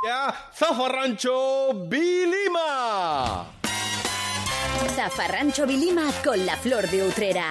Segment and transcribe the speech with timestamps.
[0.00, 3.46] Zafarrancho Vilima.
[4.94, 7.50] Zafarrancho Vilima con la flor de Utrera.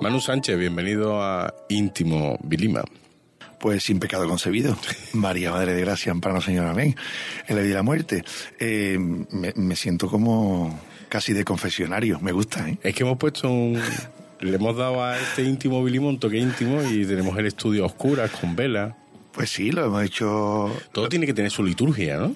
[0.00, 2.82] Manu Sánchez, bienvenido a Íntimo Vilima.
[3.64, 4.76] Pues sin pecado concebido.
[5.14, 6.94] María, Madre de Gracia, Amparo, Señor, amén.
[7.48, 8.22] En la vida y la muerte.
[8.60, 10.78] Eh, me, me siento como
[11.08, 12.20] casi de confesionario.
[12.20, 12.76] Me gusta, ¿eh?
[12.82, 13.80] Es que hemos puesto un...
[14.40, 17.86] Le hemos dado a este íntimo Vilima un toque íntimo y tenemos el estudio a
[17.86, 18.98] oscuras, con vela.
[19.32, 20.70] Pues sí, lo hemos hecho...
[20.92, 22.34] Todo tiene que tener su liturgia, ¿no?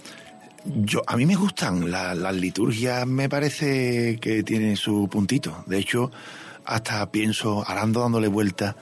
[0.64, 5.62] Yo, a mí me gustan la- las liturgias, me parece que tienen su puntito.
[5.66, 6.10] De hecho,
[6.64, 8.76] hasta pienso, ahora ando dándole vuelta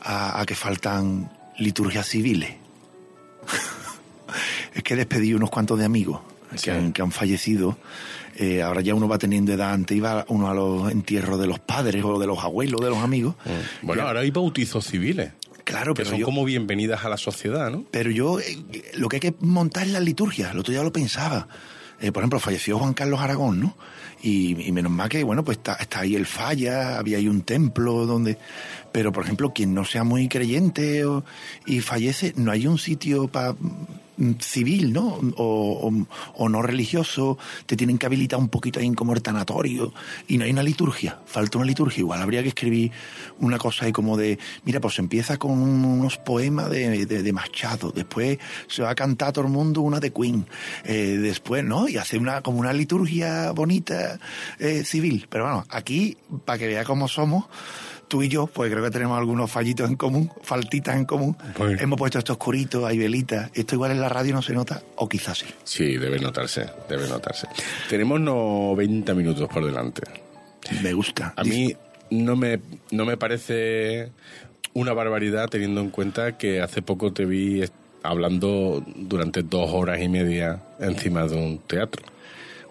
[0.00, 2.50] a, a que faltan liturgias civiles.
[4.74, 6.20] es que despedí unos cuantos de amigos
[6.54, 6.64] Sí.
[6.64, 7.78] que, han, que han fallecido.
[8.36, 11.58] Eh, ahora ya uno va teniendo edad, antes iba uno a los entierros de los
[11.60, 13.36] padres o de los abuelos, de los amigos.
[13.80, 15.32] Bueno, Ya- ahora hay bautizos civiles.
[15.64, 17.84] Claro, que pero son yo- como bienvenidas a la sociedad, ¿no?
[17.90, 18.58] Pero yo, eh,
[18.94, 20.50] lo que hay que montar es la liturgia.
[20.50, 21.48] El otro día lo pensaba.
[22.00, 23.76] Eh, por ejemplo, falleció Juan Carlos Aragón, ¿no?
[24.22, 27.42] Y, y menos mal que, bueno, pues está, está ahí el falla, había ahí un
[27.42, 28.36] templo donde...
[28.92, 31.04] Pero, por ejemplo, quien no sea muy creyente
[31.66, 33.54] y fallece, no hay un sitio para
[34.40, 35.18] civil, ¿no?
[35.36, 39.92] O, no religioso, te tienen que habilitar un poquito ahí como tanatorio
[40.28, 42.00] y no hay una liturgia, falta una liturgia.
[42.00, 42.92] Igual habría que escribir
[43.40, 48.38] una cosa ahí como de, mira, pues empieza con unos poemas de, de, Machado, después
[48.68, 50.46] se va a cantar a todo el mundo una de Queen,
[50.84, 51.88] eh, después, ¿no?
[51.88, 54.18] Y hacer una, como una liturgia bonita
[54.58, 55.26] eh, civil.
[55.30, 57.46] Pero bueno, aquí, para que vea cómo somos,
[58.12, 61.34] tú y yo, pues creo que tenemos algunos fallitos en común, faltitas en común.
[61.56, 63.50] Pues- Hemos puesto esto oscurito, hay velitas.
[63.54, 65.46] Esto igual en la radio no se nota, o quizás sí.
[65.64, 67.48] Sí, debe notarse, debe notarse.
[67.88, 70.02] Tenemos 90 minutos por delante.
[70.82, 71.32] Me gusta.
[71.38, 71.74] A mí
[72.10, 72.60] no me,
[72.90, 74.12] no me parece
[74.74, 77.64] una barbaridad teniendo en cuenta que hace poco te vi
[78.02, 82.02] hablando durante dos horas y media encima de un teatro.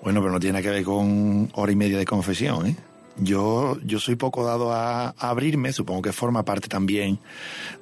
[0.04, 2.76] Bueno, pero no tiene nada que ver con hora y media de confesión, ¿eh?
[3.22, 7.20] Yo, yo soy poco dado a, abrirme, supongo que forma parte también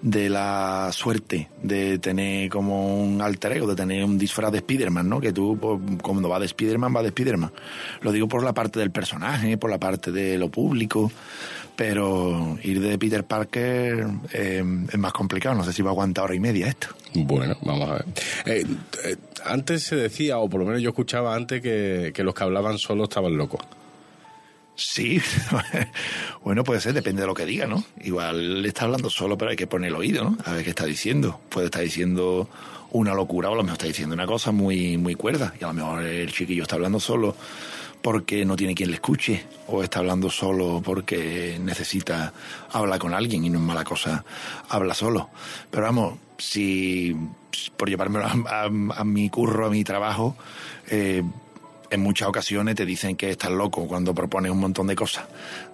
[0.01, 5.07] de la suerte de tener como un alter ego, de tener un disfraz de Spiderman,
[5.07, 5.21] ¿no?
[5.21, 7.51] Que tú, pues, cuando va de Spiderman, va de Spiderman.
[8.01, 11.09] Lo digo por la parte del personaje, por la parte de lo público,
[11.77, 14.61] pero ir de Peter Parker eh,
[14.91, 16.89] es más complicado, no sé si va a aguantar hora y media esto.
[17.13, 18.05] Bueno, vamos a ver.
[18.45, 18.65] Eh,
[19.05, 22.43] eh, antes se decía, o por lo menos yo escuchaba antes, que, que los que
[22.43, 23.61] hablaban solo estaban locos.
[24.81, 25.19] Sí,
[26.43, 27.83] bueno, puede ser, depende de lo que diga, ¿no?
[28.01, 30.37] Igual le está hablando solo, pero hay que poner el oído, ¿no?
[30.45, 31.41] A ver qué está diciendo.
[31.49, 32.47] Puede estar diciendo
[32.91, 35.53] una locura o a lo mejor está diciendo una cosa muy, muy cuerda.
[35.59, 37.35] Y a lo mejor el chiquillo está hablando solo
[38.01, 42.31] porque no tiene quien le escuche o está hablando solo porque necesita
[42.71, 44.23] hablar con alguien y no es mala cosa
[44.69, 45.29] habla solo.
[45.69, 47.13] Pero vamos, si
[47.75, 50.37] por llevármelo a, a- mi curro, a mi trabajo,
[50.89, 51.21] eh,
[51.89, 55.25] en muchas ocasiones te dicen que estás loco cuando propones un montón de cosas.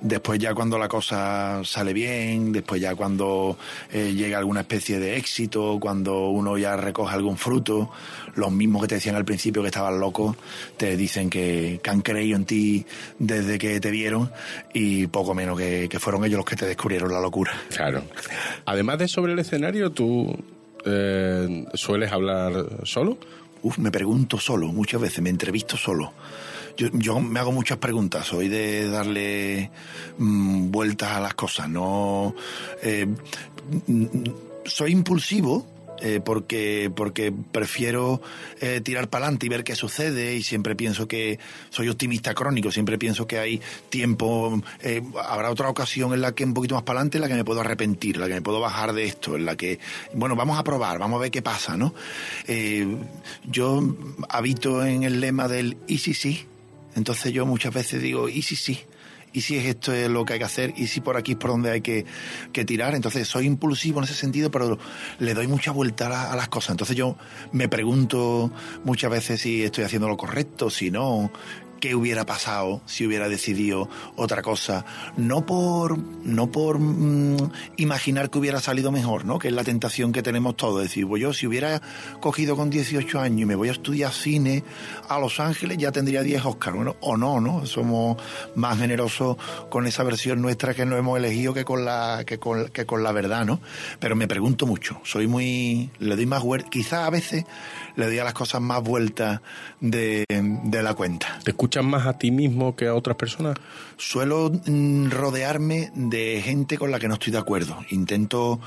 [0.02, 3.58] Después ya cuando la cosa sale bien, después ya cuando
[3.92, 7.92] eh, llega alguna especie de éxito, cuando uno ya recoge algún fruto,
[8.36, 10.36] los mismos que te decían al principio que estabas loco,
[10.78, 12.86] te dicen que, han creído en ti
[13.20, 14.32] desde que te vieron
[14.74, 17.54] y poco menos que, que fueron ellos los que te descubrieron la locura.
[17.70, 18.04] Claro.
[18.66, 20.36] Además de sobre el escenario, ¿tú
[20.86, 22.54] eh, sueles hablar
[22.84, 23.18] solo?
[23.78, 26.14] Me pregunto solo, muchas veces me entrevisto solo.
[26.78, 29.72] Yo, yo me hago muchas preguntas, soy de darle
[30.18, 32.36] mm, vueltas a las cosas, no...
[32.84, 33.08] eh,
[34.66, 35.66] soy impulsivo,
[36.02, 38.22] eh, porque, porque prefiero
[38.60, 41.40] eh, tirar para adelante y ver qué sucede y siempre pienso que
[41.70, 46.44] soy optimista crónico, siempre pienso que hay tiempo, eh, habrá otra ocasión en la que
[46.44, 48.42] un poquito más para adelante en la que me puedo arrepentir, en la que me
[48.42, 49.80] puedo bajar de esto, en la que,
[50.14, 51.94] bueno, vamos a probar, vamos a ver qué pasa, ¿no?
[52.48, 52.88] Eh,
[53.46, 53.82] yo
[54.30, 56.46] habito en el lema del y si sí,
[56.96, 58.80] entonces yo muchas veces digo y si sí,
[59.36, 61.38] y si es esto es lo que hay que hacer, y si por aquí es
[61.38, 62.06] por donde hay que,
[62.54, 62.96] que tirar.
[62.96, 64.80] Entonces soy impulsivo en ese sentido, pero
[65.20, 66.72] le doy mucha vuelta a, a las cosas.
[66.72, 67.18] Entonces yo
[67.52, 68.50] me pregunto
[68.86, 71.32] muchas veces si estoy haciendo lo correcto, si no,
[71.80, 74.86] qué hubiera pasado si hubiera decidido otra cosa,
[75.18, 79.40] no por, no por mm, imaginar que hubiera salido mejor, ¿no?
[79.40, 81.82] Que es la tentación que tenemos todos, decir, pues yo si hubiera
[82.20, 84.64] cogido con 18 años y me voy a estudiar cine
[85.10, 87.66] a Los Ángeles, ya tendría 10 Oscars, bueno, o no, ¿no?
[87.66, 88.18] Somos
[88.56, 89.38] más generosos
[89.70, 93.04] con esa versión nuestra que no hemos elegido que con la, que con, que con
[93.04, 93.60] la verdad, ¿no?
[94.00, 97.46] Pero me pregunto mucho, soy muy, le doy más vueltas, quizás a veces
[97.96, 99.42] le doy a las cosas más vueltas
[99.80, 101.40] de, de la cuenta.
[101.44, 103.56] ¿Te escuchas más a ti mismo que a otras personas?
[103.98, 107.78] Suelo mm, rodearme de gente con la que no estoy de acuerdo.
[107.90, 108.60] Intento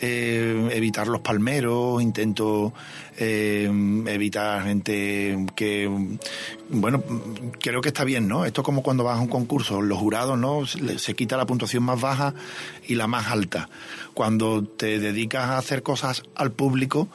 [0.00, 2.74] eh, evitar los palmeros, intento
[3.16, 3.70] eh,
[4.06, 5.88] evitar gente que,
[6.68, 7.02] bueno,
[7.58, 8.44] creo que está bien, ¿no?
[8.44, 10.66] Esto es como cuando vas a un concurso, los jurados, ¿no?
[10.66, 12.34] Se, se quita la puntuación más baja
[12.86, 13.70] y la más alta.
[14.12, 17.08] Cuando te dedicas a hacer cosas al público,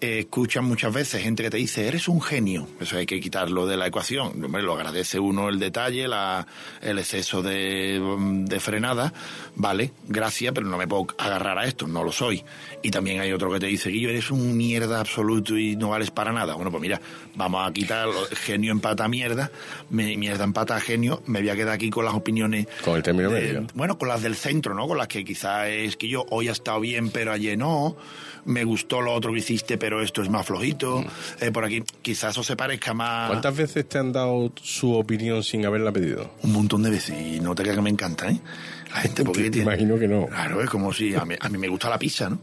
[0.00, 2.66] eh, escuchan muchas veces gente que te dice, eres un genio.
[2.80, 4.44] Eso hay que quitarlo de la ecuación.
[4.44, 6.46] Hombre, lo agradece uno el detalle, la,
[6.80, 8.00] el exceso de,
[8.46, 9.12] de frenada.
[9.56, 12.44] Vale, gracias, pero no me puedo agarrar a esto, no lo soy.
[12.82, 16.10] Y también hay otro que te dice, Guillo, eres un mierda absoluto y no vales
[16.10, 16.54] para nada.
[16.54, 17.00] Bueno, pues mira,
[17.34, 19.50] vamos a quitar genio empata mierda,
[19.90, 23.40] mierda empata genio, me voy a quedar aquí con las opiniones Con el término de-
[23.40, 23.66] medio.
[23.74, 24.86] bueno, con las del centro, ¿no?
[24.86, 27.96] Con las que quizás es que yo hoy ha estado bien, pero ayer no.
[28.44, 31.04] Me gustó lo otro que hiciste, pero esto es más flojito.
[31.40, 33.28] Eh, por aquí, quizás eso se parezca más.
[33.30, 36.30] ¿Cuántas veces te han dado su opinión sin haberla pedido?
[36.42, 37.16] Un montón de veces.
[37.20, 38.38] Y no te creas que me encanta, ¿eh?
[38.90, 39.70] La gente, porque Te tiene.
[39.70, 40.26] imagino que no.
[40.26, 42.38] Claro, es como si a mí, a mí me gusta la pizza, ¿no?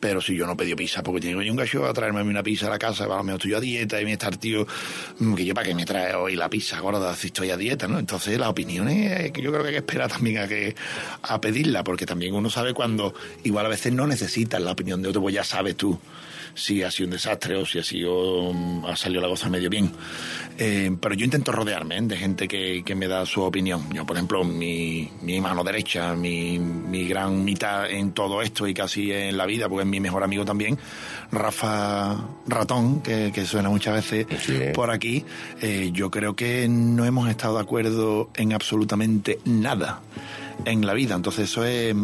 [0.00, 2.40] Pero si yo no pedí pizza porque tiene que venir un gallo a traerme una
[2.44, 4.38] pizza a la casa, a lo mejor estoy yo a dieta y me está el
[4.38, 4.64] tío,
[5.18, 7.88] mm, que yo para qué me trae hoy la pizza gorda si estoy a dieta,
[7.88, 7.98] ¿no?
[7.98, 10.76] Entonces las opiniones eh, que yo creo que hay que esperar también a que
[11.22, 13.12] a pedirla, porque también uno sabe cuando
[13.42, 15.98] igual a veces no necesitas la opinión de otro, pues ya sabes tú
[16.54, 19.70] si ha sido un desastre o si ha sido mm, ha salido la cosa medio
[19.70, 19.90] bien.
[20.58, 22.02] Eh, pero yo intento rodearme ¿eh?
[22.02, 23.92] de gente que, que me da su opinión.
[23.92, 28.74] Yo, por ejemplo, mi, mi mano derecha, mi, mi gran mitad en todo esto y
[28.74, 30.78] casi en la vida, porque es mi mejor amigo también,
[31.30, 32.16] Rafa
[32.46, 34.58] Ratón, que, que suena muchas veces Sí.
[34.74, 35.24] por aquí,
[35.60, 40.00] eh, yo creo que no hemos estado de acuerdo en absolutamente nada
[40.64, 41.14] en la vida.
[41.14, 41.94] Entonces eso es,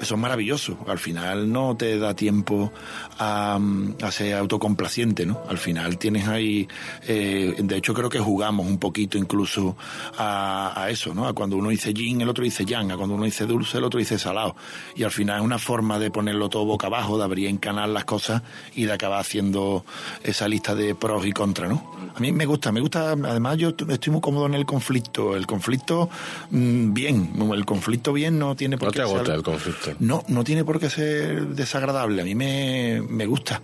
[0.00, 0.78] eso es maravilloso.
[0.86, 2.72] Al final no te da tiempo
[3.18, 3.58] a,
[4.02, 5.42] a ser autocomplaciente, ¿no?
[5.48, 6.68] Al final tienes ahí,
[7.06, 9.76] eh, de hecho creo que jugamos un poquito incluso
[10.16, 11.26] a, a eso, ¿no?
[11.26, 13.84] A cuando uno dice yin, el otro dice yang, a cuando uno dice dulce, el
[13.84, 14.56] otro dice salado.
[14.96, 17.94] Y al final es una forma de ponerlo todo boca abajo, de abrir en canal
[17.94, 18.42] las cosas
[18.74, 19.84] y de acabar haciendo
[20.22, 22.02] esa lista de pros y contras, ¿no?
[22.14, 25.34] A mí me gusta, me gusta, además yo estoy muy cómodo en el conflicto.
[25.34, 26.10] El conflicto,
[26.50, 29.90] mm, bien, el conflicto bien no tiene por No qué te ser- agota el conflicto.
[30.00, 32.22] no, no tiene por qué ser desagradable.
[32.22, 33.60] A mí me, me gusta.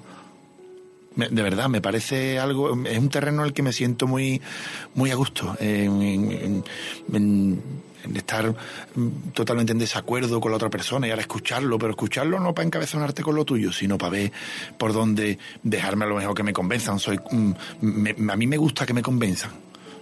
[1.16, 2.78] Me- de verdad, me parece algo.
[2.86, 4.40] Es un terreno en el que me siento muy,
[4.94, 5.56] muy a gusto.
[5.58, 6.64] En, en-
[7.12, 7.62] en-
[8.04, 8.54] en estar
[9.34, 13.22] totalmente en desacuerdo con la otra persona y ahora escucharlo, pero escucharlo no para encabezonarte
[13.24, 14.32] con lo tuyo, sino para ver
[14.78, 17.00] por dónde dejarme a lo mejor que me convenzan.
[17.00, 17.50] Soy, mm,
[17.80, 19.50] me- a mí me gusta que me convenzan.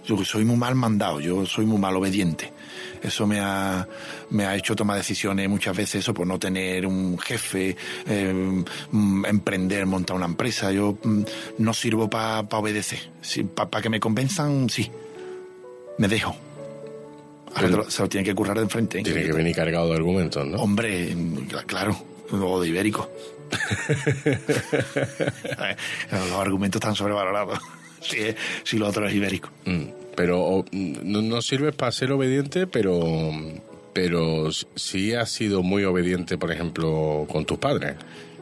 [0.05, 2.53] Yo soy muy mal mandado, yo soy muy mal obediente.
[3.01, 3.87] Eso me ha,
[4.31, 7.75] me ha hecho tomar decisiones muchas veces, eso por no tener un jefe,
[8.07, 10.71] eh, mm, emprender, montar una empresa.
[10.71, 11.21] Yo mm,
[11.59, 12.99] no sirvo para obedecer.
[13.53, 14.89] Para que me convenzan, sí.
[15.97, 16.35] Me dejo.
[17.55, 18.99] Ahora se lo tiene que currar de enfrente.
[18.99, 19.03] ¿eh?
[19.03, 20.57] Tiene que venir cargado de argumentos, ¿no?
[20.57, 21.15] Hombre,
[21.65, 21.97] claro,
[22.31, 23.09] o de ibérico.
[26.11, 27.59] Los argumentos están sobrevalorados.
[27.99, 29.49] Si, es- si lo otro es ibérico.
[29.65, 29.81] Mm,
[30.17, 33.31] Pero mm, no, no sirves para ser obediente, pero
[33.93, 37.95] pero sí has sido muy obediente, por ejemplo, con tus padres.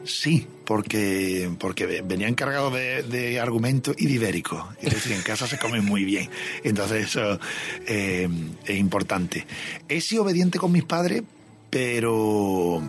[0.04, 4.68] Sí, porque, porque venían cargados de, de argumentos y de ibérico.
[4.82, 6.28] Es decir, en casa se come muy bien.
[6.62, 7.40] Entonces eso
[7.86, 8.28] eh,
[8.66, 9.46] es importante.
[9.88, 11.22] He sido obediente con mis padres,
[11.70, 12.82] pero,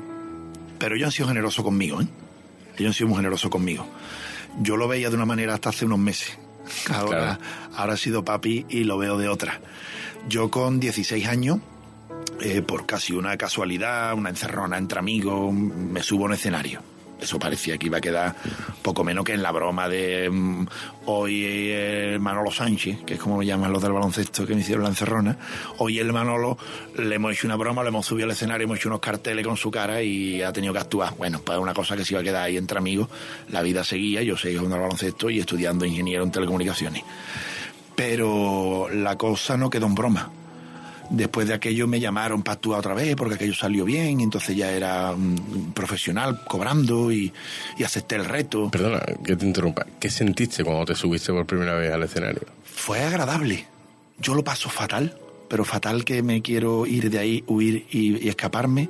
[0.78, 2.02] pero ellos han sido generosos conmigo.
[2.02, 2.08] ¿eh?
[2.78, 3.88] Ellos han sido muy generosos conmigo.
[4.60, 6.38] Yo lo veía de una manera hasta hace unos meses.
[6.94, 7.40] Ahora,
[7.76, 9.60] ahora he sido papi y lo veo de otra.
[10.28, 11.60] Yo con 16 años
[12.42, 16.82] eh, por casi una casualidad, una encerrona entre amigos, me subo a un escenario.
[17.20, 18.36] Eso parecía que iba a quedar
[18.82, 20.68] poco menos que en la broma de mm,
[21.06, 24.84] hoy el Manolo Sánchez, que es como me llaman los del baloncesto que me hicieron
[24.84, 25.38] la encerrona.
[25.78, 26.58] Hoy el Manolo
[26.96, 29.58] le hemos hecho una broma, le hemos subido al escenario, hemos hecho unos carteles con
[29.58, 31.16] su cara y ha tenido que actuar.
[31.18, 33.10] Bueno, pues una cosa que se iba a quedar ahí entre amigos.
[33.50, 37.04] La vida seguía, yo seguía jugando al baloncesto y estudiando ingeniero en telecomunicaciones.
[37.96, 40.32] Pero la cosa no quedó en broma.
[41.10, 44.56] Después de aquello me llamaron para actuar otra vez porque aquello salió bien, y entonces
[44.56, 45.14] ya era
[45.74, 47.32] profesional cobrando y,
[47.78, 48.70] y acepté el reto.
[48.72, 49.86] Perdona que te interrumpa.
[50.00, 52.42] ¿Qué sentiste cuando te subiste por primera vez al escenario?
[52.64, 53.66] Fue agradable.
[54.20, 55.18] yo lo paso fatal,
[55.50, 58.90] pero fatal que me quiero ir de ahí, huir y, y escaparme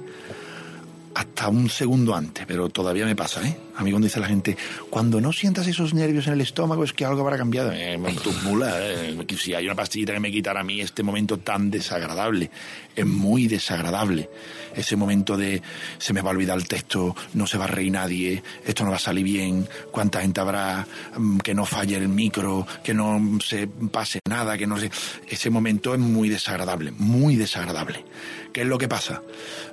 [1.18, 3.58] hasta un segundo antes, pero todavía me pasa, ¿eh?
[3.76, 4.56] A mí cuando dice la gente,
[4.88, 7.72] cuando no sientas esos nervios en el estómago es que algo habrá cambiado.
[7.74, 11.40] Eh, tu mula, eh, si hay una pastillita que me quitara a mí este momento
[11.40, 12.52] tan desagradable,
[12.96, 14.30] es muy desagradable.
[14.78, 15.62] Ese momento de
[15.98, 18.92] se me va a olvidar el texto, no se va a reír nadie, esto no
[18.92, 23.20] va a salir bien, cuánta gente habrá, mm, que no falle el micro, que no
[23.44, 24.90] se pase nada, que no se...
[25.28, 28.06] Ese momento es muy desagradable, muy desagradable.
[28.54, 29.22] ¿Qué es lo que pasa?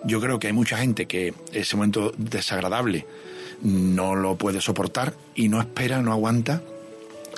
[0.05, 3.07] Yo creo que hay mucha gente que ese momento desagradable
[3.63, 6.63] no lo puede soportar y no espera, no aguanta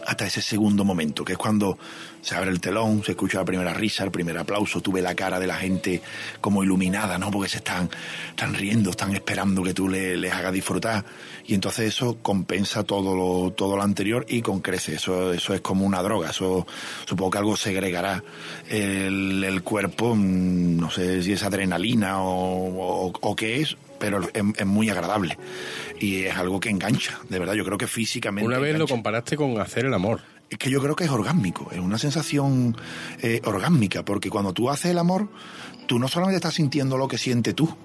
[0.07, 1.79] hasta ese segundo momento, que es cuando
[2.27, 5.15] se abre el telón, se escucha la primera risa, el primer aplauso, tú ves la
[5.15, 6.03] cara de la gente
[6.41, 7.31] como iluminada, ¿no?
[7.31, 7.89] Porque se están,
[8.31, 11.05] están riendo, están esperando que tú le- les hagas disfrutar.
[11.47, 14.95] Y entonces eso compensa todo lo, todo lo anterior y con crece.
[14.97, 16.31] Eso, eso es como una droga.
[16.31, 16.67] Eso
[17.05, 18.25] supongo que algo segregará
[18.69, 24.21] el, el cuerpo, mm, no sé si es adrenalina o, o, o qué es, pero
[24.21, 25.39] es, es muy agradable.
[26.01, 27.55] Y es algo que engancha, de verdad.
[27.55, 28.47] Yo creo que físicamente.
[28.49, 30.21] Una vez lo comparaste con hacer el amor.
[30.49, 32.77] Es que yo creo que es orgásmico, es una sensación
[33.21, 33.41] eh,
[34.05, 35.29] porque cuando tú haces el amor,
[35.87, 37.77] tú no solamente estás sintiendo lo que siente tú,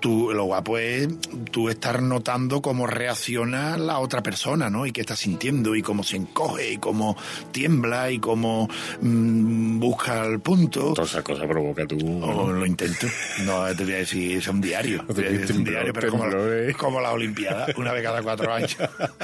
[0.00, 1.08] tú, lo guapo es
[1.50, 4.86] tú estar notando cómo reacciona la otra persona, ¿no?
[4.86, 7.16] Y qué está sintiendo, y cómo se encoge, y cómo
[7.52, 8.68] tiembla, y cómo
[9.00, 10.94] mm, busca el punto.
[10.94, 11.98] Todas esas cosas provoca tú.
[12.22, 13.06] O lo intento.
[13.44, 15.04] No te voy a decir, es un diario.
[15.08, 16.74] No te Te es un diario, pero como, tembló, la, eh.
[16.74, 18.76] como la Olimpiada, una vez cada cuatro años.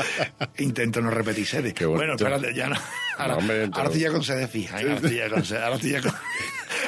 [0.58, 1.74] intento no repetir sedes.
[1.86, 2.76] Bueno, espérate, ya no.
[3.18, 4.78] Ahora, No, hombre, ahora pero- estoy ya con sede fija.
[4.80, 4.82] ¿eh?
[4.82, 6.12] Ahora estoy ya con sede, ahora estoy ya con,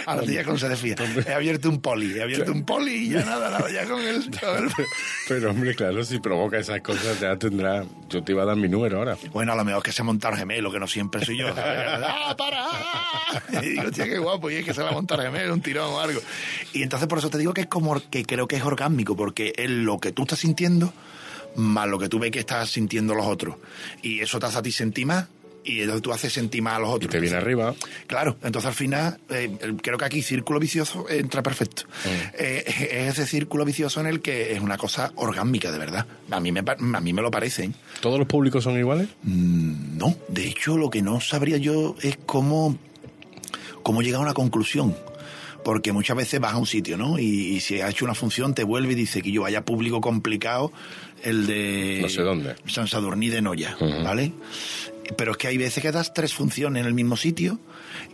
[0.26, 0.96] ya con sede fija.
[1.26, 4.30] He abierto un poli, he abierto un poli y ya nada, nada, ya con el-
[5.28, 7.84] Pero hombre, claro, si provoca esas cosas ya tendrá...
[8.08, 9.16] Yo te iba a dar mi número ahora.
[9.32, 11.48] Bueno, a lo mejor que se monta el gemelo, que no siempre soy yo.
[11.56, 12.66] ¡Ah, para!
[13.62, 15.92] Y digo, hostia, qué guapo, y es que se va a montar gemelo, un tirón
[15.92, 16.20] o algo.
[16.72, 19.52] Y entonces por eso te digo que es como que creo que es orgásmico, porque
[19.56, 20.92] es lo que tú estás sintiendo
[21.56, 23.56] más lo que tú ves que estás sintiendo los otros.
[24.02, 25.26] Y eso te hace a ti sentir más,
[25.66, 27.10] y entonces tú haces sentir más a los Y otros.
[27.10, 27.74] te viene arriba.
[28.06, 29.50] Claro, entonces al final eh,
[29.82, 31.82] creo que aquí círculo vicioso entra perfecto.
[32.38, 36.06] Eh, es ese círculo vicioso en el que es una cosa orgásmica, de verdad.
[36.30, 37.64] A mí me, a mí me lo parece.
[37.64, 37.70] ¿eh?
[38.00, 39.08] ¿Todos los públicos son iguales?
[39.22, 42.78] Mm, No, de hecho lo que no sabría yo es cómo,
[43.82, 44.96] cómo llegar a una conclusión.
[45.64, 47.18] Porque muchas veces vas a un sitio, ¿no?
[47.18, 47.24] Y,
[47.56, 50.70] y si has hecho una función, te vuelve y dice que yo vaya público complicado,
[51.24, 51.98] el de...
[52.02, 52.54] No sé dónde.
[52.68, 53.76] San Sadurní de Noya.
[53.80, 54.30] ¿vale?
[55.16, 57.60] Pero es que hay veces que das tres funciones en el mismo sitio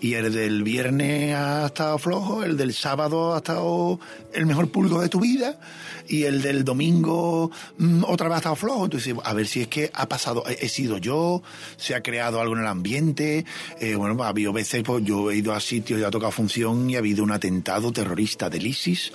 [0.00, 3.98] y el del viernes ha estado flojo, el del sábado ha estado
[4.34, 5.58] el mejor público de tu vida
[6.08, 8.84] y el del domingo mm, otra vez ha estado flojo.
[8.84, 11.42] Entonces, a ver si es que ha pasado, he, he sido yo,
[11.76, 13.44] se ha creado algo en el ambiente.
[13.80, 16.90] Eh, bueno, ha habido veces, pues yo he ido a sitios y ha tocado función
[16.90, 19.12] y ha habido un atentado terrorista del ISIS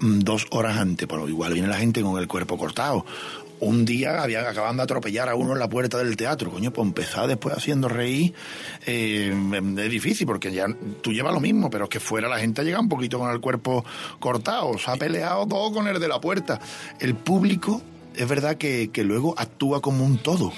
[0.00, 1.06] mm, dos horas antes.
[1.08, 3.04] Pero igual viene la gente con el cuerpo cortado.
[3.64, 6.86] Un día habían acaban de atropellar a uno en la puerta del teatro, coño, pues
[6.86, 8.34] empezar después haciendo reír
[8.84, 9.34] eh,
[9.78, 10.66] es difícil porque ya
[11.00, 13.40] tú llevas lo mismo, pero es que fuera la gente llega un poquito con el
[13.40, 13.82] cuerpo
[14.20, 16.60] cortado, se ha peleado todo con el de la puerta.
[17.00, 17.80] El público
[18.14, 20.52] es verdad que, que luego actúa como un todo.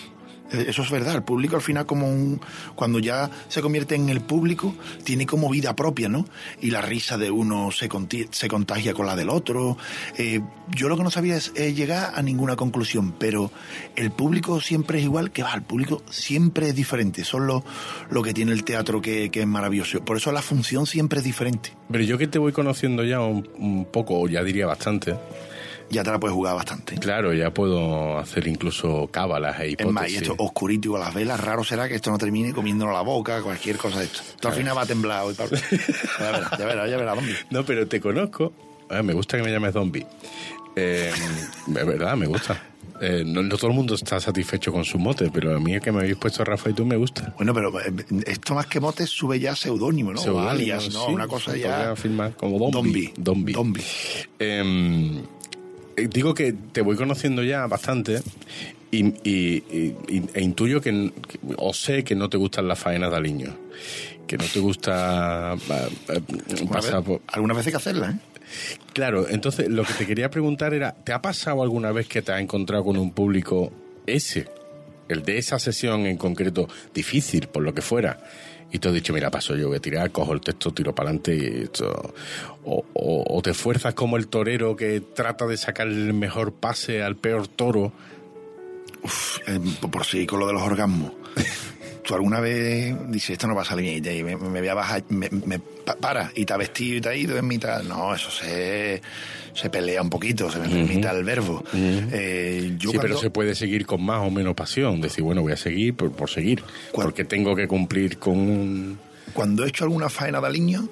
[0.53, 2.41] Eh, Eso es verdad, el público al final como un...
[2.75, 4.75] Cuando ya se convierte en el público,
[5.05, 6.25] tiene como vida propia, ¿no?
[6.61, 9.77] Y la risa de uno se, conti- se contagia con la del otro.
[10.19, 10.41] Eh,
[10.75, 13.51] yo lo que no sabía es eh, llegar a ninguna conclusión, pero
[13.97, 17.23] el público siempre es igual que va, el público siempre es diferente.
[17.23, 17.65] Eso es lo,
[18.11, 20.05] lo que tiene el teatro que, que es maravilloso.
[20.05, 21.73] Por eso la función siempre es diferente.
[21.91, 25.15] Pero yo que te voy conociendo ya un, un poco, o ya diría bastante,
[25.89, 26.97] Ya te la puedes jugar bastante.
[26.97, 29.93] claro, ya puedo hacer incluso cábalas e Es hipótesis.
[29.93, 32.93] más, y esto oscurito y con las velas, raro será que esto no termine comiéndolo
[32.93, 34.21] la boca, cualquier cosa de esto.
[34.23, 35.57] Esto al final va a temblar hoy, Pablo.
[36.19, 37.19] Ya verás, ya verás, ya verás.
[37.51, 38.53] No, pero te conozco.
[38.91, 40.07] Ah, me gusta que me llames zombie.
[40.75, 41.11] Eh,
[41.67, 42.61] de verdad, me gusta.
[43.01, 45.81] Eh, no, no todo el mundo está satisfecho con su mote, pero a mí el
[45.83, 47.35] que me habéis puesto Rafa y tú me gusta.
[47.37, 47.93] Bueno, pero eh,
[48.27, 50.21] esto más que motes sube ya seudónimo, ¿no?
[50.21, 51.07] O Seudónimo, alias, ¿no?
[51.07, 51.73] sí, Una cosa ya...
[51.77, 53.13] podría firmar como Dombi.
[53.17, 53.53] Dombi.
[53.53, 53.83] Dombi.
[53.83, 53.85] Eh,
[54.39, 55.23] eh,
[55.97, 58.21] digo que te voy conociendo ya bastante
[58.91, 62.79] y, y- y- y- e intuyo que, que- o sé que no te gustan las
[62.79, 63.57] faenas de aliño.
[64.27, 66.21] Que no te gusta eh, eh,
[66.69, 67.21] pasar vez- por...
[67.29, 68.19] Algunas veces hay que hacerla, ¿eh?
[68.93, 72.33] Claro, entonces lo que te quería preguntar era, ¿te ha pasado alguna vez que te
[72.33, 73.73] has encontrado con un público
[74.07, 74.47] ese,
[75.09, 78.19] el de esa sesión en concreto, difícil, por lo que fuera?
[78.73, 81.11] Y te has dicho, mira, paso yo, voy a tirar, cojo el texto, tiro para
[81.11, 82.15] adelante y esto...
[82.65, 87.03] O, o- o te esfuerzas como el torero que trata de sacar el mejor pase
[87.03, 87.93] al peor toro.
[89.03, 91.13] Uf, eh, por sí, con lo de los orgasmos.
[92.07, 94.75] tú alguna vez dices, esto no va a salir bien, y me, me voy a
[94.75, 97.83] bajar, me, me pa- para, y te ha vestido y te ha ido en mitad.
[97.83, 99.03] No, eso se,
[99.53, 101.65] se pelea un poquito, se me permite el verbo.
[101.75, 105.01] Eh, yo sí, pero se puede seguir con más o menos pasión.
[105.01, 106.63] Decir, bueno, voy a seguir por, por seguir.
[106.93, 108.99] Porque tengo que cumplir con un...
[109.33, 110.89] Cuando he hecho alguna faena de aliño,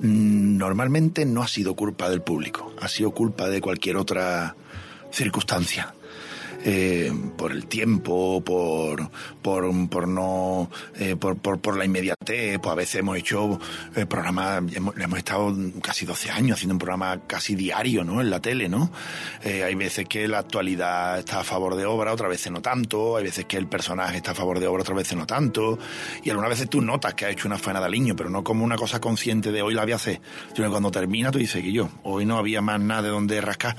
[0.00, 4.54] normalmente no ha sido culpa del público, ha sido culpa de cualquier otra
[5.12, 5.94] circunstancia.
[6.70, 9.10] Eh, por el tiempo, por,
[9.40, 13.58] por, por no, eh, por, por, por la inmediatez, pues a veces hemos hecho
[13.96, 18.20] eh, programas, hemos, hemos estado casi 12 años haciendo un programa casi diario, ¿no?
[18.20, 18.90] En la tele, ¿no?
[19.44, 23.16] Eh, hay veces que la actualidad está a favor de obra, otras veces no tanto,
[23.16, 25.78] hay veces que el personaje está a favor de obra, otras veces no tanto,
[26.22, 28.62] y algunas veces tú notas que ha hecho una faena de aliño, pero no como
[28.62, 30.20] una cosa consciente de hoy la voy a hacer,
[30.54, 33.40] sino que cuando termina tú dices que yo, hoy no había más nada de donde
[33.40, 33.74] rascar,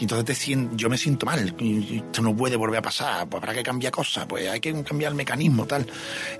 [0.00, 3.42] y entonces te sien- yo me siento mal, esto no puede volver a pasar, pues
[3.42, 5.86] habrá que cambiar cosas, pues hay que cambiar el mecanismo, tal.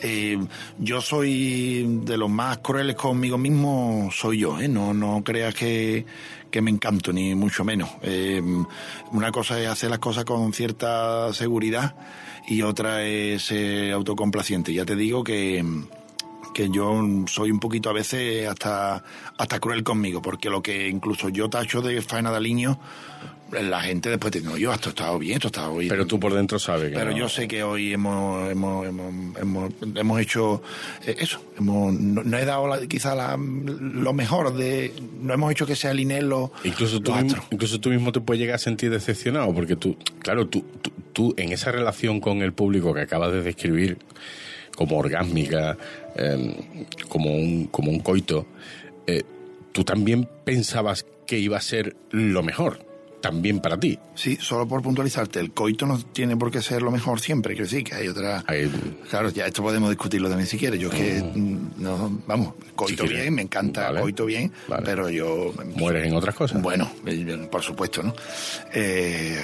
[0.01, 0.39] Eh,
[0.79, 4.69] yo soy de los más crueles conmigo mismo, soy yo, ¿eh?
[4.69, 6.05] No, no creas que,
[6.51, 7.91] que me encanto, ni mucho menos.
[8.03, 8.43] Eh,
[9.13, 11.95] una cosa es hacer las cosas con cierta seguridad
[12.47, 14.73] y otra es ser autocomplaciente.
[14.73, 15.65] Ya te digo que
[16.53, 19.03] que yo soy un poquito a veces hasta,
[19.39, 22.79] hasta cruel conmigo, porque lo que incluso yo tacho de faena de aliño,
[23.53, 25.89] la gente después te dice, no, yo esto ha estado bien, esto ha estado bien.
[25.91, 27.17] Pero tú por dentro sabes que Pero no.
[27.19, 30.63] yo sé que hoy hemos, hemos, hemos, hemos, hemos hecho
[31.07, 31.41] eh, eso.
[31.59, 34.93] Hemos, no, no he dado la- quizá la- lo mejor de.
[35.21, 37.49] No hemos hecho que sea el Inés lo, Incluso tú, lo mismo, astro.
[37.51, 41.35] incluso tú mismo te puedes llegar a sentir decepcionado, porque tú, claro, tú, tú, tú
[41.37, 43.99] en esa relación con el público que acabas de describir,
[44.77, 45.77] como orgásmica,
[46.17, 46.57] eh,
[47.09, 48.47] como, un, como un coito,
[49.07, 49.23] eh,
[49.73, 52.85] tú también pensabas que iba a ser lo mejor,
[53.23, 53.99] también para ti.
[54.15, 57.65] Sí, solo por puntualizarte, el coito no tiene por qué ser lo mejor siempre, quiero
[57.71, 58.45] decir que hay otra.
[58.47, 58.71] Hay-
[59.09, 60.79] Claro, ya esto podemos discutirlo también si quieres.
[60.81, 63.23] Yo es que, mm, no, vamos, coito Si quieres.
[63.23, 64.01] bien, me encanta Vale.
[64.03, 64.83] coito bien, Vale.
[64.85, 65.55] pero yo.
[65.77, 66.61] mueres en otras cosas.
[66.61, 68.15] Bueno, eh, por supuesto, ¿no?
[68.75, 69.41] Eh,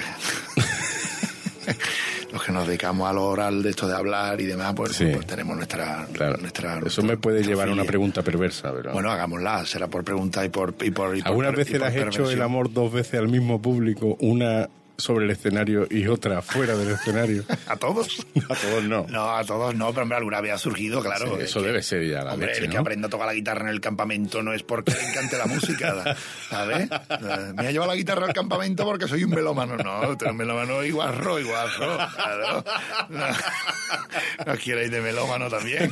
[2.31, 5.07] los que nos dedicamos a lo oral de esto de hablar y demás, pues, Sí.
[5.13, 6.37] pues tenemos nuestra, Claro.
[6.37, 6.79] nuestra.
[6.85, 7.87] Eso me puede llevar a una filia.
[7.91, 8.93] pregunta perversa, pero...
[8.93, 10.75] Bueno, hagámosla, será por pregunta y por.
[10.81, 13.27] Y por y por ¿Algunas per- y por has hecho el amor dos veces al
[13.29, 14.69] mismo público, una
[14.99, 17.43] sobre el escenario y otra fuera del escenario?
[17.67, 18.25] ¿A todos?
[18.49, 19.05] a todos no.
[19.09, 21.37] No, a todos no, pero hombre, alguna vez ha surgido, claro.
[21.37, 22.81] Sí, eso que- debe ser ya la Hombre, leche, el que ¿no?
[22.81, 26.15] aprenda a tocar la guitarra en el campamento no es porque le encante la música,
[26.49, 26.89] ¿sabes?
[26.91, 29.77] Eh, Me ha llevado la guitarra al campamento porque soy un melómano.
[29.77, 32.63] No, tú eres un melómano igual ro, igual ro, claro.
[33.09, 33.25] No,
[34.45, 35.91] no quieres de melómano también.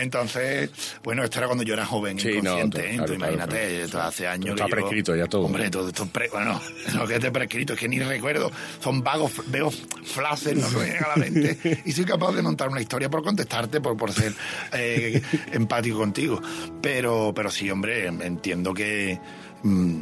[0.00, 0.70] Entonces,
[1.02, 2.90] bueno, esto era cuando yo era joven, Sí, no, inconsciente, tú- ¿eh?
[2.96, 4.08] claro, Tú claro, imagínate, claro.
[4.08, 5.42] hace años Está yo- prescrito ya todo.
[5.46, 6.60] Hombre, todo esto es pre- bueno,
[6.94, 8.47] lo que esté prescrito es que ni recuerdo,
[8.80, 12.68] son vagos, veo flashes, no me vienen a la mente, y soy capaz de montar
[12.68, 14.34] una historia por contestarte, por, por ser
[14.72, 15.20] eh,
[15.52, 16.40] empático contigo.
[16.80, 19.18] Pero, pero sí, hombre, entiendo que
[19.62, 20.00] mm,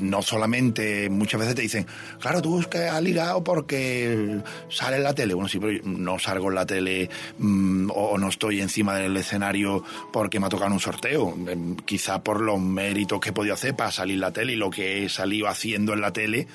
[0.00, 1.86] no solamente muchas veces te dicen,
[2.20, 5.34] claro, tú es que has ligado porque sale en la tele.
[5.34, 7.08] Bueno, sí, pero no salgo en la tele
[7.38, 9.82] mm, o no estoy encima del escenario
[10.12, 11.36] porque me ha tocado un sorteo.
[11.48, 14.56] Em, Quizá por los méritos que he podido hacer para salir en la tele y
[14.56, 16.46] lo que he salido haciendo en la tele.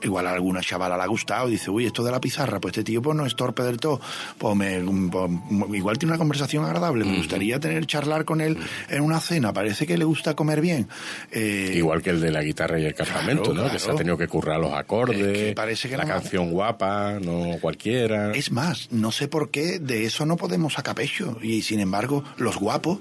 [0.00, 2.84] Igual a alguna chavala le ha gustado, dice, uy, esto de la pizarra, pues este
[2.84, 4.00] tío pues no es torpe del todo.
[4.38, 4.80] Pues, me,
[5.10, 5.30] pues,
[5.74, 8.56] igual tiene una conversación agradable, me gustaría tener charlar con él
[8.88, 10.86] en una cena, parece que le gusta comer bien.
[11.32, 13.72] Eh, Igual que el de la guitarra y el campamento, Claro, ¿no?
[13.72, 16.50] Que se ha tenido que currar los acordes, Es que parece que la no- canción
[16.52, 18.30] guapa, no cualquiera.
[18.32, 21.38] Es más, no sé por qué de eso no podemos sacar pecho.
[21.42, 22.98] Y sin embargo, los guapos,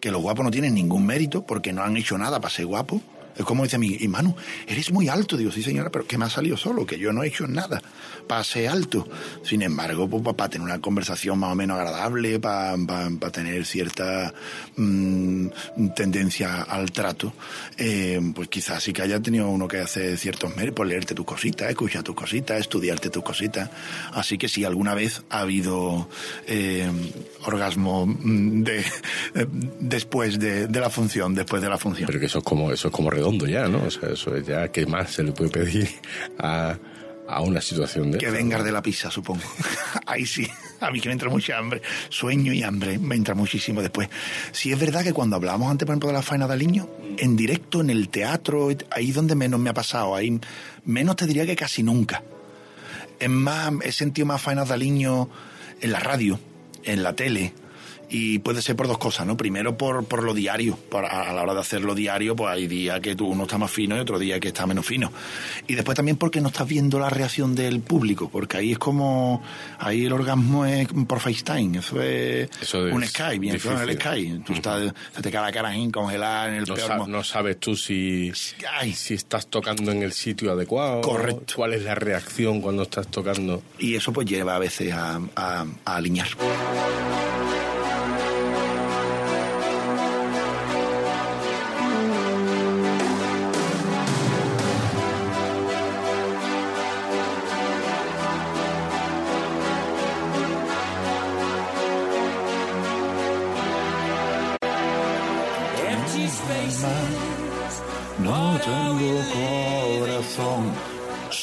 [0.00, 3.00] que los guapos no tienen ningún mérito porque no han hecho nada para ser guapos.
[3.36, 4.34] Es como dice mi Manu,
[4.66, 5.36] eres muy alto.
[5.36, 7.80] Digo, sí señora, pero que me ha salido solo, que yo no he hecho nada
[8.26, 9.06] para ser alto.
[9.42, 12.76] Sin embargo, pues, para tener una conversación más o menos agradable, para
[13.32, 14.32] tener cierta
[14.76, 15.46] mm,
[15.94, 17.32] tendencia al trato,
[17.78, 21.26] eh, pues quizás sí que haya tenido uno que hacer ciertos méritos, por leerte tus
[21.26, 23.70] cositas, escuchar tus cositas, estudiarte tus cositas.
[24.12, 26.08] Así que si alguna vez ha habido
[26.46, 26.90] eh,
[27.44, 29.46] orgasmo mm, de, eh,
[29.80, 32.06] después de, de la función, después de la función.
[32.06, 33.84] Pero que eso es como eso es como redondo ya, ¿no?
[33.84, 35.88] O sea, eso es ya qué más se le puede pedir
[36.38, 36.76] a,
[37.32, 39.42] a una situación de Que vengas de la pizza, supongo.
[40.06, 40.46] Ahí sí,
[40.80, 41.82] a mí que me entra mucha hambre.
[42.08, 44.08] Sueño y hambre me entra muchísimo después.
[44.52, 47.36] Sí es verdad que cuando hablábamos antes, por ejemplo, de la faena del niño, en
[47.36, 50.40] directo, en el teatro, ahí donde menos me ha pasado, ahí
[50.84, 52.22] menos te diría que casi nunca.
[53.18, 55.28] Es más, he sentido más faenas de niño
[55.80, 56.38] en la radio,
[56.84, 57.54] en la tele,
[58.14, 59.38] Y puede ser por dos cosas, ¿no?
[59.38, 60.76] Primero por, por lo diario.
[60.90, 63.70] Por, a, la hora de hacerlo diario, pues hay días que tú uno está más
[63.70, 65.10] fino y otro día que está menos fino.
[65.66, 69.42] Y después también porque no estás viendo la reacción del público, porque ahí es como.
[69.78, 74.42] Ahí el orgasmo es por FaceTime, eso es Eso es un Skype, en el Skype.
[74.44, 77.58] Tú estás, se te queda la cara congelada en el No, peor sa- no sabes
[77.60, 78.30] tú si,
[78.78, 78.92] Ay.
[78.92, 81.00] si estás tocando en el sitio adecuado.
[81.00, 81.54] Correcto.
[81.56, 83.62] ¿Cuál es la reacción cuando estás tocando?
[83.78, 86.28] Y eso pues lleva a veces a, a, a alinear.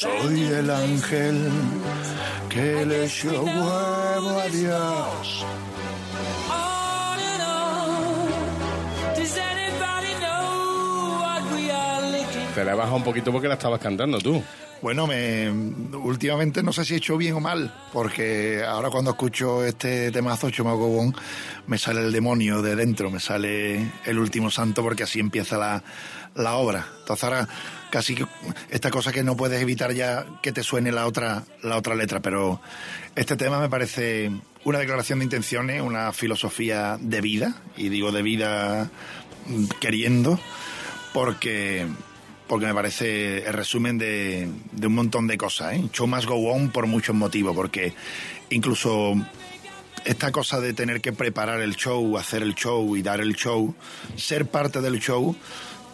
[0.00, 1.50] Soy el ángel
[2.48, 5.44] que le echó huevo a Dios.
[6.48, 9.14] On and on.
[9.14, 12.54] Does anybody know what we are licking?
[12.54, 14.42] Te la he bajado un poquito porque la estabas cantando tú.
[14.82, 19.62] Bueno, me, últimamente no sé si he hecho bien o mal, porque ahora cuando escucho
[19.62, 21.14] este temazo, Chomagobón,
[21.66, 25.82] me sale el demonio de dentro, me sale el último santo, porque así empieza la,
[26.34, 26.86] la obra.
[27.00, 27.48] Entonces ahora
[27.90, 28.26] casi que
[28.70, 32.20] esta cosa que no puedes evitar ya que te suene la otra, la otra letra,
[32.20, 32.62] pero
[33.16, 34.30] este tema me parece
[34.64, 38.90] una declaración de intenciones, una filosofía de vida, y digo de vida
[39.46, 40.40] mm, queriendo,
[41.12, 41.86] porque
[42.50, 44.48] porque me parece el resumen de,
[44.82, 45.74] un montón de cosas.
[45.74, 45.84] ¿eh?
[45.92, 47.94] Show must go on por muchos motivos, porque
[48.50, 49.14] incluso
[50.04, 53.72] esta cosa de tener que preparar el show, hacer el show y dar el show,
[54.16, 55.36] ser parte del show,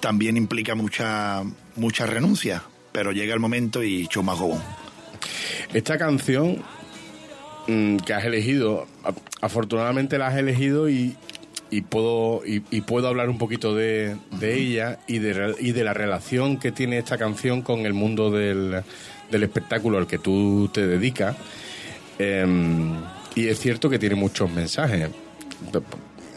[0.00, 1.42] también implica mucha,
[1.74, 4.62] mucha renuncia, pero llega el momento y show must go on.
[5.74, 6.64] Esta canción
[7.68, 8.86] mm, que has elegido,
[9.42, 11.18] afortunadamente la has elegido y,
[11.70, 15.92] y puedo y, puedo hablar un poquito de, de ella y de, y de la
[15.94, 18.82] relación que tiene esta canción con el mundo del,
[19.30, 21.36] del espectáculo al que tú te dedicas.
[22.18, 22.94] Em,
[23.34, 25.10] y es cierto que tiene muchos mensajes.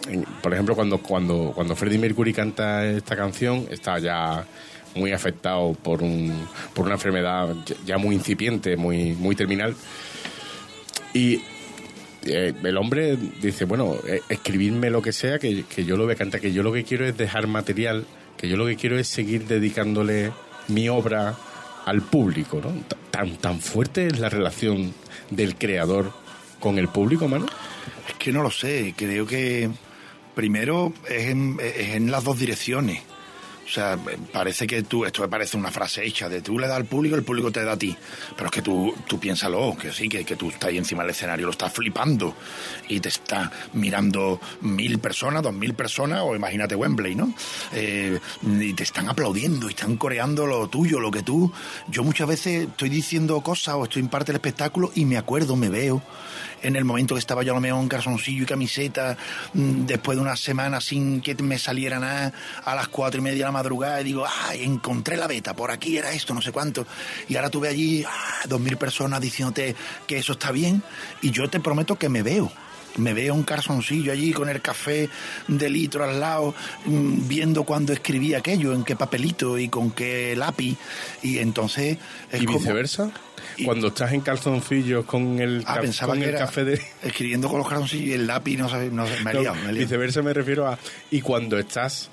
[0.10, 4.44] En- Por ejemplo, cuando, cuando, cuando Freddie Mercury canta esta canción, está ya
[4.96, 6.34] muy afectado por, un,
[6.74, 7.54] por una enfermedad
[7.86, 9.76] ya muy incipiente, muy, muy terminal.
[11.14, 11.42] Y
[12.26, 16.16] eh, el hombre dice, bueno, eh, escribidme lo que sea, que, que yo lo voy
[16.16, 18.06] cantar, que yo lo que quiero es dejar material,
[18.38, 20.32] que yo lo que quiero es seguir dedicándole
[20.68, 21.36] mi obra
[21.86, 22.72] al público, ¿no?
[23.12, 24.94] Tan, tan fuerte es la relación
[25.30, 26.12] del creador
[26.60, 27.46] con el público, mano.
[28.08, 29.70] Es que no lo sé, creo que
[30.36, 33.02] primero es en las dos direcciones.
[33.70, 34.00] O sea,
[34.34, 37.16] parece que tú, esto me parece una frase hecha, de tú le das al público,
[37.16, 37.96] el público te da a ti.
[38.36, 41.12] Pero es que tú, tú piénsalo, que sí, que, que tú estás ahí encima del
[41.12, 42.36] escenario, lo estás flipando
[42.88, 47.32] y te está mirando mil personas, dos mil personas, o imagínate Wembley, ¿no?
[47.72, 51.52] Eh, y te están aplaudiendo y están coreando lo tuyo, lo que tú.
[51.90, 55.56] Yo muchas veces estoy diciendo cosas o estoy en parte del espectáculo y me acuerdo,
[55.56, 56.02] me veo
[56.62, 59.18] en el momento que estaba yo a lo mejor calzoncillo y camiseta,
[59.54, 63.40] mm, después de una semana sin que me saliera nada, a las cuatro y media
[63.40, 66.52] de la madrugada, y digo, ay, encontré la beta, por aquí era esto, no sé
[66.52, 66.86] cuánto.
[67.28, 69.76] Y ahora tuve allí ah, dos mil personas diciéndote
[70.08, 70.84] que eso está bien,
[71.22, 72.52] y yo te prometo que me veo.
[72.98, 75.10] Me veo un calzoncillo allí con el café
[75.48, 76.54] de litro al lado,
[76.86, 80.78] mm, viendo cuando escribí aquello, en qué papelito y con qué lápiz.
[81.22, 81.98] Y entonces.
[82.32, 83.12] es y como- viceversa.
[83.56, 86.82] Y- Cuando estás en calzoncillos con el, Ah, pensaba con que el era café de...
[87.04, 89.56] escribiendo con los calzoncillos y el lápiz, no sé, no sé, me he No, liado,
[89.56, 89.78] me he liado.
[89.88, 90.78] viceversa me refiero a...
[91.12, 92.10] Y cuando estás,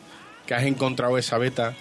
[0.46, 1.74] que has encontrado esa beta,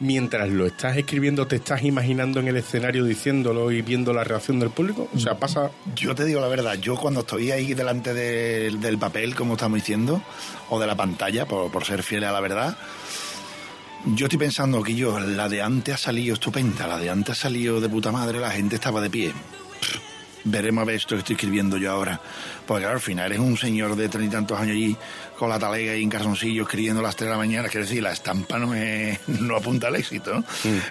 [0.00, 4.58] mientras lo estás escribiendo, te estás imaginando en el escenario diciéndolo y viendo la reacción
[4.58, 5.08] del público.
[5.14, 5.70] O sea, pasa...
[5.94, 10.22] Yo te digo la verdad, yo cuando estoy ahí delante del- papel, como estamos diciendo,
[10.70, 12.76] o de la pantalla, por, ser fiel a la verdad,
[14.06, 17.42] yo estoy pensando que yo, la de antes ha salido estupenda, la de antes ha
[17.42, 19.32] salido de puta madre, la gente estaba de pie.
[20.44, 22.20] Veremos a ver esto que estoy escribiendo yo ahora.
[22.66, 24.96] Porque claro, al final eres un señor de treinta y tantos años allí,
[25.42, 27.68] con la talega y en calzoncillo, escribiendo a las tres de la mañana.
[27.68, 30.32] Quiero decir, la estampa no, es- no apunta al éxito.
[30.34, 30.44] ¿no?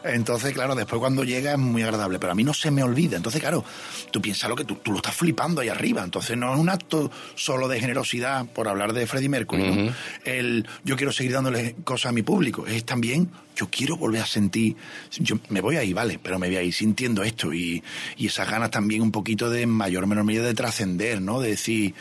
[0.03, 2.19] Entonces, claro, después cuando llega es muy agradable.
[2.19, 3.15] Pero a mí no se me olvida.
[3.15, 3.63] Entonces, claro,
[4.11, 6.03] tú piensas lo que tú, tú lo estás flipando ahí arriba.
[6.03, 9.63] Entonces, no es un acto solo de generosidad, por hablar de Freddie Mercury.
[9.71, 9.93] ¿no?
[10.25, 12.67] El yo quiero seguir dándole cosas a mi público.
[12.67, 14.75] Es también yo quiero volver a sentir,
[15.19, 17.83] yo me voy ahí, vale, pero me voy ahí sintiendo esto y,
[18.17, 21.39] y esas ganas también un poquito de mayor o menor medida de trascender, ¿no?
[21.39, 21.93] De decir,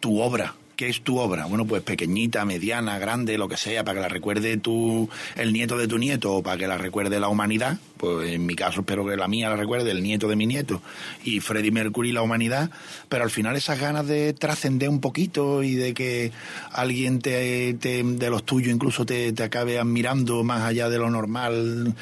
[0.00, 1.46] tu obra, ¿qué es tu obra?
[1.46, 5.76] Bueno, pues pequeñita, mediana, grande, lo que sea, para que la recuerde tu, el nieto
[5.76, 9.04] de tu nieto o para que la recuerde la humanidad, pues en mi caso espero
[9.06, 10.80] que la mía la recuerde, el nieto de mi nieto,
[11.24, 12.70] y Freddie Mercury la humanidad,
[13.08, 16.32] pero al final esas ganas de trascender un poquito y de que
[16.72, 21.10] alguien te, te- de los tuyos incluso te, te acabe admirando más allá de lo
[21.10, 21.94] normal,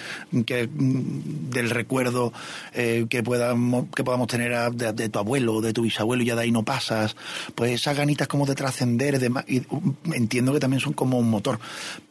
[0.44, 2.32] que del recuerdo
[2.74, 6.26] eh, que podamos, que podamos tener a- de, de tu abuelo, de tu bisabuelo, y
[6.26, 7.16] ya de ahí no pasas,
[7.54, 11.30] pues esas ganitas como de trascender, de, y, um, entiendo que también son como un
[11.30, 11.58] motor,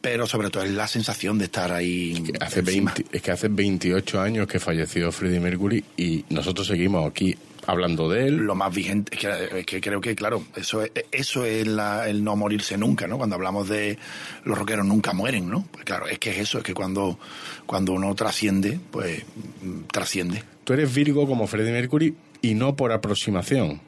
[0.00, 2.24] pero sobre todo es la sensación de estar ahí.
[2.40, 2.92] Hace encima.
[2.94, 3.46] 20 es que hace
[3.78, 7.36] 28 años que falleció Freddie Mercury y nosotros seguimos aquí
[7.66, 8.36] hablando de él.
[8.36, 12.08] lo más vigente es que, es que creo que claro eso es, eso es la-
[12.08, 13.98] el no morirse nunca no cuando hablamos de
[14.44, 17.18] los rockeros nunca mueren no pues claro es que es eso es que cuando
[17.66, 19.22] cuando uno trasciende pues
[19.62, 23.80] mm, trasciende Tú eres Virgo como Freddie Mercury y no por aproximación.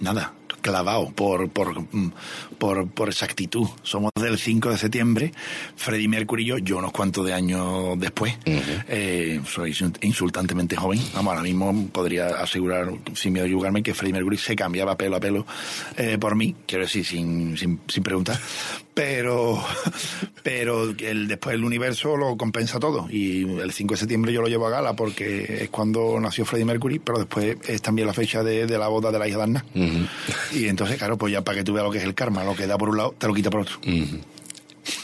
[0.00, 2.12] nada clavado por por, mm,
[2.58, 3.68] por por exactitud.
[3.82, 5.32] Somos del 5 de septiembre.
[5.76, 8.34] Freddie Mercury y yo yo unos cuantos de años después.
[8.46, 11.00] Eh, soy insultantemente joven.
[11.14, 15.16] Vamos ahora mismo podría asegurar sin miedo a equivocarme que Freddie Mercury se cambiaba pelo
[15.16, 15.46] a pelo
[15.96, 16.54] eh, por mí.
[16.66, 18.38] Quiero decir sin, sin, sin preguntar
[18.94, 19.62] pero
[20.42, 24.48] pero el, después el universo lo compensa todo y el 5 de septiembre yo lo
[24.48, 28.42] llevo a gala porque es cuando nació Freddie Mercury pero después es también la fecha
[28.42, 29.64] de, de la boda de la hija de Anna
[30.52, 32.54] y entonces claro pues ya para que tú veas lo que es el karma lo
[32.54, 33.78] que da por un lado te lo quita por otro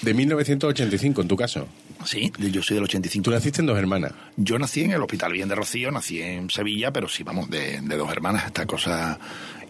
[0.03, 1.69] De 1985, en tu caso.
[2.05, 4.13] sí yo soy del 85 Tú naciste en dos hermanas.
[4.37, 7.81] Yo nací en el Hospital Bien de Rocío, nací en Sevilla, pero sí, vamos, de,
[7.81, 8.47] de dos hermanas.
[8.47, 9.19] Esta cosa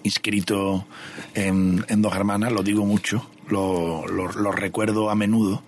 [0.03, 0.87] inscrito
[1.35, 5.63] en, en dos hermanas, lo digo mucho, lo, recuerdo a menudo.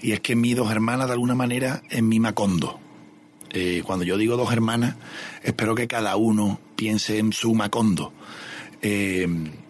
[0.00, 2.78] Y es que mis dos hermanas, de alguna manera, en mi Macondo.
[3.50, 4.96] Eh, cuando yo digo dos hermanas,
[5.42, 8.12] espero que cada uno piense en su Macondo.
[8.80, 9.26] Eh,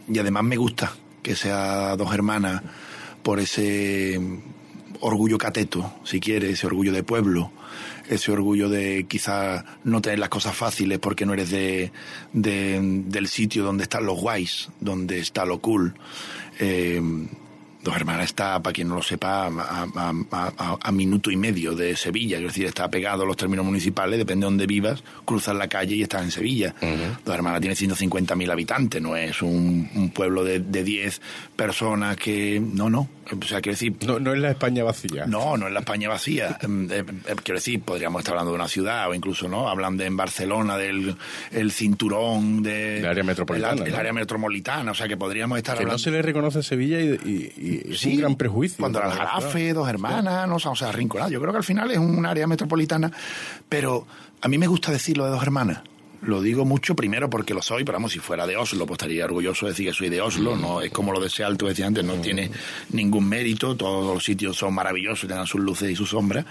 [0.08, 2.62] y además me gusta que sea dos hermanas
[3.22, 4.20] por ese
[5.00, 7.50] orgullo cateto, si quiere, ese orgullo de pueblo,
[8.08, 11.92] ese orgullo de quizá no tener las cosas fáciles porque no eres de,
[12.32, 15.94] de- del sitio donde están los guays, donde está lo cool.
[16.58, 17.00] Eh,
[17.84, 19.88] Dos Hermanas está, para quien no lo sepa, a, a-
[20.30, 23.64] a- a- a minuto y medio de Sevilla, es decir, está pegado a los términos
[23.66, 26.76] municipales, depende de donde vivas, cruzas la calle y estás en Sevilla.
[27.24, 31.20] Dos Hermanas tiene 150.000 habitantes, no es un, un pueblo de, de 10
[31.56, 32.60] personas que...
[32.64, 35.26] No, no, o sea, quiero decir, No, no es la España vacía.
[35.26, 36.58] no, no es la España vacía.
[36.62, 39.68] Em, eh, eh, quiero decir, podríamos estar hablando de una ciudad o incluso, ¿no?
[39.68, 41.16] Hablan de en Barcelona del
[41.50, 42.98] el cinturón de...
[42.98, 43.98] El área metropolitana, El, el ¿no?
[43.98, 45.98] área metropolitana, o sea que podríamos estar Que no hablando...
[46.02, 47.52] se le reconoce a Sevilla y, y-
[47.88, 48.78] y es Sí, un gran prejuicio.
[48.80, 51.30] Cuando el Jarafe, dos hermanas, no, o sea, Rinconada.
[51.30, 53.10] Yo creo que al final es un área metropolitana,
[53.68, 54.06] pero
[54.40, 55.80] a mí me gusta decirlo de dos hermanas.
[56.22, 59.24] Lo digo mucho primero porque lo soy, pero vamos, si fuera de Oslo, pues estaría
[59.24, 60.56] orgulloso de decir que soy de Oslo.
[60.56, 61.46] No es como lo de decía
[61.86, 62.50] antes, no tiene
[62.90, 63.76] ningún mérito.
[63.76, 66.46] Todos los sitios son maravillosos, tengan sus luces y sus sombras.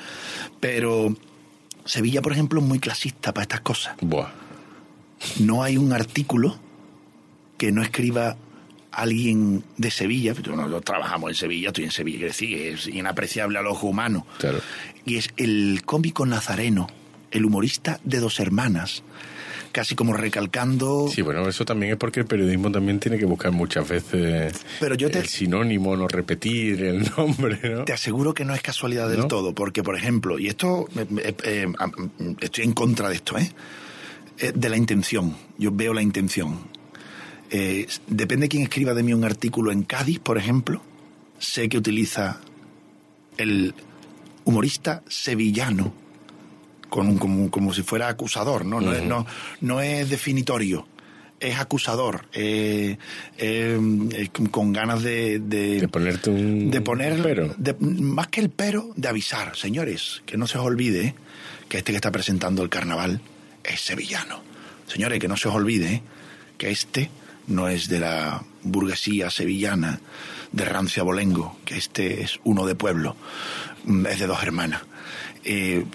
[0.59, 1.15] Pero
[1.85, 4.29] Sevilla, por ejemplo, es muy clasista para estas cosas Buah.
[5.39, 6.59] no hay un artículo
[7.57, 8.37] que no escriba
[8.91, 13.67] alguien de Sevilla, nosotros trabajamos en Sevilla, estoy en Sevilla, quiere decir, es inapreciable al
[13.67, 14.27] ojo humano.
[14.37, 14.59] Claro.
[15.05, 16.87] Y es el cómico nazareno,
[17.31, 19.03] el humorista de dos hermanas,
[19.71, 21.07] casi como recalcando...
[21.13, 24.95] Sí, bueno, eso también es porque el periodismo también tiene que buscar muchas veces Pero
[24.95, 27.85] yo te- el sinónimo, no repetir el nombre, ¿no?
[27.85, 29.27] Te aseguro que no es casualidad del ¿No?
[29.27, 31.67] todo, porque, por ejemplo, y esto, eh, eh, eh,
[32.41, 33.51] estoy en contra de esto, ¿eh?
[34.39, 35.35] Eh, De la intención.
[35.57, 36.59] Yo veo la intención.
[37.49, 40.81] Eh, depende de quién escriba de mí un artículo en Cádiz, por ejemplo,
[41.37, 42.39] sé que utiliza
[43.37, 43.73] el
[44.45, 45.93] humorista sevillano
[46.91, 48.79] con un, como, como si fuera acusador, ¿no?
[48.81, 49.25] No, es, no,
[49.61, 50.85] no es definitorio,
[51.39, 52.97] es acusador, eh,
[53.37, 57.55] eh, con- ganas de, de, De ponerte un de poner pero.
[57.57, 61.15] de- más que el pero de avisar señores que no se os olvide
[61.69, 63.21] que este que está presentando el carnaval
[63.63, 64.41] es sevillano
[64.87, 66.03] señores que no se os olvide
[66.59, 67.09] que este
[67.47, 69.99] no es de la burguesía sevillana
[70.51, 73.15] de rancio abolengo que este es uno de pueblo
[73.85, 74.81] Mm, es de dos hermanas
[75.43, 75.85] Eh,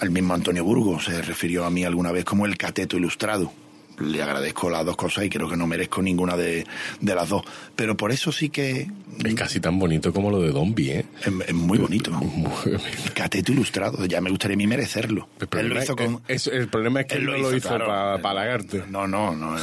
[0.00, 3.52] al mismo Antonio Burgos se refirió a mí alguna vez como el cateto ilustrado.
[4.00, 6.66] Le agradezco las dos cosas y creo que no merezco ninguna de,
[7.00, 7.42] de las dos.
[7.76, 8.88] Pero por eso sí que
[9.24, 11.04] Es casi tan bonito como lo de Dombi, ¿eh?
[11.20, 12.10] es, es muy bonito.
[13.14, 15.28] Cateto ilustrado, ya me gustaría a mí merecerlo.
[15.38, 16.20] El Él problema, lo hizo con...
[16.26, 17.86] es, el problema es que él no lo hizo claro.
[17.86, 18.82] para halagarte.
[18.90, 19.56] No, no, no,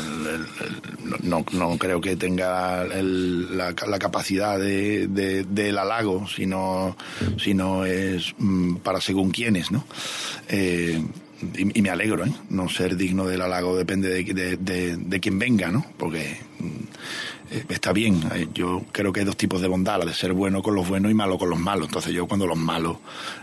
[1.24, 6.96] no, no creo que tenga el- la, la capacidad de, de- del halago, sino,
[7.38, 9.86] sino es mm, para según quiénes, ¿no?
[10.50, 11.04] Eh,
[11.58, 12.32] y, y me alegro, ¿eh?
[12.50, 15.86] No ser digno del halago depende de, de, de, de quien venga, ¿no?
[15.98, 16.38] Porque
[17.52, 18.22] eh, está bien.
[18.34, 20.88] Eh, Yo creo que hay dos tipos de bondad, la de ser bueno con los
[20.88, 21.88] buenos y malo con los malos.
[21.88, 22.98] Entonces yo cuando los malos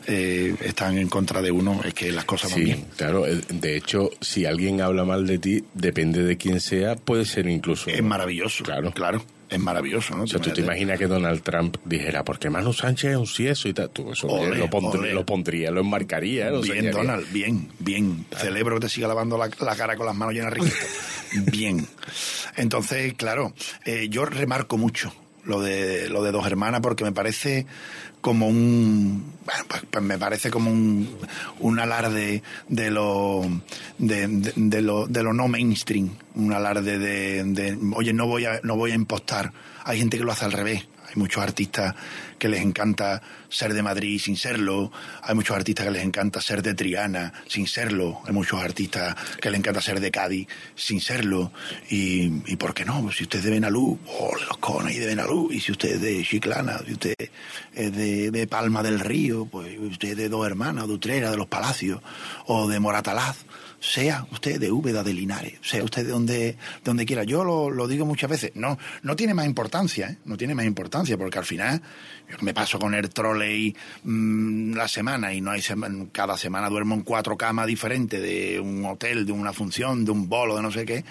[0.06, 2.84] eh, están en contra de uno es que las cosas van Sí, bien.
[2.96, 3.26] claro.
[3.26, 7.46] eh, De hecho, si alguien habla mal de ti, depende de quién sea, puede ser
[7.48, 7.90] incluso.
[7.90, 8.64] Es maravilloso.
[8.64, 8.92] Claro.
[8.92, 9.22] Claro.
[9.50, 10.24] Es maravilloso, ¿no?
[10.24, 13.68] O sea, tú te imaginas que Donald Trump dijera, porque Manu Sánchez es un cieso
[13.68, 13.90] y tal.
[13.90, 16.50] Tú eso Ole, lo, pondría, lo pondría, lo enmarcaría.
[16.50, 16.90] Lo Bien.
[16.90, 18.26] Donald, bien, bien.
[18.36, 20.86] Celebro que te siga lavando la, la cara con las manos llenas de riqueza.
[21.50, 21.86] bien.
[22.56, 25.12] Entonces, claro, eh, yo remarco mucho
[25.44, 27.66] lo de lo de dos hermanas porque me parece
[28.20, 31.08] como un bueno, pues, pues me parece como un,
[31.60, 33.42] un alarde de lo
[33.98, 38.76] de, lo de lo no mainstream un alarde de, de, oye no voy a no
[38.76, 39.52] voy a impostar.
[39.84, 40.86] Hay gente que lo hace al revés
[41.18, 41.94] muchos artistas
[42.38, 44.92] que les encanta ser de Madrid sin serlo.
[45.22, 48.20] Hay muchos artistas que les encanta ser de Triana sin serlo.
[48.26, 51.52] Hay muchos artistas que les encanta ser de Cádiz sin serlo.
[51.90, 53.10] Y, ¿por qué no?
[53.12, 55.50] Si usted es de Benalú, ole los conos y de Benalú.
[55.52, 57.14] Y si usted es de Chiclana, si usted
[57.74, 61.36] es de, de Palma del Río, pues usted es de Dos Hermanas, de Utrera, de
[61.36, 62.00] Los Palacios,
[62.46, 63.44] o de Moratalaz
[63.80, 67.24] sea usted de Úbeda de Linares, sea usted de donde, de donde quiera.
[67.24, 70.18] Yo lo, lo digo muchas veces, no, no tiene más importancia, ¿eh?
[70.24, 71.82] no tiene más importancia, porque al final
[72.30, 76.68] yo me paso con el trolley mm, la semana y no hay sema- cada semana
[76.68, 80.62] duermo en cuatro camas diferentes de un hotel, de una función, de un bolo, de
[80.62, 81.04] no sé qué.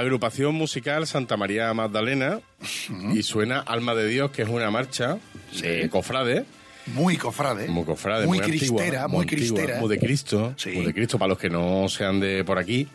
[0.01, 2.41] Agrupación musical Santa María Magdalena
[3.13, 5.17] y suena Alma de Dios, que es una marcha
[5.61, 6.45] de cofrade,
[6.87, 7.67] Muy cofrade.
[7.67, 9.79] muy cofrade, muy, muy, cristera, antigua, muy, antigua, cristera.
[9.79, 10.71] muy de Cristo, Sí.
[10.71, 11.19] muy de Cristo.
[11.19, 12.87] Para los que no sean de por aquí,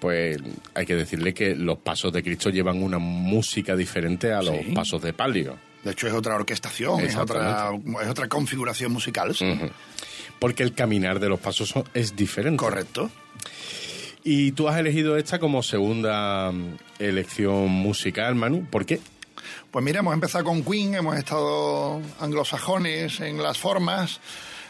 [0.00, 0.38] pues
[0.74, 4.72] hay que decirle que los pasos de Cristo llevan una música diferente a los Sí.
[4.74, 5.56] pasos de palio.
[5.84, 7.70] De hecho, es otra orquestación, es otra,
[8.02, 9.34] es otra configuración musical.
[9.34, 9.46] sí.
[10.38, 12.58] Porque el caminar de los pasos es diferente.
[12.58, 13.10] Correcto.
[14.24, 18.66] Y tú has elegido esta como segunda mm, elección musical, Manu.
[18.66, 19.00] ¿Por qué?
[19.70, 24.20] Pues mira, hemos empezado con Queen, hemos estado anglosajones en las formas,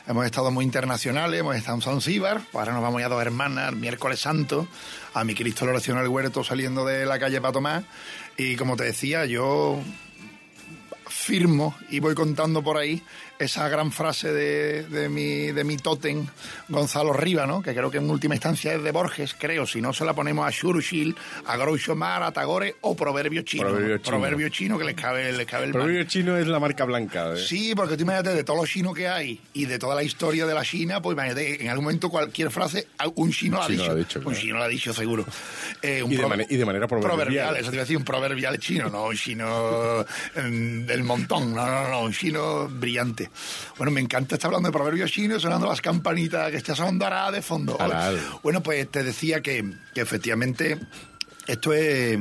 [0.07, 3.75] hemos estado muy internacionales, hemos estado en Zanzíbar, pues ahora nos vamos a dos hermanas,
[3.75, 4.69] miércoles santo,
[5.15, 7.85] a mi Cristo la oración al huerto saliendo de la calle para tomar.
[8.37, 9.81] Y como te decía, yo
[11.07, 13.03] firmo y voy contando por ahí
[13.39, 16.27] esa gran frase de, de mi, de mi tótem,
[16.69, 17.63] Gonzalo Riva, ¿no?
[17.63, 20.47] que creo que en última instancia es de Borges, creo, si no se la ponemos
[20.47, 21.15] a Churchill,
[21.47, 23.65] a Groucho Mar, a Tagore o proverbio chino.
[23.65, 24.11] Proverbio chino.
[24.11, 27.35] Proverbio chino que les cabe, les cabe el proverbio chino es la marca blanca.
[27.35, 27.37] ¿eh?
[27.37, 30.47] Sí, porque tú imagínate de todos los chinos que hay y de toda la historia
[30.47, 33.87] de la China, pues imagínate, en algún momento cualquier frase, un chino, la, ha dicho,
[33.87, 35.25] lo ha dicho, Un chino lo ha dicho, seguro.
[35.83, 37.57] Eh, un Y de y de manera proverbial.
[37.57, 41.67] Eso te iba a decir, un proverbial chino, no un chino em, del montón, no,
[41.67, 43.28] no, no, un chino brillante.
[43.77, 47.31] Bueno, me encanta estar hablando de proverbios chinos, sonando las campanitas que está sonando ahora
[47.31, 47.79] de fondo.
[48.43, 50.79] Bueno, pues te decía que, que efectivamente
[51.47, 52.19] esto es...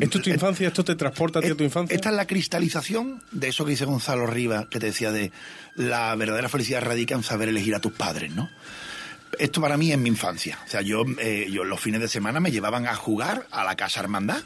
[0.00, 0.68] ¿Esto es tu infancia?
[0.68, 1.94] ¿Esto te transporta a ti a tu infancia?
[1.96, 5.32] Esta es la cristalización de eso que dice Gonzalo Riva, que te decía de
[5.74, 8.48] la verdadera felicidad radica en saber elegir a tus padres, ¿no?
[9.36, 10.60] Esto para mí es mi infancia.
[10.64, 13.74] O sea, yo, eh, yo los fines de semana me llevaban a jugar a la
[13.74, 14.42] Casa Hermandad.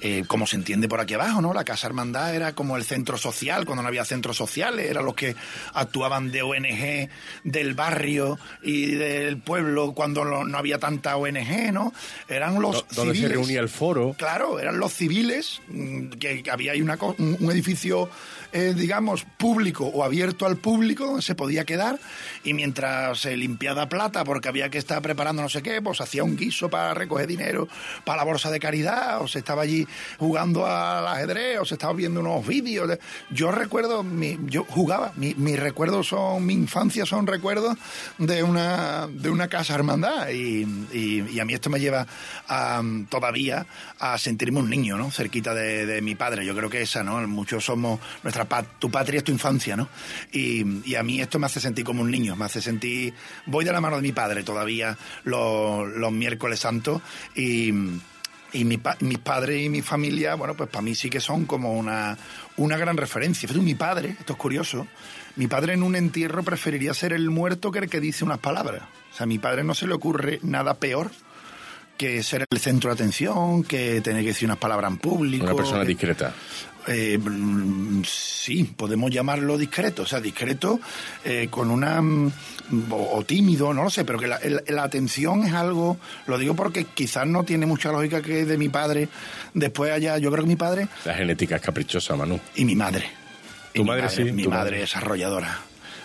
[0.00, 1.52] Eh, como se entiende por aquí abajo, ¿no?
[1.54, 5.14] La Casa Hermandad era como el centro social, cuando no había centros sociales, eran los
[5.14, 5.34] que
[5.74, 7.08] actuaban de ONG
[7.44, 11.92] del barrio y del pueblo cuando no, no había tanta ONG, ¿no?
[12.28, 14.14] Eran los Do- donde se reunía el foro.
[14.18, 18.08] Claro, eran los civiles, mm, que, que había ahí una, un un edificio,
[18.52, 21.98] eh, digamos, público o abierto al público se podía quedar
[22.44, 26.24] y mientras se limpiaba plata porque había que estar preparando no sé qué, pues hacía
[26.24, 27.68] un guiso para recoger dinero
[28.04, 29.86] para la bolsa de caridad o se estaba allí
[30.18, 32.88] jugando al ajedrez o se estaba viendo unos vídeos.
[32.88, 32.98] de-
[33.30, 37.76] Yo recuerdo, mi- yo jugaba, mi- mis recuerdos son, mi infancia son recuerdos
[38.18, 40.64] de una, de una casa hermandad y,
[41.40, 42.06] a mí esto me lleva
[42.48, 43.66] a, todavía
[43.98, 45.10] a sentirme un niño, ¿no?
[45.10, 46.44] Cerquita de, de mi padre.
[46.46, 47.26] Yo creo que esa, ¿no?
[47.26, 48.00] Muchos somos,
[48.78, 49.88] tu patria es tu infancia, ¿no?
[50.32, 53.14] Y, y a mí esto me hace sentir como un niño, me hace sentir,
[53.46, 57.00] voy de la mano de mi padre todavía los, los miércoles santos
[57.34, 57.72] y
[58.52, 61.44] y mi pa- mis padres y mi familia, bueno, pues para mí sí que son
[61.46, 62.16] como una,
[62.56, 63.46] una gran referencia.
[63.48, 64.86] Fíjate, mi padre, esto es curioso,
[65.34, 68.82] mi padre en un entierro preferiría ser el muerto que el que dice unas palabras.
[69.12, 71.10] O sea, a mi padre no se le ocurre nada peor
[71.98, 75.44] que ser el centro de atención, que tener que decir unas palabras en público.
[75.44, 76.32] Una persona que- discreta.
[76.86, 80.80] Eh, mm, sí, podemos llamarlo discreto, o sea, discreto
[81.24, 82.00] eh, con una...
[82.00, 82.32] mm,
[82.90, 86.84] O, o tímido, no lo sé, pero que la, atención es algo, lo digo porque
[86.84, 89.08] quizás no tiene mucha lógica que de mi padre,
[89.54, 92.40] después allá, yo creo que mi padre La genética es caprichosa, Manu.
[92.56, 93.06] y mi madre.
[93.72, 94.82] Y Tu mi madre sí, Mi madre madre.
[94.82, 95.60] es arrolladora.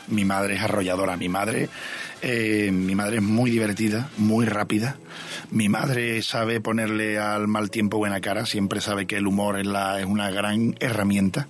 [0.10, 1.18] Mi madre es arrolladora.
[1.18, 1.68] Mi madre,
[2.22, 4.98] eh, mi madre es muy divertida, muy rápida.
[5.52, 8.46] Mi madre sabe ponerle al mal tiempo buena cara.
[8.46, 11.48] Siempre sabe que el humor es, la, es una gran herramienta.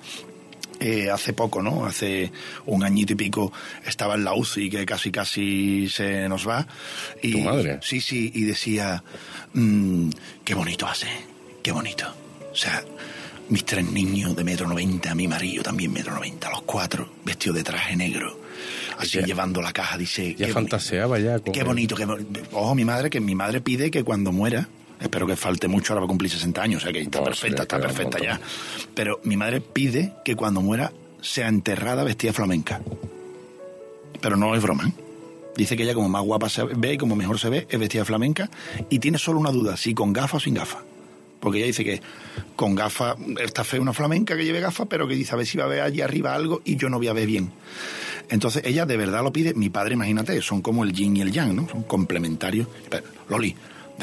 [0.79, 1.85] Eh, hace poco, ¿no?
[1.85, 2.31] Hace
[2.65, 3.53] un añito y pico
[3.85, 6.65] estaba en la UCI que casi casi se nos va.
[7.21, 7.79] Y, ¿Tu madre?
[7.83, 9.03] Sí, sí, y decía,
[9.53, 10.09] mm,
[10.43, 11.07] qué bonito hace,
[11.61, 12.11] qué bonito.
[12.51, 12.83] O sea,
[13.49, 17.63] mis tres niños de metro noventa, mi marido también metro noventa, los cuatro vestidos de
[17.63, 18.40] traje negro,
[19.01, 21.53] así Ya- llevando la caja, dice, Ya qué, fantaseaba ya con...
[21.53, 22.39] qué bonito, qué bonito.
[22.51, 24.67] Ojo, mi madre, que mi madre pide que cuando muera,
[24.99, 27.25] espero que falte mucho, ahora va a cumplir 60 años, o sea que está No,
[27.25, 28.39] perfecta, está perfecta ya.
[28.93, 30.91] Pero mi madre pide que cuando muera
[31.21, 32.81] sea enterrada vestida flamenca.
[34.21, 34.93] Pero no es broma, ¿eh?
[35.57, 38.05] Dice que ella como más guapa se ve y como mejor se ve es vestida
[38.05, 38.49] flamenca
[38.89, 40.81] y tiene solo una duda, si con gafas o sin gafas.
[41.41, 42.01] Porque ella dice que
[42.55, 45.57] con gafas está fea una flamenca que lleve gafas, pero que dice a ver si
[45.57, 47.51] va a ver allí arriba algo y yo no voy a ver bien.
[48.29, 49.53] Entonces ella de verdad lo pide.
[49.53, 51.67] Mi padre, imagínate, son como el yin y el yang, ¿no?
[51.69, 52.67] Son complementarios.
[52.89, 53.55] Pero, Loli,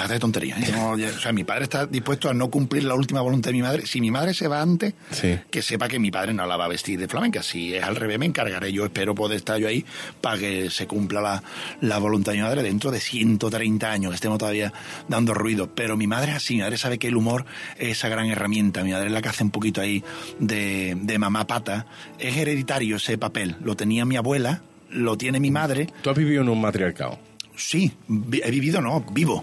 [0.02, 0.60] déjate de tonterías.
[0.68, 0.72] ¿eh?
[0.72, 3.62] No, o sea, mi padre está dispuesto a no cumplir la última voluntad de mi
[3.62, 3.86] madre.
[3.86, 5.36] Si mi madre se va antes, Sí.
[5.50, 7.42] que sepa que mi padre no la va a vestir de flamenca.
[7.42, 8.72] Si es al revés, me encargaré.
[8.72, 9.84] Yo espero poder estar yo ahí
[10.20, 11.42] para que se cumpla la,
[11.80, 14.72] la voluntad de mi madre dentro de 130 años, que estemos todavía
[15.08, 15.74] dando ruido.
[15.74, 17.44] Pero mi madre es así, mi madre sabe que el humor
[17.76, 18.84] es esa gran herramienta.
[18.84, 20.02] Mi madre es la que hace un poquito ahí
[20.38, 21.86] de, de mamá pata.
[22.18, 23.56] Es hereditario ese papel.
[23.62, 25.88] Lo tenía mi abuela, lo tiene mi madre.
[26.02, 27.18] Tú has vivido en un matriarcado.
[27.56, 27.92] Sí,
[28.42, 29.42] he vivido, no, vivo.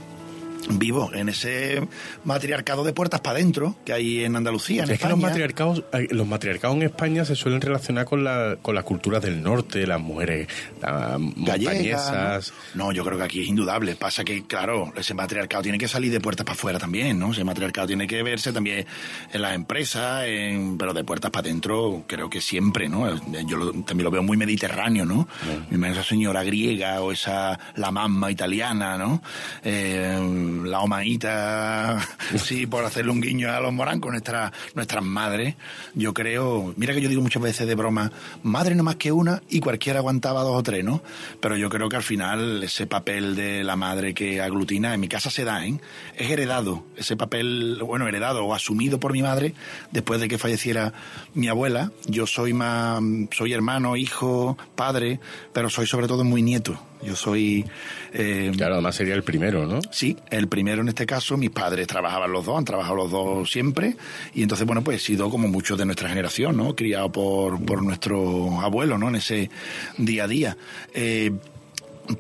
[0.70, 1.88] Vivo en ese
[2.24, 4.84] matriarcado de puertas para adentro que hay en Andalucía.
[4.84, 5.28] En es que los España.
[5.30, 9.43] matriarcados, eh, los matriarcados en España se suelen relacionar con la, con las culturas del
[9.43, 10.47] norte, las mujeres
[10.82, 12.53] las montañesas.
[12.74, 12.86] ¿no?
[12.86, 13.95] No, yo creo que aquí es indudable.
[13.95, 17.32] Pasa que, claro, ese matriarcado tiene que salir de puertas para afuera también, ¿no?
[17.32, 18.86] Ese matriarcado tiene que verse también
[19.34, 23.07] en las empresas, en- pero de puertas para adentro, creo que siempre, ¿no?
[23.47, 25.28] Yo lo- también lo veo muy mediterráneo, ¿no?
[25.72, 29.22] Madre, esa señora griega o esa la mamma italiana, ¿no?
[29.63, 30.18] Eh,
[30.64, 31.99] la omaita,
[32.38, 35.56] sí, por hacerle un guiño a los morancos, nuestra, nuestras madres,
[35.93, 38.12] yo creo, mira que yo digo muchas veces de broma,
[38.43, 41.01] madre no más que una y cualquiera aguantaba dos o tres, ¿no?
[41.39, 45.08] Pero yo creo que al final ese papel de la madre que aglutina, en mi
[45.08, 45.80] casa se da, ¿eh?
[46.16, 49.53] Es heredado, ese papel, bueno, heredado o asumido por mi madre
[49.91, 50.93] después de que falleciera
[51.34, 51.91] mi abuela.
[52.08, 53.01] Yo soy más,
[53.32, 55.20] soy hermano, hijo, padre,
[55.53, 56.80] pero soy sobre todo muy nieto.
[57.04, 57.66] Yo soy...
[58.14, 59.80] eh, Claro, además sería el primero, ¿no?
[59.91, 63.52] Sí, el primero en este caso, mis padres trabajaban los dos, han trabajado los dos
[63.52, 63.96] siempre,
[64.34, 66.76] y entonces, bueno, pues he sido como muchos de nuestra generación, ¿no?
[66.76, 69.10] Criado por, por nuestro abuelo, ¿no?
[69.10, 69.50] En ese
[69.98, 70.58] día a día.
[70.93, 71.32] Eh,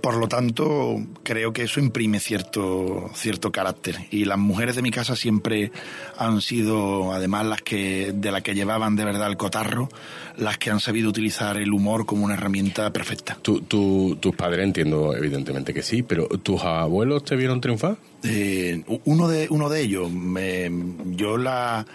[0.01, 3.95] por lo tanto, creo que eso imprime cierto, cierto carácter.
[4.11, 5.71] Y las mujeres de mi casa siempre
[6.17, 9.89] han sido, además, las que, de las que llevaban de verdad el cotarro,
[10.37, 13.37] las que han sabido utilizar el humor como una herramienta perfecta.
[13.41, 17.97] Tu, tu- tus padres entiendo evidentemente que sí, pero ¿tus abuelos te vieron triunfar?
[18.23, 20.71] Eh, uno de uno de ellos me-
[21.15, 21.85] yo la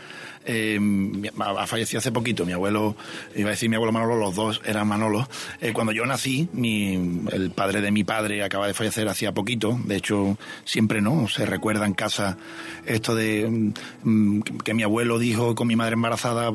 [0.47, 0.79] eh,
[1.39, 2.47] ha fallecido hace poquito.
[2.47, 2.97] Mi abuelo,
[3.35, 5.29] iba a decir mi abuelo Manolo, los dos eran Manolo.
[5.61, 6.95] Eh, cuando yo nací, mi,
[7.31, 9.79] el padre de mi padre acaba de fallecer hacía poquito.
[9.85, 12.39] De hecho, siempre no se recuerda en casa
[12.87, 13.73] esto de
[14.03, 16.53] mm, que mi abuelo dijo con mi madre embarazada,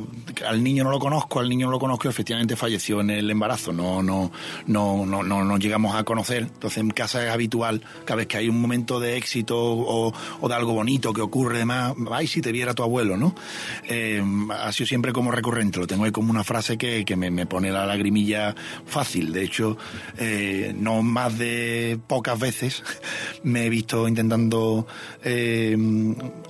[0.48, 3.30] al niño no lo conozco, al niño no lo conozco, y efectivamente falleció en el
[3.30, 3.72] embarazo.
[3.72, 4.32] No, no,
[4.68, 6.44] no, no, no, no llegamos a conocer.
[6.44, 10.48] Entonces en casa es habitual, cada vez que hay un momento de éxito o, o
[10.50, 13.36] de algo bonito que ocurre, demás, ay, si te viera tu abuelo, ¿no?
[13.84, 17.32] Eh, ha sido siempre como recurrente, lo tengo ahí como una frase que, que me,
[17.32, 18.56] me pone la lagrimilla
[18.86, 19.32] fácil.
[19.32, 19.78] De hecho,
[20.18, 22.84] eh, no más de pocas veces
[23.44, 24.88] me he visto intentando
[25.24, 25.78] eh,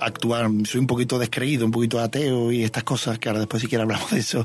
[0.00, 0.50] actuar.
[0.64, 3.84] Soy un poquito descreído, un poquito ateo y estas cosas, que ahora después si quieres
[3.84, 4.42] hablamos de eso,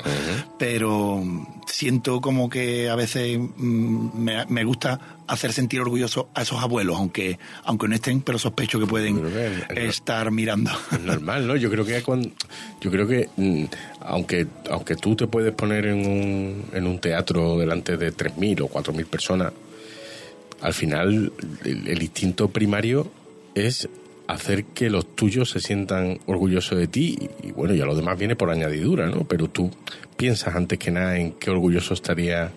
[0.58, 1.24] pero
[1.68, 5.00] siento como que a veces mm, me, me gusta
[5.32, 9.22] hacer sentir orgulloso a esos abuelos, aunque aunque no estén, pero sospecho que pueden
[9.70, 10.72] estar mirando.
[10.92, 11.56] Es normal, ¿no?
[11.56, 12.30] Yo creo que cuando,
[12.82, 13.64] yo creo que mm,
[14.02, 18.68] aunque aunque tú te puedes poner en un, en un teatro delante de 3.000 o
[18.68, 19.54] 4.000 personas,
[20.60, 21.32] al final
[21.64, 23.10] el, el instinto primario
[23.56, 23.88] es
[24.28, 28.20] hacer que los tuyos se sientan orgullosos de ti y, y bueno, ya lo demás
[28.20, 29.24] viene por añadidura, ¿no?
[29.24, 29.72] Pero tú
[30.18, 32.52] piensas antes que nada en qué orgulloso estaría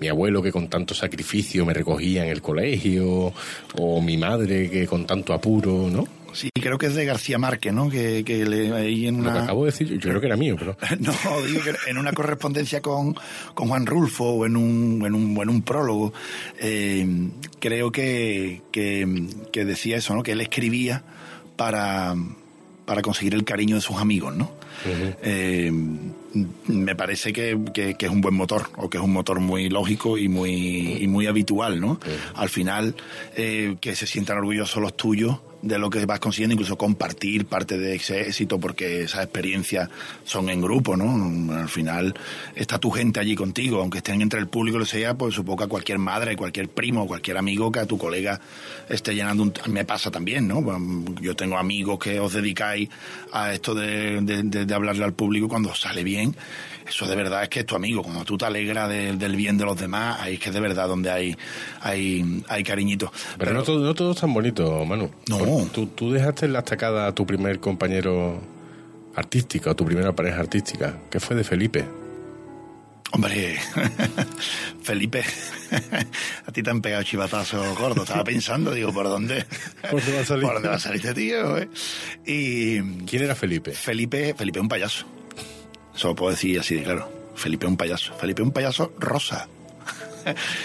[0.00, 3.32] mi abuelo que con tanto sacrificio me recogía en el colegio
[3.78, 6.06] o mi madre que con tanto apuro, ¿no?
[6.32, 7.88] Sí, creo que es de García Márquez, ¿no?
[7.88, 9.44] Que, que le, ahí en Lo que una...
[9.44, 10.76] acabo de decir, yo, creo que era mío, pero...
[11.00, 11.12] No,
[11.46, 13.16] digo que en una correspondencia con,
[13.54, 16.12] con Juan Rulfo o en un, en un, en un prólogo,
[16.60, 17.06] eh,
[17.58, 20.22] creo que, que, que decía eso, ¿no?
[20.22, 21.04] Que él escribía
[21.56, 22.14] para,
[22.84, 24.52] para conseguir el cariño de sus amigos, ¿no?
[25.22, 25.72] Eh,
[26.68, 29.68] me parece que, que- que es un buen motor, o que es un motor muy
[29.68, 31.98] lógico y muy, y muy habitual, ¿no?
[32.34, 32.94] Al final,
[33.36, 37.78] eh, que se sientan orgullosos los tuyos de lo que vas consiguiendo, incluso compartir parte
[37.78, 39.88] de ese éxito, porque esas experiencias
[40.24, 41.52] son en grupo, ¿no?
[41.54, 42.14] Al final
[42.54, 45.64] está tu gente allí contigo, aunque estén entre el público, lo sea, pues supongo que
[45.64, 48.40] a cualquier madre, cualquier primo, cualquier amigo que a tu colega
[48.88, 49.52] esté llenando un...
[49.68, 50.62] Me pasa también, ¿no?
[51.20, 52.88] Yo tengo amigos que os dedicáis
[53.32, 56.36] a esto de, de- de- de hablarle al público cuando sale bien.
[56.88, 58.02] Eso de verdad es que es tu amigo.
[58.02, 60.60] Cuando tú te alegras de- del bien de los demás, ahí es que es de
[60.60, 61.36] verdad donde hay,
[61.80, 63.12] hay, hay cariñito.
[63.38, 65.10] Pero, no, todo, no todo es tan bonito, Manu.
[65.28, 65.38] No.
[65.38, 68.40] Porque Tú, tú dejaste en la estacada a tu primer compañero
[69.16, 71.84] artístico, a tu primera pareja artística, que fue de Felipe.
[73.12, 73.56] Hombre,
[74.82, 75.22] Felipe,
[76.46, 78.04] a ti te han pegado chivatazos gordos.
[78.04, 79.44] Estaba pensando, digo, ¿por dónde?
[79.90, 80.42] ¿Por dónde va a salir?
[80.44, 81.56] ¿Por dónde va a salir este tío?
[81.58, 81.68] eh?
[82.26, 83.72] Y ¿Quién era Felipe?
[83.72, 85.06] Felipe, Felipe un payaso.
[85.96, 87.10] Eso lo puedo decir así de claro.
[87.34, 88.12] Felipe un payaso.
[88.14, 89.48] Felipe un payaso rosa.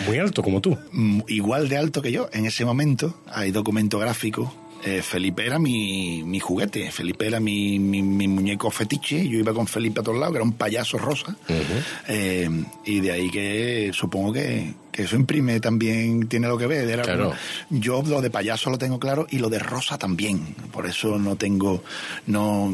[0.05, 0.77] Muy alto como tú.
[0.91, 2.29] Mm, igual de alto que yo.
[2.33, 4.53] En ese momento hay documento gráfico.
[4.83, 9.53] Eh, Felipe era mi, mi juguete, Felipe era mi, mi, mi muñeco fetiche, yo iba
[9.53, 11.35] con Felipe a todos lados, que era un payaso rosa.
[12.07, 12.49] Eh,
[12.85, 16.89] y de ahí que supongo que, que eso imprime también, tiene lo que ver.
[16.89, 17.25] Era Claro.
[17.69, 20.55] como- yo lo de payaso lo tengo claro y lo de rosa también.
[20.71, 21.83] Por eso no tengo,
[22.25, 22.73] no,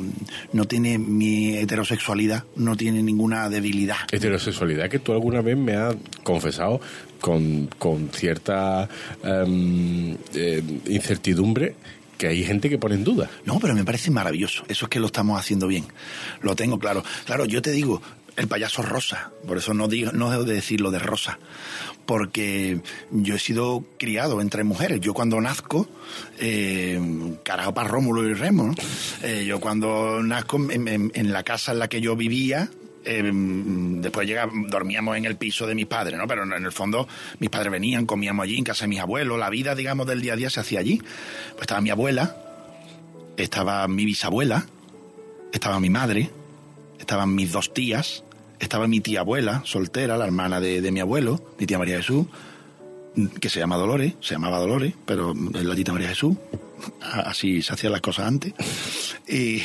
[0.53, 3.97] no tiene mi heterosexualidad, no tiene ninguna debilidad.
[4.12, 6.80] Heterosexualidad que tú alguna vez me has confesado
[7.20, 8.88] con, con cierta
[9.24, 11.76] em, eh, incertidumbre
[12.18, 13.30] que hay gente que pone en duda.
[13.45, 14.63] No, pero me parece maravilloso.
[14.68, 15.86] Eso es que lo estamos haciendo bien.
[16.41, 17.03] Lo tengo claro.
[17.26, 18.01] Claro, yo te digo,
[18.36, 19.32] el payaso rosa.
[19.45, 21.39] Por eso no digo, no debo de decir lo de rosa.
[22.05, 25.01] Porque yo he sido criado entre mujeres.
[25.01, 25.89] Yo cuando nazco,
[26.39, 26.99] eh,
[27.43, 28.76] carajo para Rómulo y Remo, ¿no?
[29.24, 32.70] Eh, yo cuando nazco en la casa en la que yo vivía,
[33.08, 36.28] eh, después llega, dormíamos en el piso de mis padres, ¿no?
[36.28, 37.08] Pero en el fondo
[37.39, 40.34] mis padres venían, comíamos allí en casa de mis abuelos, la vida, digamos, del día
[40.34, 40.97] a día se hacía allí.
[40.97, 42.36] Pues estaba mi abuela,
[43.38, 44.66] estaba mi bisabuela,
[45.53, 46.30] estaba mi madre,
[46.99, 48.24] estaban mis dos tías,
[48.60, 52.28] estaba mi tía abuela, soltera, la hermana de, de mi abuelo, mi tía María Jesús,
[53.39, 56.36] que se llama Dolores, se llamaba Dolores, pero es la tita María Jesús.
[57.01, 58.53] Así se hacían las cosas antes.
[59.28, 59.61] Y,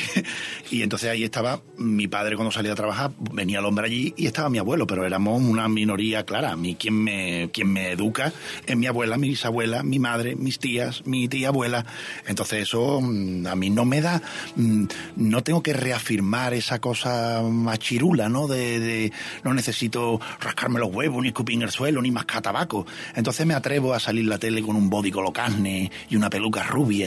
[0.71, 4.27] y entonces ahí estaba mi padre cuando salía a trabajar, venía el hombre allí y
[4.27, 6.51] estaba mi abuelo, pero éramos una minoría clara.
[6.51, 8.33] A mí quien me, quien me educa
[8.65, 11.85] es mi abuela, mi bisabuela, mi madre, mis tías, mi tía abuela.
[12.27, 14.21] Entonces eso mm, a mí no me da,
[14.55, 14.85] mm,
[15.17, 18.47] no tengo que reafirmar esa cosa machirula, ¿no?
[18.47, 19.11] De, de
[19.43, 22.85] no necesito rascarme los huevos, ni escupir en el suelo, ni mascar tabaco.
[23.15, 27.02] Entonces me atrevo a salir la tele con un body colocasne y una peluca rubia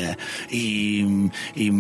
[0.51, 1.01] y,
[1.55, 1.71] y,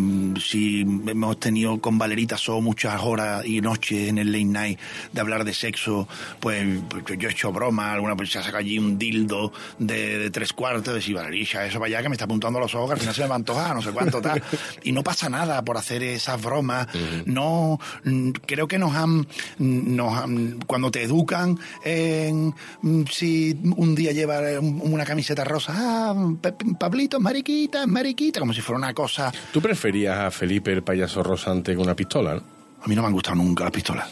[0.40, 4.78] si hemos tenido con Valerita So muchas horas y noches en el late night
[5.12, 6.08] de hablar de sexo,
[6.40, 10.52] pues, pues yo he hecho broma, alguna ha sacado allí un dildo de, de tres
[10.52, 13.00] cuartos, de si Valerita, eso para allá que me está apuntando los ojos, que al
[13.00, 14.42] final se me va a antojar, no sé cuánto tal.
[14.82, 16.86] Y no pasa nada por hacer esas bromas.
[17.24, 17.78] No,
[18.46, 19.26] creo que nos han,
[19.58, 22.54] nos han- cuando te educan en
[23.10, 26.14] si un día lleva un- una camiseta rosa, ah,
[26.78, 29.32] Pablito, mariquita, es mariquita, como si fuera una cosa.
[29.52, 32.42] ¿Tú preferías a Felipe el payaso rosante con una pistola, no?
[32.82, 34.08] A mí no me han gustado nunca las pistolas.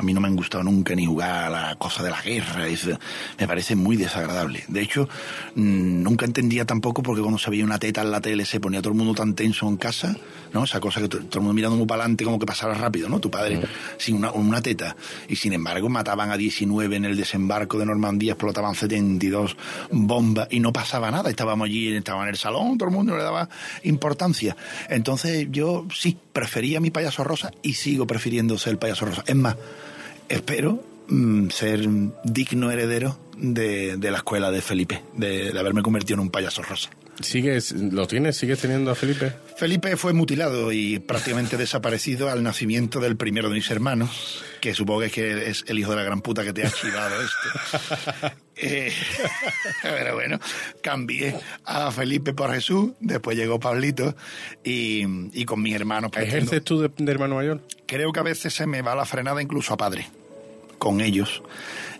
[0.00, 2.66] A mí no me han gustado nunca ni jugar a la cosa de la guerra.
[2.66, 2.88] es-
[3.38, 4.64] me parece muy desagradable.
[4.68, 5.08] De hecho,
[5.54, 8.80] mm, nunca entendía tampoco porque cuando se veía una teta en la tele se ponía
[8.80, 10.16] todo el mundo tan tenso en casa,
[10.54, 10.64] ¿no?
[10.64, 13.08] Esa cosa que to- todo el mundo mirando muy para adelante como que pasara rápido,
[13.08, 13.20] ¿no?
[13.20, 13.60] Tu padre
[13.98, 14.96] sin una, una teta.
[15.28, 19.56] Y sin embargo mataban a 19 en el desembarco de Normandía, explotaban 72
[19.90, 21.28] bombas y no pasaba nada.
[21.28, 23.48] Estábamos allí, estábamos en el salón, todo el mundo le daba
[23.84, 24.56] importancia.
[24.88, 29.24] Entonces yo sí, prefería mi payaso rosa y sigo prefiriendo ser el payaso rosa.
[29.26, 29.56] Es más,
[30.30, 31.86] espero mm, ser
[32.24, 36.62] digno heredero de, de la escuela de Felipe, de, de haberme convertido en un payaso
[36.62, 36.90] rosa.
[37.20, 38.36] ¿Sigues, ¿Lo tienes?
[38.36, 39.32] ¿Sigues teniendo a Felipe?
[39.56, 45.00] Felipe fue mutilado y prácticamente desaparecido al nacimiento del primero de mis hermanos, que supongo
[45.00, 48.36] que es, que es el hijo de la gran puta que te ha chivado esto.
[48.62, 48.92] Eh,
[49.82, 50.38] pero bueno,
[50.82, 54.14] cambié a Felipe por Jesús, después llegó Pablito
[54.62, 55.02] y,
[55.32, 56.10] y con mis hermanos.
[56.12, 57.62] pues, ¿Ejerces tú de, de hermano mayor?
[57.86, 60.06] creo que a veces se me va la frenada incluso a padre
[60.80, 61.44] con ellos.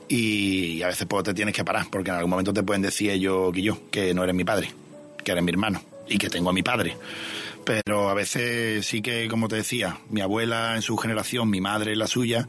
[0.08, 3.10] Y a veces pues, te tienes que parar porque en algún momento te pueden decir
[3.10, 4.74] ellos que yo que no eres mi padre
[5.22, 6.96] que eres mi hermano y que tengo a mi padre.
[7.64, 11.92] Pero a veces sí que como te decía mi abuela en su generación mi madre
[11.92, 12.48] en la suya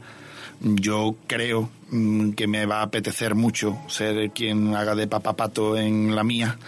[0.62, 6.14] yo creo mm, que me va a apetecer mucho ser quien haga de papapato en
[6.14, 6.58] la mía.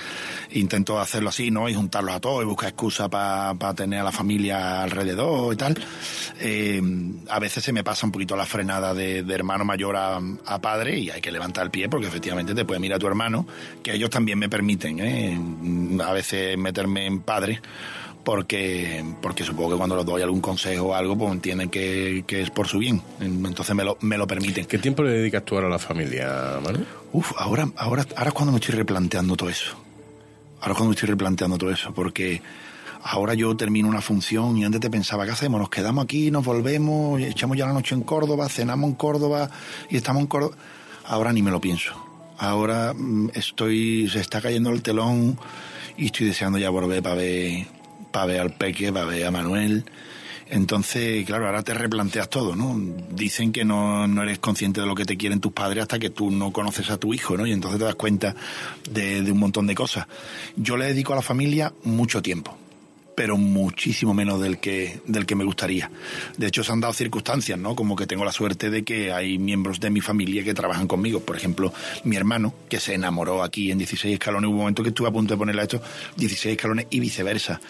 [0.53, 1.69] Intento hacerlo así, ¿no?
[1.69, 5.79] Y juntarlos a todos y buscar excusa para tener a la familia alrededor y tal.
[6.41, 6.83] Eh,
[7.29, 10.99] a veces se me pasa un poquito la frenada de, hermano mayor a, a padre
[10.99, 13.47] y hay que levantar el pie porque efectivamente te puede mirar a tu hermano,
[13.83, 15.39] que ellos también me permiten, ¿eh?
[16.05, 17.61] A veces meterme en padre
[18.25, 22.43] porque, porque supongo que cuando les doy algún consejo o algo, pues entienden que, que
[22.43, 23.03] es por su bien.
[23.21, 24.65] Entonces me lo, me lo permiten.
[24.67, 26.85] ¿Qué tiempo le dedicas tú ahora a la familia, Manu?
[27.13, 29.77] Uf, ahora, ahora, ahora es cuando me estoy replanteando todo eso.
[30.61, 32.41] Ahora es cuando me estoy replanteando todo eso, porque
[33.03, 35.61] ahora yo termino una función y antes te pensaba, ¿qué hacemos?
[35.61, 39.51] Nos quedamos aquí, nos volvemos, echamos ya la noche en Córdoba, cenamos en Córdoba
[39.91, 40.57] y estamos en Córdoba.
[41.07, 41.93] Ahora ni me lo pienso.
[42.39, 45.39] Ahora mm, estoy, se está cayendo el telón
[45.97, 47.67] y estoy deseando ya volver para ver,
[48.15, 49.85] para ver al Peque, para ver a Manuel.
[50.49, 52.81] Entonces, claro, ahora te replanteas todo, ¿no?
[53.11, 56.11] Dicen que no, no eres consciente de lo que te quieren tus padres hasta que
[56.11, 57.45] tú no conoces a tu hijo, ¿no?
[57.45, 58.37] Y entonces te das cuenta
[58.89, 60.07] de, de un montón de cosas.
[60.55, 62.57] Yo le dedico a la familia mucho tiempo
[63.15, 65.91] pero muchísimo menos del que del que me gustaría.
[66.37, 67.77] De hecho, se han dado circunstancias, ¿no?
[67.77, 71.21] Como que tengo la suerte de que hay miembros de mi familia que trabajan conmigo.
[71.21, 71.73] Por ejemplo,
[72.05, 74.49] mi hermano, que se enamoró aquí en 16 escalones.
[74.49, 75.81] Hubo un momento que estuve a punto de ponerle a esto
[76.17, 77.61] 16 escalones y viceversa.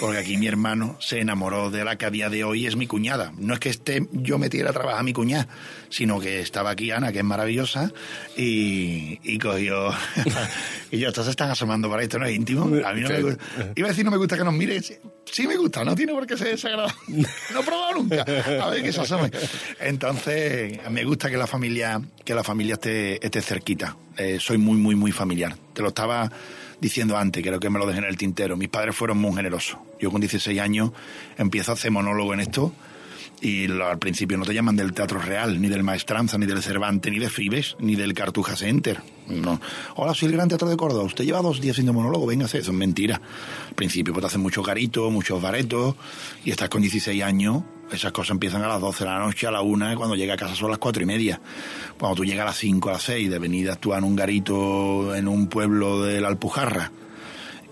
[0.00, 2.86] Porque aquí mi hermano se enamoró de la que a día de hoy es mi
[2.86, 3.32] cuñada.
[3.38, 5.48] No es que esté yo metiera a trabajar a mi cuñada,
[5.88, 7.92] sino que estaba aquí Ana, que es maravillosa,
[8.36, 9.90] y, y cogió...
[10.90, 12.64] y yo, estos se están asomando para esto, ¿no es íntimo?
[12.84, 13.44] A mí no me gusta.
[13.74, 14.80] Iba a decir, no me gusta que nos mire.
[15.24, 16.94] Sí me gusta, no tiene por qué ser desagradable.
[17.52, 18.22] No he probado nunca.
[18.62, 19.30] A ver que se asome.
[19.80, 23.96] Entonces, me gusta que la familia, que la familia esté, esté cerquita.
[24.16, 25.56] Eh, soy muy, muy, muy familiar.
[25.72, 26.30] Te lo estaba
[26.80, 28.56] diciendo antes, creo que me lo dejé en el tintero.
[28.56, 29.78] Mis padres fueron muy generosos.
[30.00, 30.90] Yo con 16 años
[31.38, 32.72] empiezo a hacer monólogo en esto
[33.42, 36.62] y lo- al principio no te llaman del Teatro Real, ni del Maestranza, ni del
[36.62, 39.02] Cervantes, ni de Fibes, ni del Cartuja Center.
[39.28, 39.60] No.
[39.96, 41.04] Hola, soy el Gran Teatro de Córdoba.
[41.04, 42.58] Usted lleva dos días haciendo monólogo, véngase.
[42.58, 43.20] Eso es mentira.
[43.68, 45.96] Al principio pues te hacen muchos garitos, muchos baretos,
[46.44, 47.62] y estás con 16 años.
[47.92, 50.34] Esas cosas empiezan a las 12 de la noche, a la una, y cuando llega
[50.34, 51.40] a casa son las cuatro y media.
[51.98, 54.16] Cuando tú llegas a las 5, a las 6, de venir a actuar en un
[54.16, 56.90] garito en un pueblo de la Alpujarra,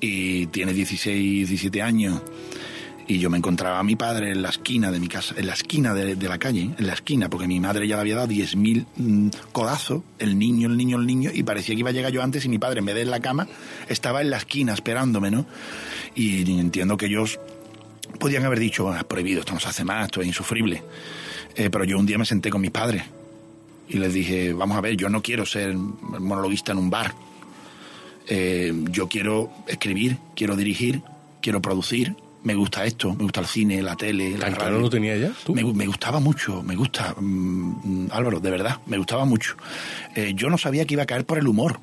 [0.00, 2.20] y tienes 16, 17 años,
[3.10, 5.54] y yo me encontraba a mi padre en la esquina de mi casa, en la
[5.54, 8.86] esquina de, la calle, en la esquina, porque mi madre ya le había dado 10.000
[8.94, 12.22] mm, codazos, el niño, el niño, el niño, y parecía que iba a llegar yo
[12.22, 13.48] antes y mi padre, en vez de en la cama,
[13.88, 15.44] estaba en la esquina esperándome, ¿no?
[16.14, 17.40] Y entiendo que ellos
[18.20, 20.84] podían haber dicho, "Ah, es prohibido, esto no se hace más, esto es insufrible.
[21.56, 23.02] Eh, pero yo un día me senté con mis padres
[23.88, 27.12] y les dije, vamos a ver, yo no quiero ser monologuista en un bar.
[28.28, 31.02] Eh, yo quiero escribir, quiero dirigir,
[31.40, 32.14] quiero producir.
[32.42, 34.80] Me gusta esto, me gusta el cine, la tele, la ¿Tan claro radio.
[34.80, 35.30] lo tenía ya?
[35.44, 35.54] ¿Tú?
[35.54, 37.24] Me, gu- me gustaba mucho, me gusta, mm,
[38.04, 39.56] mm, Álvaro, de verdad, me gustaba mucho.
[40.16, 41.80] Eh, yo no sabía que iba a caer por el humor,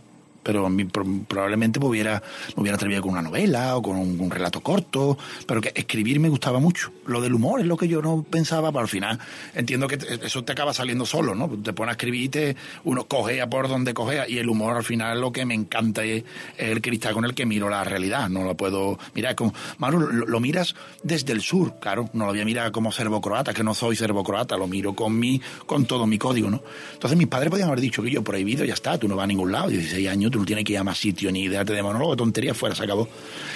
[0.48, 2.24] pero a mí pro- probablemente me hubiera,
[2.56, 6.30] me hubiera atrevido con una novela o con un, relato corto, pero que escribir me
[6.30, 6.90] gustaba mucho.
[7.06, 9.20] Lo del humor es lo que yo no pensaba, pero al final
[9.54, 11.50] entiendo que eso te acaba saliendo solo, ¿no?
[11.50, 14.86] Te pones a escribir y te, uno cogea por donde cogea, y el humor al
[14.86, 16.24] final lo que me encanta es
[16.58, 20.26] el cristal con el que miro la realidad, no lo puedo mirar como, Manu, lo,
[20.28, 23.74] lo miras desde el sur, claro, no lo voy a mirar como serbo-croata, que no
[23.74, 26.62] soy serbo-croata, lo miro con mi, con todo mi código, ¿no?
[26.94, 29.28] Entonces mis padres podían haber dicho que yo prohibido, ya está, tú no vas a
[29.28, 32.16] ningún lado, 16 años, tú tienes que ir a más sitio, ni idearte de monólogo,
[32.16, 33.08] tontería, fuera, se acabó.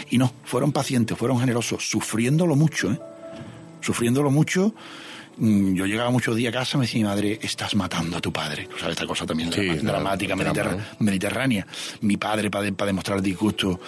[0.10, 3.00] Y no, fueron pacientes, fueron generosos, sufriéndolo mucho, ¿eh?
[3.82, 4.74] Sufriéndolo mucho.
[5.38, 8.22] Mm, Yo llegaba muchos días a casa y me decía mi madre, estás matando a
[8.22, 8.68] tu padre.
[8.80, 11.06] Sabes, esta cosa también Sí, dramática, drama, mediterra- ¿no?
[11.06, 11.68] mediterránea.
[12.02, 13.80] Mi padre, para, demostrar el disgusto,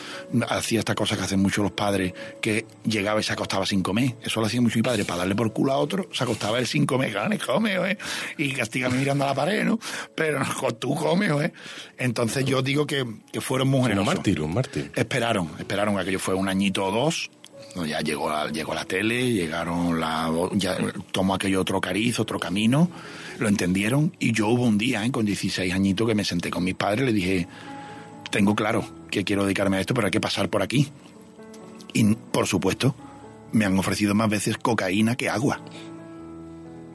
[0.49, 4.15] hacía esta cosa que hacen muchos los padres, que llegaba y se acostaba sin comer.
[4.23, 6.67] Eso lo hacía mucho mi padre, para darle por culo a otro, se acostaba él
[6.67, 7.97] sin comer, gane, come, ¿eh?
[8.37, 9.79] y castígame mirando a la pared, ¿no?
[10.15, 11.53] Pero no, tú comes, ¿eh?
[11.97, 14.91] Entonces yo digo que, que fueron muy Un mártir, un mártir.
[14.95, 17.29] Esperaron, esperaron a que yo fue un añito o dos.
[17.87, 20.77] Ya llegó la, llegó la tele, llegaron la, ya
[21.11, 22.89] tomó aquello otro cariz, otro camino,
[23.39, 25.11] lo entendieron y yo hubo un día, ¿eh?
[25.11, 27.47] con 16 añitos, que me senté con mis padres y le dije,
[28.29, 30.87] tengo claro que quiero dedicarme a esto, pero hay que pasar por aquí.
[31.93, 32.95] Y por supuesto,
[33.51, 35.61] me han ofrecido más veces cocaína que agua.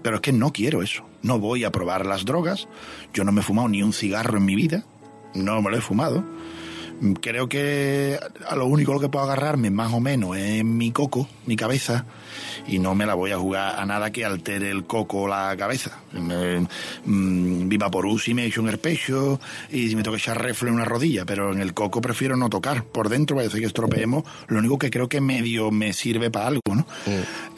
[0.02, 1.04] Pero es que no quiero eso.
[1.22, 2.68] No voy a probar las drogas.
[3.12, 4.84] Yo no me he fumado ni un cigarro en mi vida.
[5.34, 6.24] No me lo he fumado.
[7.00, 8.18] Mm, Creo que
[8.48, 11.56] a lo único a lo que puedo agarrarme más o menos es mi coco, mi
[11.56, 12.04] cabeza,
[12.66, 15.54] y no me la voy a jugar a nada que altere el coco o la
[15.56, 15.98] cabeza.
[16.12, 16.66] Me,
[17.04, 19.38] mm, Viva por si me echo en el pecho
[19.70, 22.36] y si me tengo que echar refle en una rodilla, pero en el coco prefiero
[22.36, 22.82] no tocar.
[22.84, 24.24] Por dentro parece que estropeemos.
[24.48, 26.86] Lo único que creo que medio me sirve para algo, ¿no?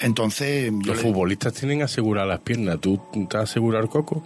[0.00, 2.78] Entonces, yo, Los le- futbolistas tienen aseguradas las piernas.
[2.80, 4.22] ¿Tú te has asegurado el coco?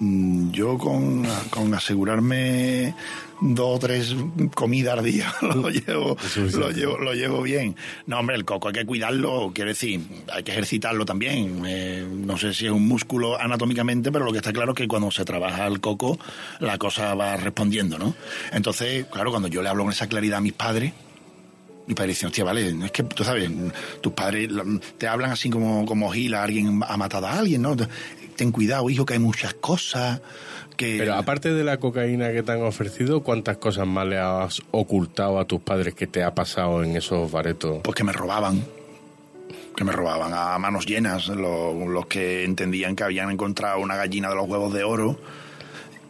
[0.00, 2.94] Mm, Yo con, con asegurarme
[3.40, 4.14] dos o tres
[4.54, 6.16] comidas al día lo llevo,
[6.58, 7.74] lo llevo, lo llevo bien.
[8.06, 10.00] No, hombre, el coco hay que cuidarlo, quiero decir,
[10.32, 11.62] hay que ejercitarlo también.
[11.66, 14.88] Eh, no sé si es un músculo anatómicamente, pero lo que está claro es que
[14.88, 16.18] cuando se trabaja el coco,
[16.60, 18.14] la cosa va respondiendo, ¿no?
[18.52, 20.92] Entonces, claro, cuando yo le hablo con esa claridad a mis padres,
[21.86, 23.50] mi padre dice, hostia, vale, es que tú sabes,
[24.02, 24.62] tus padres la-
[24.98, 27.74] te hablan así como, como gila, alguien ha matado a alguien, ¿no?
[28.38, 30.20] Ten cuidado, hijo, que hay muchas cosas
[30.76, 30.96] que...
[30.96, 35.40] Pero aparte de la cocaína que te han ofrecido, ¿cuántas cosas más le has ocultado
[35.40, 37.80] a tus padres que te ha pasado en esos baretos?
[37.82, 38.64] Pues que me robaban.
[39.74, 41.26] Que me robaban a manos llenas.
[41.26, 45.18] Los, los que entendían que habían encontrado una gallina de los huevos de oro.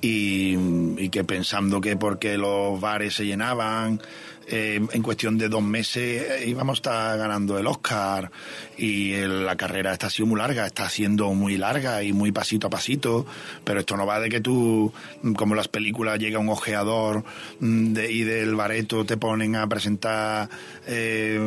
[0.02, 0.54] Y,
[0.98, 4.02] y que pensando que porque los bares se llenaban,
[4.50, 8.30] eh, en cuestión de dos meses eh, íbamos a estar ganando el Oscar
[8.76, 12.66] y el- la carrera está siendo muy larga, está siendo muy larga y muy pasito
[12.68, 13.26] a pasito,
[13.64, 14.92] pero esto no va de que tú,
[15.22, 17.24] mm, como en las películas, llega un ojeador
[17.60, 20.48] mm, de- y del bareto te ponen a presentar
[20.86, 21.38] eh,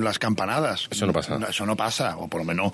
[0.00, 0.88] las campanadas.
[0.90, 1.38] Eso no pasa.
[1.48, 2.72] Eso no pasa, o por lo menos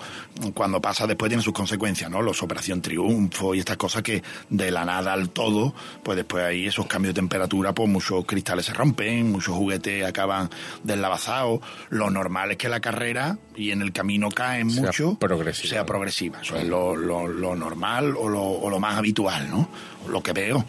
[0.53, 2.21] cuando pasa después tiene sus consecuencias, ¿no?
[2.21, 6.67] Los Operación Triunfo y estas cosas que de la nada al todo, pues después hay
[6.67, 10.49] esos cambios de temperatura, pues muchos cristales se rompen, muchos juguetes acaban
[10.83, 11.59] deslavazados.
[11.89, 15.69] Lo normal es que la carrera y en el camino caen Sea mucho, progresiva.
[15.69, 16.41] sea progresiva.
[16.41, 19.67] Eso es lo, lo- lo normal o lo, o lo más habitual, ¿no?
[20.07, 20.63] Lo que veo.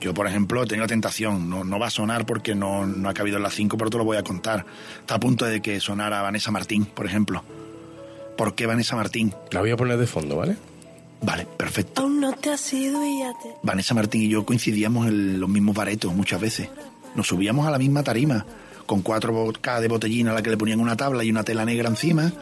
[0.00, 3.14] Yo, por ejemplo, tengo la tentación, no, no va a sonar porque no, no ha
[3.14, 4.66] cabido en las 5, pero te lo voy a contar.
[4.98, 7.44] Está a punto de que sonara Vanessa Martín, por ejemplo.
[8.36, 9.32] ¿Por qué Vanessa Martín?
[9.52, 10.56] La voy a poner de fondo, ¿vale?
[11.20, 12.02] Vale, perfecto.
[12.02, 13.50] Aún no te has ido y ya te...
[13.62, 16.68] Vanessa Martín y yo coincidíamos en los mismos baretos muchas veces.
[17.14, 18.44] Nos subíamos a la misma tarima,
[18.86, 21.64] con cuatro bocadas de botellina a la que le ponían una tabla y una tela
[21.64, 22.32] negra encima.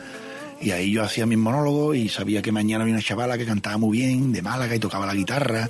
[0.60, 3.78] Y ahí yo hacía mis monólogos y sabía que mañana había una chavala que cantaba
[3.78, 5.68] muy bien, de Málaga, y tocaba la guitarra.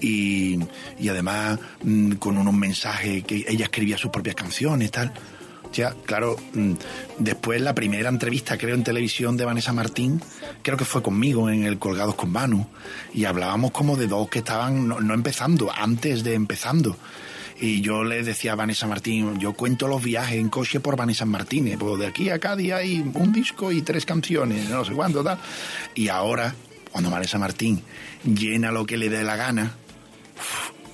[0.00, 0.58] Y,
[0.98, 5.12] y además mm, con unos mensajes que ella escribía sus propias canciones, tal.
[5.72, 6.72] Ya, claro, mm,
[7.18, 10.20] después la primera entrevista, creo, en televisión de Vanessa Martín,
[10.62, 12.66] creo que fue conmigo en el Colgados con Manu,
[13.14, 16.96] y hablábamos como de dos que estaban no empezando, antes de empezando.
[17.62, 21.24] Y yo le decía a Vanessa Martín, yo cuento los viajes en coche por Vanessa
[21.24, 25.22] Martínez, pues de aquí a Cádiz hay un disco y tres canciones, no sé cuánto,
[25.22, 25.38] tal.
[25.94, 26.52] Y ahora,
[26.90, 27.80] cuando Vanessa Martín
[28.24, 29.76] llena lo que le dé la gana,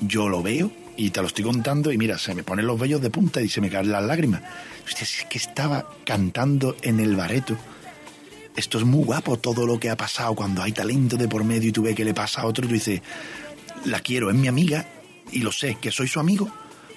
[0.02, 3.00] yo lo veo y te lo estoy contando y mira, se me ponen los vellos
[3.00, 4.42] de punta y se me caen las lágrimas.
[4.84, 7.56] Hostia, es que estaba cantando en el bareto.
[8.56, 11.70] Esto es muy guapo todo lo que ha pasado cuando hay talento de por medio
[11.70, 13.00] y tú ves que le pasa a otro y tú dices,
[13.86, 14.86] la quiero, es mi amiga
[15.32, 16.50] y lo sé, que soy su amigo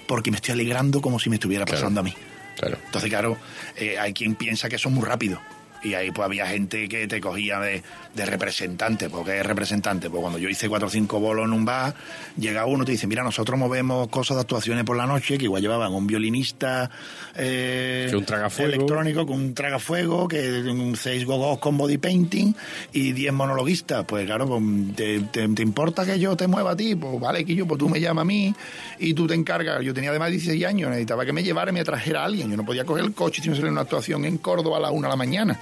[0.06, 1.80] porque me estoy alegrando como si me estuviera Claro.
[1.80, 2.14] pasando a mí.
[2.56, 2.78] Claro.
[2.84, 3.38] Entonces, claro,
[3.76, 5.40] eh, hay quien piensa que eso es muy rápido.
[5.84, 7.82] Y ahí pues había gente que te cogía de,
[8.14, 9.10] de representante.
[9.10, 10.08] ¿Por qué es representante?
[10.10, 11.94] Pues cuando yo hice cuatro o cinco bolos en un bar,
[12.36, 15.44] llega uno y te dice, mira, nosotros movemos cosas de actuaciones por la noche, que
[15.44, 16.88] igual llevaban un violinista
[17.34, 18.72] eh, Que un tragafuego.
[18.72, 22.54] electrónico con un tragafuego, que un seis gogos con body painting
[22.92, 24.04] y diez monologuistas.
[24.04, 24.62] Pues claro, pues,
[24.94, 26.94] ¿te, te, te importa que yo te mueva a ti?
[26.94, 28.54] Pues vale, que yo, pues tú me llamas a mí
[29.00, 29.82] y tú te encargas.
[29.82, 32.50] Yo tenía además 16 años, necesitaba que me llevara y me trajera a alguien.
[32.50, 34.90] Yo no podía coger el coche si no salía una actuación en Córdoba a las
[34.92, 35.58] una de la mañana.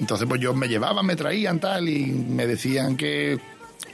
[0.00, 3.38] Entonces, pues yo me llevaban, me traían tal y me decían que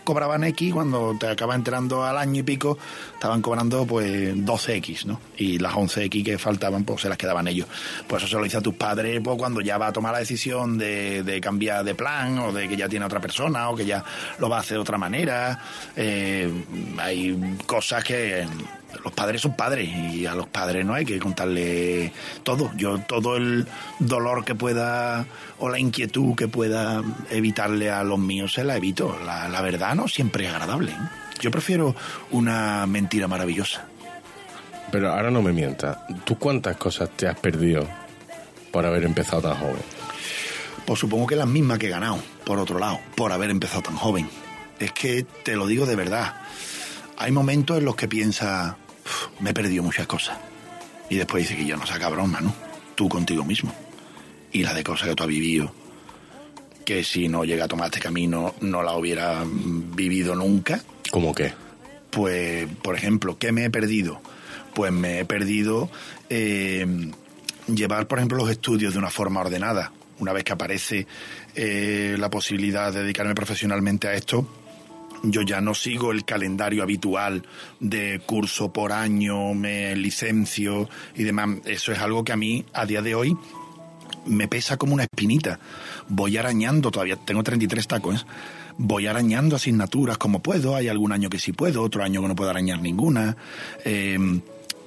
[0.09, 2.79] cobraban X cuando te acaba entrando al año y pico
[3.13, 5.21] estaban cobrando pues 12X, ¿no?
[5.37, 7.69] Y las 11X que faltaban pues se las quedaban ellos.
[8.07, 10.21] Pues eso se lo dice a tus padres pues cuando ya va a tomar la
[10.21, 14.03] decisión de, cambiar de plan o de que ya tiene otra persona o que ya
[14.39, 15.61] lo va a hacer de otra manera.
[15.95, 16.51] Eh,
[16.99, 18.47] hay cosas que
[19.05, 22.13] los padres son padres y a los padres no hay que contarle
[22.43, 22.71] todo.
[22.77, 23.67] Yo todo el
[23.99, 25.27] dolor que pueda
[25.59, 29.19] o la inquietud que pueda evitarle a los míos se la evito.
[29.25, 30.93] La, la verdad no siempre es agradable.
[31.41, 31.95] Yo prefiero
[32.31, 33.87] una mentira maravillosa.
[34.91, 35.99] Pero ahora no me mientas.
[36.25, 37.87] ¿Tú cuántas cosas te has perdido
[38.73, 39.83] por haber empezado tan joven?
[40.87, 43.97] Pues supongo que las mismas que he ganado, por otro lado, por haber empezado tan
[43.97, 44.29] joven.
[44.79, 46.35] Es que te lo digo de verdad.
[47.19, 50.39] Hay momentos en los que piensas, "Uf, me he perdido muchas cosas.
[51.11, 52.55] Y después dice que yo no saca broma, ¿no?
[52.95, 53.75] Tú contigo mismo.
[54.53, 55.73] Y la de cosas que tú has vivido,
[56.85, 60.81] que si no llega a tomar este camino no la hubiera vivido nunca.
[61.11, 61.53] ¿Cómo qué?
[62.11, 64.23] Pues, por ejemplo, ¿qué me he perdido?
[64.75, 65.91] Pues me he perdido
[66.31, 66.87] eh,
[67.67, 69.93] llevar, por ejemplo, los estudios de una forma ordenada.
[70.19, 71.07] Una vez que aparece
[71.55, 74.47] eh, la posibilidad de dedicarme profesionalmente a esto,
[75.23, 77.45] yo ya no sigo el calendario habitual
[77.81, 81.59] de curso por año, me licencio y demás.
[81.65, 83.37] Eso es algo que a mí, a día de hoy,
[84.27, 85.59] me pesa como una espinita.
[86.09, 88.27] Voy arañando, todavía tengo 33 tacos, ¿eh?
[88.79, 90.77] voy arañando asignaturas como puedo.
[90.77, 93.37] Hay algún año que sí puedo, otro año que no puedo arañar ninguna.
[93.85, 94.19] Eh,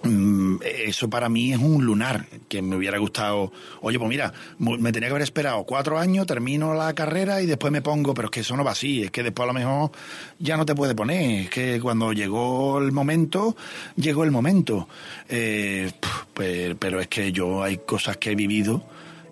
[0.04, 3.52] eso para mí es un lunar que me hubiera gustado.
[3.82, 7.72] Oye, pues mira, me tenía que haber esperado cuatro años, termino la carrera y después
[7.72, 9.92] me pongo, pero es que eso no va así, es que después a lo mejor
[10.40, 13.56] ya no te puede poner, es que cuando llegó el momento,
[13.96, 14.88] llegó el momento.
[15.30, 15.92] Eh,
[16.34, 18.84] pues, pero es que yo hay cosas que he vivido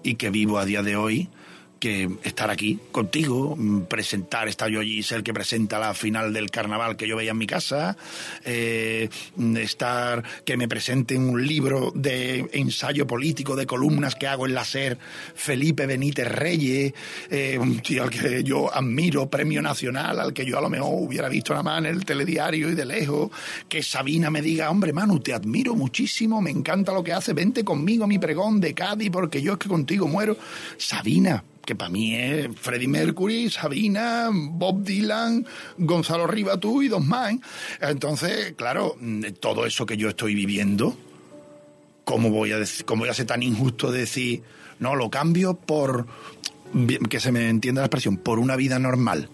[0.04, 1.30] y que vivo a día de hoy
[1.80, 3.58] que estar aquí contigo,
[3.88, 7.32] presentar, está yo allí, ser el que presenta la final del carnaval que yo veía
[7.32, 7.98] en mi casa,
[8.46, 9.10] eh,
[9.58, 14.66] estar, que me presenten un libro de ensayo político, de columnas que hago en la
[14.66, 14.98] SER,
[15.36, 16.94] Felipe Benítez Reyes,
[17.30, 20.94] eh, un tío al que yo admiro, premio nacional, al que yo a lo mejor
[20.94, 23.32] hubiera visto nada más en el telediario y de lejos,
[23.68, 27.64] que Sabina me diga, hombre, Manu, te admiro muchísimo, me encanta lo que hace, vente
[27.64, 30.38] conmigo a mi pregón de Cádiz, porque yo es que contigo muero.
[30.78, 35.46] Sabina, que para mí es Freddie Mercury, Sabina, Bob Dylan,
[35.78, 37.32] Gonzalo Ribatú y dos más.
[37.34, 37.40] ¿eh?
[37.82, 40.98] Entonces, claro, mm, todo eso que yo estoy viviendo,
[42.06, 44.42] ¿cómo voy a, dec- cómo voy a ser tan injusto de decir,
[44.80, 46.08] no, lo cambio por,
[47.08, 49.30] que se me entienda la expresión, por una vida normal?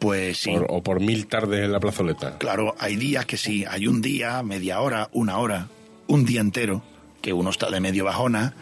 [0.00, 0.50] Pues sí.
[0.50, 2.36] Por- o por mil tardes en la plazoleta.
[2.38, 5.68] Claro, hay días que sí, hay un día, media hora, una hora,
[6.08, 6.82] un día entero,
[7.20, 8.54] que uno está de medio bajona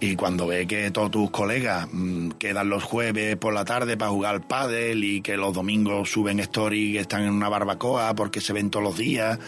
[0.00, 4.10] y cuando ve que todos tus colegas mm, quedan los jueves por la tarde para
[4.10, 8.40] jugar al pádel y que los domingos suben story que están en una barbacoa porque
[8.40, 9.38] se ven todos los días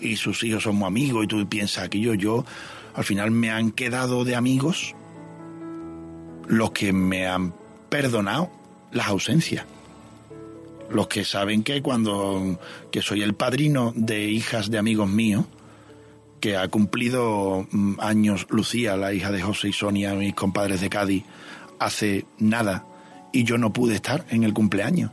[0.00, 2.44] y sus hijos son muy amigos y tú piensas que yo, yo,
[2.94, 4.94] al final me han quedado de amigos
[6.48, 7.54] los que me han
[7.88, 8.50] perdonado
[8.90, 9.64] las ausencias.
[10.90, 12.58] Los que saben que cuando
[12.90, 15.44] que soy el padrino de hijas de amigos míos
[16.40, 20.88] que ha cumplido mm, años Lucía, la hija de José y Sonia, mis compadres de
[20.90, 21.24] Cádiz,
[21.78, 22.84] hace nada
[23.32, 25.10] y yo no pude estar en el cumpleaños.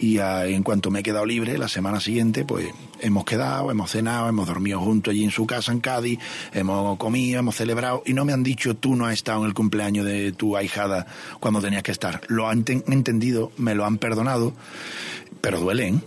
[0.00, 2.68] Y ah, en cuanto me he quedado libre, la semana siguiente, pues
[3.00, 6.20] hemos quedado, hemos cenado, hemos dormido juntos allí en su casa en Cádiz,
[6.54, 9.54] hemos comido, hemos celebrado y no me han dicho tú no has estado en el
[9.54, 11.06] cumpleaños de tu ahijada
[11.40, 12.20] cuando tenías que estar.
[12.28, 14.52] Lo han ten- entendido, me lo han perdonado,
[15.40, 16.00] pero duelen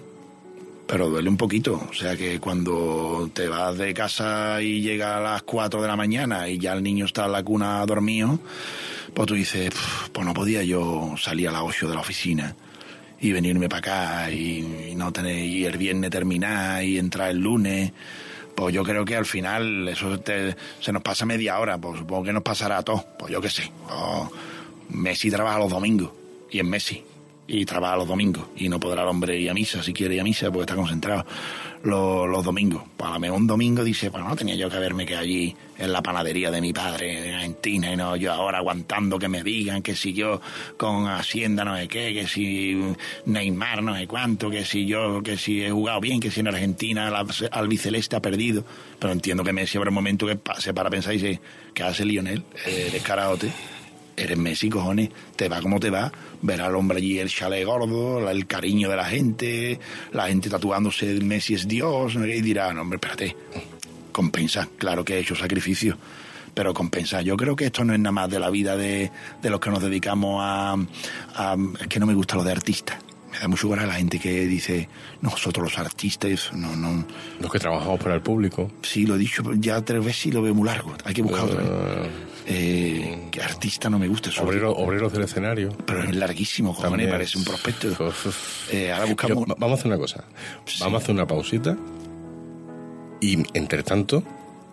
[0.91, 1.81] pero duele un poquito.
[1.89, 5.95] O sea que cuando te vas de casa y llega a las 4 de la
[5.95, 8.37] mañana y ya el niño está en la cuna dormido,
[9.13, 12.55] pues tú dices, "Pf, pues no podía yo salir a las 8 de la oficina
[13.21, 13.79] y venirme para
[14.25, 17.93] acá y, y no tener y el viernes terminar y entrar el lunes.
[18.53, 22.23] Pues yo creo que al final eso te- se nos pasa media hora, pues supongo
[22.25, 23.71] que nos pasará a todos, pues yo qué sé.
[23.87, 24.29] Pues
[24.89, 26.11] Messi trabaja los domingos
[26.51, 27.01] y es Messi.
[27.53, 30.21] Y trabaja los domingos y no podrá el hombre ir a misa si quiere ir
[30.21, 31.25] a misa porque está concentrado
[31.83, 32.83] los, los domingos.
[32.99, 35.91] A lo mejor un domingo dice, pues no tenía yo que haberme quedado allí en
[35.91, 39.81] la panadería de mi padre en Argentina y no yo ahora aguantando que me digan
[39.81, 40.39] que si yo
[40.77, 42.81] con Hacienda no sé qué, que si
[43.25, 46.47] Neymar no sé cuánto, que si yo, que si he jugado bien, que si en
[46.47, 48.63] Argentina la albiceleste ha perdido.
[48.97, 51.41] Pero entiendo que Messi habrá un momento que se para pensar y dice,
[51.73, 52.45] ¿qué hace Lionel?
[52.65, 53.51] Eh, Eres caraote
[54.23, 56.11] eres Messi, cojones, te va como te va,
[56.41, 59.79] verá al hombre allí el chalet gordo, el cariño de la gente,
[60.13, 63.35] la gente tatuándose Messi es Dios, y dirá, no, hombre, espérate,
[64.11, 65.97] compensa, claro que he hecho sacrificio,
[66.53, 67.21] pero compensa.
[67.21, 69.09] Yo creo que esto no es nada más de la vida de,
[69.41, 70.73] de los que nos dedicamos a,
[71.35, 72.99] a- Es que no me gusta lo de artista.
[73.31, 74.89] Me da mucho coraje la gente que dice,
[75.21, 77.05] nosotros los artistas, no, no,
[77.39, 78.69] Los que trabajamos para el público.
[78.81, 81.45] sí, lo he dicho ya tres veces y lo veo muy largo, hay que buscar
[81.45, 81.69] otra vez.
[82.47, 85.69] Eh, que artista no me gusta, eso Obrero- obreros del escenario.
[85.85, 87.09] pero es larguísimo, cojones, También.
[87.11, 87.87] parece un prospecto.
[88.71, 89.43] Eh, ahora buscamos...
[89.43, 90.23] va- vamos a hacer una cosa.
[90.79, 91.77] Vamos a hacer una pausita.
[93.19, 94.23] Y entre tanto,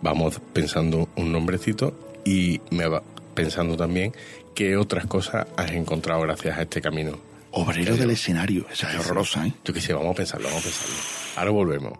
[0.01, 1.93] vamos pensando un nombrecito
[2.25, 3.03] y me va
[3.35, 4.13] pensando también
[4.55, 7.17] qué otras cosas has encontrado gracias a este camino.
[7.51, 9.53] Obrero del escenario, esa es horrorosa, ¿eh?
[9.63, 10.95] Yo qué sé, vamos a pensarlo, vamos a pensarlo.
[11.37, 11.93] Ahora volvemos.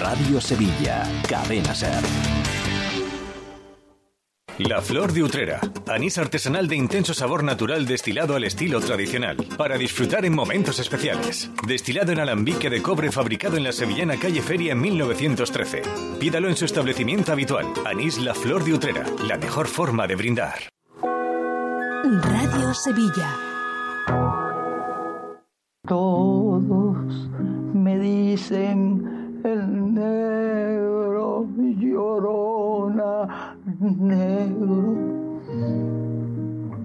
[0.00, 1.94] Radio Sevilla, Cadena Ser.
[4.68, 5.58] La Flor de Utrera.
[5.88, 9.38] Anís artesanal de intenso sabor natural destilado al estilo tradicional.
[9.56, 11.50] Para disfrutar en momentos especiales.
[11.66, 15.82] Destilado en alambique de cobre fabricado en la sevillana calle Feria en 1913.
[16.18, 17.72] Pídalo en su establecimiento habitual.
[17.86, 19.06] Anís La Flor de Utrera.
[19.26, 20.58] La mejor forma de brindar.
[21.02, 23.36] Radio Sevilla.
[25.88, 26.98] Todos
[27.72, 31.46] me dicen el negro
[31.78, 33.49] llorona
[33.80, 35.40] negro,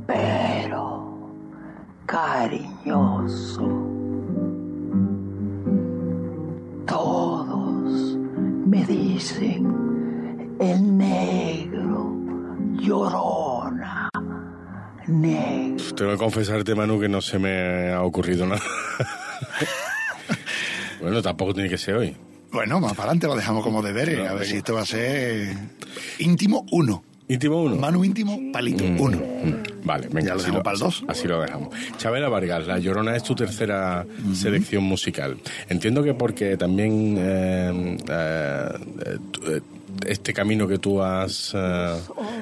[0.07, 1.29] pero
[2.05, 3.67] cariñoso.
[6.85, 8.17] Todos
[8.65, 12.15] me dicen el negro
[12.79, 14.09] llorona
[15.07, 15.95] negro.
[15.95, 18.61] Tengo que confesarte, Manu, que no se me ha ocurrido nada.
[21.01, 22.15] bueno, tampoco tiene que ser hoy.
[22.55, 25.55] Bueno, más para adelante lo dejamos como deberes, a ver si esto va a ser
[26.19, 27.03] íntimo uno.
[27.27, 27.75] Íntimo uno.
[27.75, 29.17] Manu íntimo, palito uno.
[29.17, 31.03] Mm, Vale, venga, Ya lo así dejamos para el dos.
[31.07, 31.69] Así lo dejamos.
[31.97, 35.37] Chabela Vargas, La Llorona es tu tercera selección musical.
[35.67, 38.69] Entiendo que porque también eh, eh,
[39.31, 39.61] tu- eh,
[40.07, 41.95] este camino que tú has eh,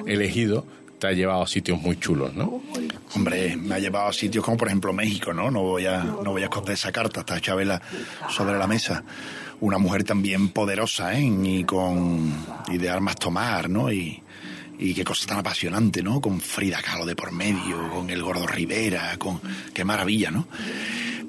[0.06, 0.64] elegido
[0.98, 2.62] te ha llevado a sitios muy chulos, ¿no?
[3.14, 5.50] Hombre, me ha llevado a sitios como por ejemplo México, ¿no?
[5.50, 7.80] No voy a, no voy a esconder esa carta, está Chabela
[8.30, 9.02] sobre la mesa.
[9.64, 11.22] Una mujer también poderosa, ¿eh?
[11.24, 12.30] Y con
[12.68, 13.90] y de armas tomar, ¿no?
[13.90, 14.22] Y,
[14.78, 16.20] y qué cosa tan apasionante, ¿no?
[16.20, 19.40] Con Frida Kahlo de por medio, con el Gordo Rivera, con
[19.72, 20.46] qué maravilla, ¿no?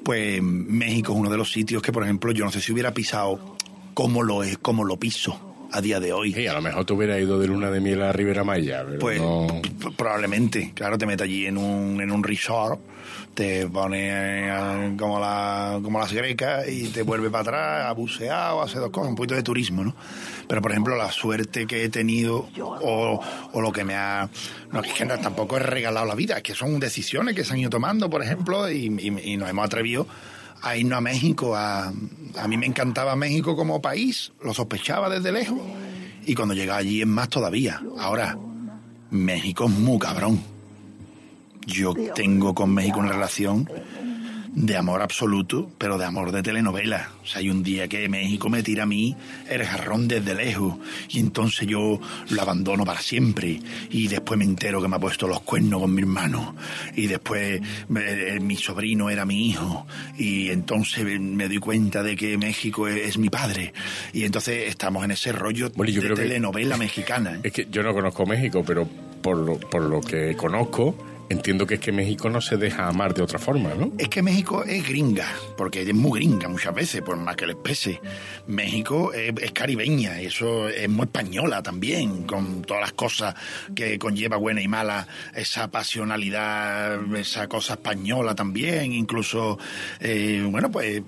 [0.04, 2.92] Pues México es uno de los sitios que, por ejemplo, yo no sé si hubiera
[2.92, 3.56] pisado
[3.94, 5.40] como lo es, como lo piso
[5.72, 6.34] a día de hoy.
[6.34, 8.98] Sí, a lo mejor te hubiera ido de luna de miel a Rivera Maya, pero
[8.98, 9.62] Pues no...
[9.96, 12.80] probablemente, claro, te metes allí en un, en un resort,
[13.36, 18.54] te pone eh, como, la, como las grecas y te vuelve para atrás a bucear
[18.54, 19.94] o a hacer dos cosas, un poquito de turismo, ¿no?
[20.48, 23.20] Pero, por ejemplo, la suerte que he tenido o,
[23.52, 24.30] o lo que me ha...
[24.72, 27.58] No, es que tampoco he regalado la vida, es que son decisiones que se han
[27.58, 28.88] ido tomando, por ejemplo, y
[29.36, 30.06] nos hemos atrevido
[30.62, 31.54] a irnos a México.
[31.54, 35.58] A, a mí me encantaba México como país, lo sospechaba desde lejos.
[36.24, 37.82] Y cuando llegaba allí es más todavía.
[37.98, 38.38] Ahora,
[39.10, 40.55] México es muy cabrón.
[41.66, 43.68] Yo tengo con México una relación
[44.58, 47.10] de amor absoluto, pero de amor de telenovela.
[47.22, 49.14] O sea, hay un día que México me tira a mí
[49.50, 50.76] el jarrón desde lejos
[51.10, 52.00] y entonces yo
[52.30, 53.60] lo abandono para siempre
[53.90, 56.56] y después me entero que me ha puesto los cuernos con mi hermano
[56.94, 57.60] y después
[58.00, 59.86] eh, mi sobrino era mi hijo
[60.16, 63.74] y entonces me doy cuenta de que México es, es mi padre
[64.14, 67.34] y entonces estamos en ese rollo Bueno, yo de creo que- telenovela mexicana.
[67.34, 67.40] ¿eh?
[67.42, 68.88] Es que yo no conozco México, pero
[69.20, 70.96] por lo, por lo que conozco,
[71.28, 73.92] entiendo que es que México no se deja amar de otra forma, ¿no?
[73.98, 77.56] Es que México es gringa, porque es muy gringa muchas veces, por más que les
[77.56, 78.00] pese.
[78.46, 83.34] México es, es caribeña, eso es muy española también, con todas las cosas
[83.74, 89.58] que conlleva buena y mala, esa pasionalidad, esa cosa española también, incluso,
[90.00, 91.02] eh, bueno, pues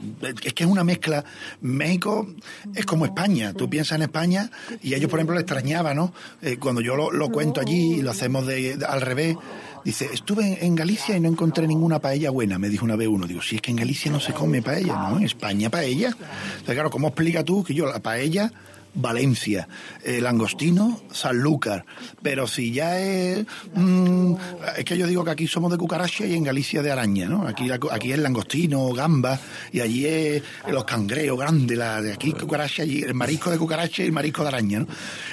[0.44, 1.24] es que es una mezcla.
[1.60, 2.26] México
[2.74, 4.50] es como España, tú piensas en España
[4.82, 6.12] y ellos, por ejemplo, les extrañaba, ¿no?
[6.42, 9.36] Eh, cuando yo lo, cuento allí y lo hacemos de- al revés.
[9.84, 13.26] Dice, estuve en- Galicia y no encontré ninguna paella buena, me dijo una vez uno.
[13.26, 15.16] Digo, si es que en Galicia no se come paella, ¿no?
[15.18, 16.16] En España paella.
[16.64, 18.52] Claro, ¿cómo explica tú que yo la paella
[19.00, 19.68] Valencia.
[20.04, 21.84] Langostino, Sanlúcar.
[22.22, 23.46] Pero si ya es...
[23.74, 24.34] mm,
[24.78, 27.46] es que yo digo que aquí somos de cucaracha y en Galicia de araña, ¿no?
[27.46, 29.38] Aquí, aquí es langostino, gamba,
[29.72, 34.02] y allí es los cangreos grandes, la de aquí cucaracha, allí el marisco de cucaracha
[34.02, 34.86] y el marisco de araña, ¿no?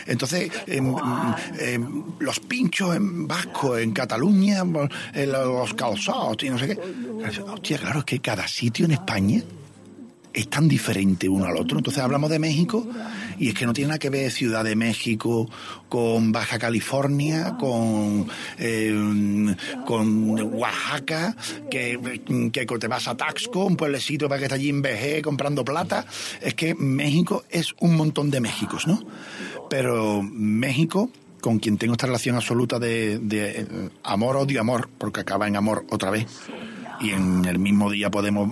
[0.05, 0.93] Entonces, em,
[1.59, 6.79] em, los pinchos en Vasco, en Cataluña, los calzados y no sé qué.
[7.41, 9.41] Hostia, claro, es que cada sitio en España
[10.33, 11.77] es tan diferente uno al otro.
[11.77, 12.85] Entonces hablamos de México
[13.39, 15.49] y es que no tiene nada que ver Ciudad de México
[15.89, 18.27] con Baja California, con,
[18.57, 19.55] eh,
[19.85, 21.35] con Oaxaca,
[21.69, 22.21] que,
[22.51, 26.05] que te vas a Taxco, un pueblecito para que está allí en BG comprando plata.
[26.41, 28.99] Es que México es un montón de Méxicos, ¿no?
[29.69, 31.09] Pero México
[31.41, 33.67] con quien tengo esta relación absoluta de, de eh,
[34.01, 36.25] amor, odio, amor, porque acaba en amor otra vez,
[36.99, 38.49] y en el mismo día podemos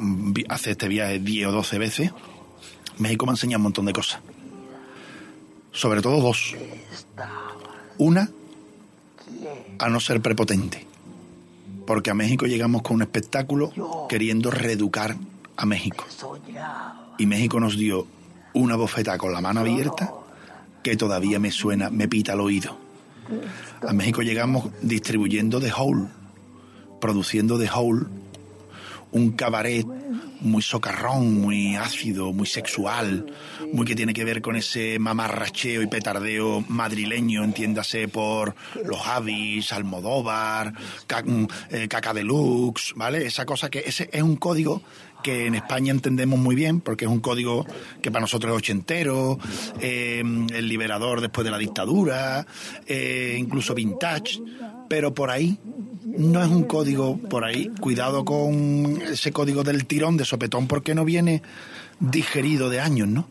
[0.47, 2.11] hacer este viaje 10 o 12 veces,
[2.99, 4.21] México me ha enseñado un montón de cosas.
[5.73, 6.55] Sobre todo dos.
[7.97, 8.29] Una,
[9.79, 10.85] a no ser prepotente.
[11.85, 13.73] Porque a México llegamos con un espectáculo
[14.07, 15.17] queriendo reeducar
[15.57, 16.05] a México.
[17.17, 18.07] Y México nos dio
[18.53, 20.13] una bofetada con la mano abierta
[20.83, 22.77] que todavía me suena, me pita al oído.
[23.87, 26.07] A México llegamos distribuyendo The Hole,
[27.01, 28.05] produciendo The Hole,
[29.13, 29.85] un cabaret
[30.41, 33.25] muy socarrón, muy ácido, muy sexual,
[33.71, 39.71] muy que tiene que ver con ese mamarracheo y petardeo madrileño, entiéndase por los Javis,
[39.71, 43.25] Almodóvar, mm, eh, Caca Deluxe, ¿vale?
[43.25, 44.81] Esa cosa que ese es un código
[45.23, 47.65] que en España entendemos muy bien, porque es un código
[48.01, 49.39] que para nosotros es ochentero,
[49.79, 52.45] eh, el liberador después de la dictadura,
[52.85, 54.39] eh, incluso vintage,
[54.87, 55.57] pero por ahí
[56.05, 57.71] no es un código por ahí.
[57.79, 61.41] Cuidado con ese código del tirón de sopetón porque no viene
[61.99, 63.27] digerido de años, ¿no?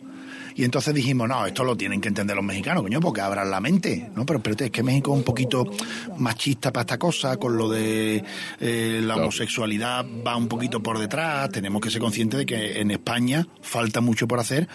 [0.55, 3.61] Y entonces dijimos, no, esto lo tienen que entender los mexicanos, coño, porque abran la
[3.61, 4.27] mente, ¿no?
[4.27, 5.71] Pero espérate, es que México es un poquito
[6.19, 8.23] machista para esta cosa, con lo de
[8.61, 12.91] eh, la homosexualidad va un poquito por detrás, tenemos que ser conscientes de que en
[12.91, 14.69] España falta mucho por hacer,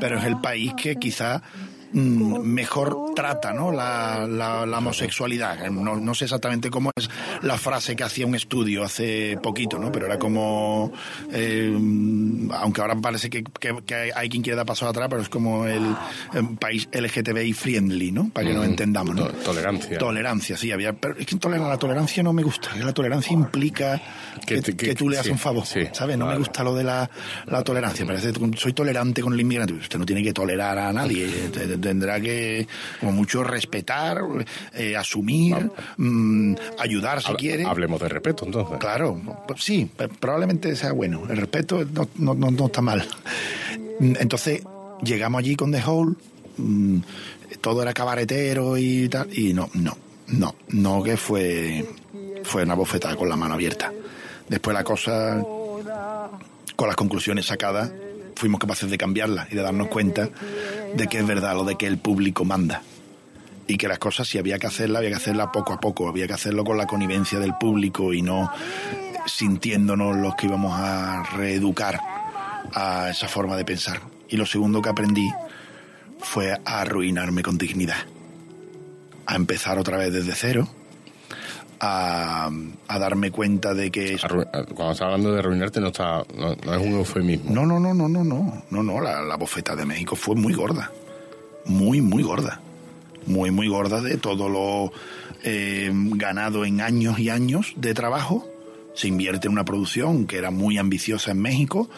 [0.00, 1.42] pero es el país que quizá
[2.00, 3.72] mejor trata ¿no?
[3.72, 5.70] la, la, la homosexualidad.
[5.70, 7.08] No, no sé exactamente cómo es
[7.42, 9.90] la frase que hacía un estudio hace poquito, ¿no?
[9.90, 10.92] pero era como,
[11.32, 11.72] eh,
[12.52, 15.66] aunque ahora parece que, que- que hay quien quiere dar paso atrás, pero es como
[15.66, 15.84] el,
[16.34, 18.28] el país LGTBI friendly, ¿no?
[18.30, 19.14] para que nos Mm, entendamos.
[19.14, 19.26] ¿no?
[19.26, 19.98] to- tolerancia.
[19.98, 22.74] Tolerancia, sí, había, pero es que toler- la tolerancia no me gusta.
[22.76, 24.00] La tolerancia implica
[24.46, 26.18] que, Que te- que- que tú le haces sí, un favor, sí, ¿sabes?
[26.18, 27.08] No me gusta lo de la,
[27.46, 28.04] la tolerancia.
[28.06, 29.74] Parece soy tolerante con el inmigrante.
[29.74, 31.26] Usted no tiene que tolerar a nadie.
[31.86, 32.66] Te- Tendrá que,
[33.00, 34.20] como mucho, respetar,
[34.74, 37.64] eh, asumir, mm, ayudar si Hable- quiere.
[37.64, 38.76] Hablemos de respeto, entonces.
[38.78, 41.22] Claro, pues sí, probablemente sea bueno.
[41.30, 43.06] El respeto no, no, no, no está mal.
[44.00, 44.62] Mm, Entonces,
[45.02, 46.16] llegamos allí con The Hole,
[46.58, 46.98] mm,
[47.60, 49.96] todo era cabaretero y tal, y no, no,
[50.28, 51.84] no, no que fue,
[52.44, 53.92] fue una bofetada con la mano abierta.
[54.48, 55.40] Después la cosa,
[56.76, 57.90] con las conclusiones sacadas,
[58.36, 60.28] fuimos capaces de cambiarlas y de darnos cuenta
[60.94, 62.82] de que es verdad lo de que el público manda.
[63.66, 66.28] Y que las cosas si había que hacerlas, había que hacerlas poco a poco, había
[66.28, 68.52] que hacerlo con la connivencia del público y no
[69.26, 72.00] sintiéndonos los que íbamos a reeducar
[72.72, 74.00] a esa forma de pensar.
[74.28, 75.28] Y lo segundo que aprendí
[76.20, 78.06] fue a arruinarme con dignidad,
[79.26, 80.68] a empezar otra vez desde cero,
[81.80, 82.50] a,
[82.88, 84.18] a darme cuenta de que...
[84.18, 87.50] Cuando estás hablando de arruinarte, no, está, no, no es un eufemismo.
[87.50, 90.52] No, no, no, no, no, no, no, no, la, la bofeta de México fue muy
[90.52, 90.90] gorda,
[91.64, 92.60] muy, muy gorda,
[93.26, 94.92] muy, muy gorda de todo lo
[95.42, 98.46] eh, ganado en años y años de trabajo.
[98.94, 101.88] Se invierte en una producción que era muy ambiciosa en México,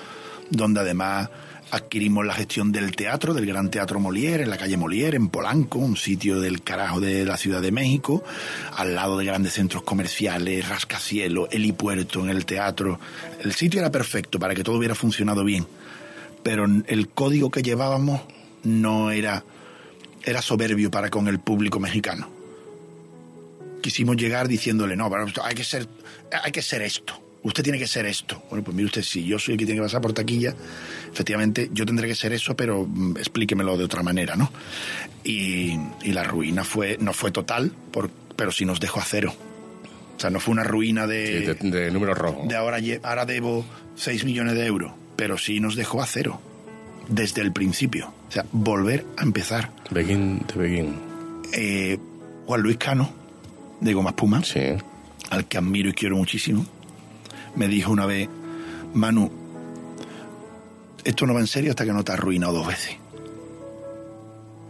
[0.50, 1.30] donde además
[1.70, 5.78] adquirimos la gestión del teatro, del Gran Teatro Molière, en la calle Molière, en Polanco,
[5.78, 8.24] un sitio del carajo de la Ciudad de México,
[8.76, 12.98] al lado de grandes centros comerciales, rascacielos, helipuerto en el teatro.
[13.40, 15.66] El sitio era perfecto para que todo hubiera funcionado bien,
[16.42, 18.22] pero el código que llevábamos
[18.64, 19.44] no era,
[20.24, 22.30] era soberbio para con el público mexicano.
[23.82, 25.10] Quisimos llegar diciéndole, no,
[25.42, 25.86] hay que ser,
[26.42, 27.27] hay que ser esto.
[27.42, 28.42] Usted tiene que ser esto.
[28.50, 30.54] Bueno, pues mire usted, si yo soy el que tiene que pasar por taquilla,
[31.12, 34.50] efectivamente yo tendré que ser eso, pero mm, explíquemelo de otra manera, ¿no?
[35.24, 39.34] Y, y la ruina fue, no fue total, por- pero sí nos dejó a cero.
[40.16, 42.48] O sea, no fue una ruina Sí, de, de, de números rojos.
[42.48, 43.64] de ahora, debo
[43.94, 46.40] 6 millones de euros, pero sí nos dejó a cero.
[47.08, 48.12] Desde el principio.
[48.28, 49.70] O sea, volver a empezar.
[49.90, 50.94] Begin de Begin.
[51.54, 51.98] Eh,
[52.46, 53.10] Juan Luis Cano,
[53.80, 54.60] de Goma Espuma, Sí.
[55.30, 56.66] al que admiro y quiero muchísimo,
[57.56, 58.28] me dijo una vez,
[58.94, 59.30] Manu,
[61.04, 62.96] esto no va en serio hasta que no te has arruinado dos veces.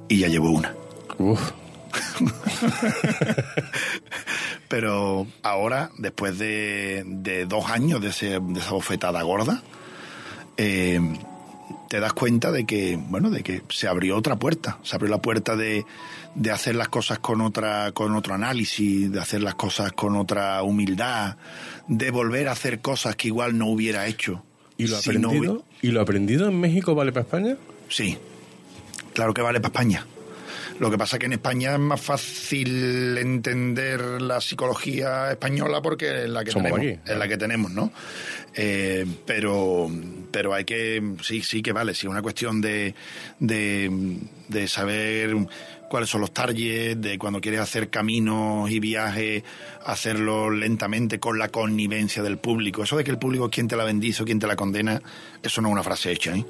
[0.08, 0.74] y ya llevo una.
[1.18, 1.52] Uf,
[4.68, 9.62] Pero ahora, después de, de dos años de, ese- de esa bofetada gorda,
[10.56, 11.00] eh,
[11.88, 14.78] te das cuenta de que, bueno, de que se abrió otra puerta.
[14.82, 15.84] Se abrió la puerta de,
[16.34, 20.62] de hacer las cosas con otra, con otro análisis, de hacer las cosas con otra
[20.62, 21.36] humildad,
[21.86, 24.44] de volver a hacer cosas que igual no hubiera hecho.
[24.76, 25.54] ¿Y lo si no aprendido?
[25.54, 27.56] hubi- ¿Y lo aprendido en México vale para España?
[27.88, 28.18] Sí,
[29.14, 30.06] claro que vale para España.
[30.80, 36.24] Lo que pasa es que en España es más fácil entender la psicología española porque
[36.24, 37.10] es la que Somos tenemos, aquí.
[37.12, 37.92] es la que tenemos, ¿no?
[38.54, 39.90] Eh, pero,
[40.30, 42.94] pero hay que, sí, sí que vale, sí, es una cuestión de,
[43.40, 44.18] de,
[44.48, 45.34] de saber
[45.90, 49.42] cuáles son los targets, de cuando quieres hacer caminos y viajes,
[49.84, 52.84] hacerlo lentamente con la connivencia del público.
[52.84, 55.00] Eso de que el público es quien te la bendice o quien te la condena,
[55.42, 56.44] eso no es una frase hecha, ¿eh?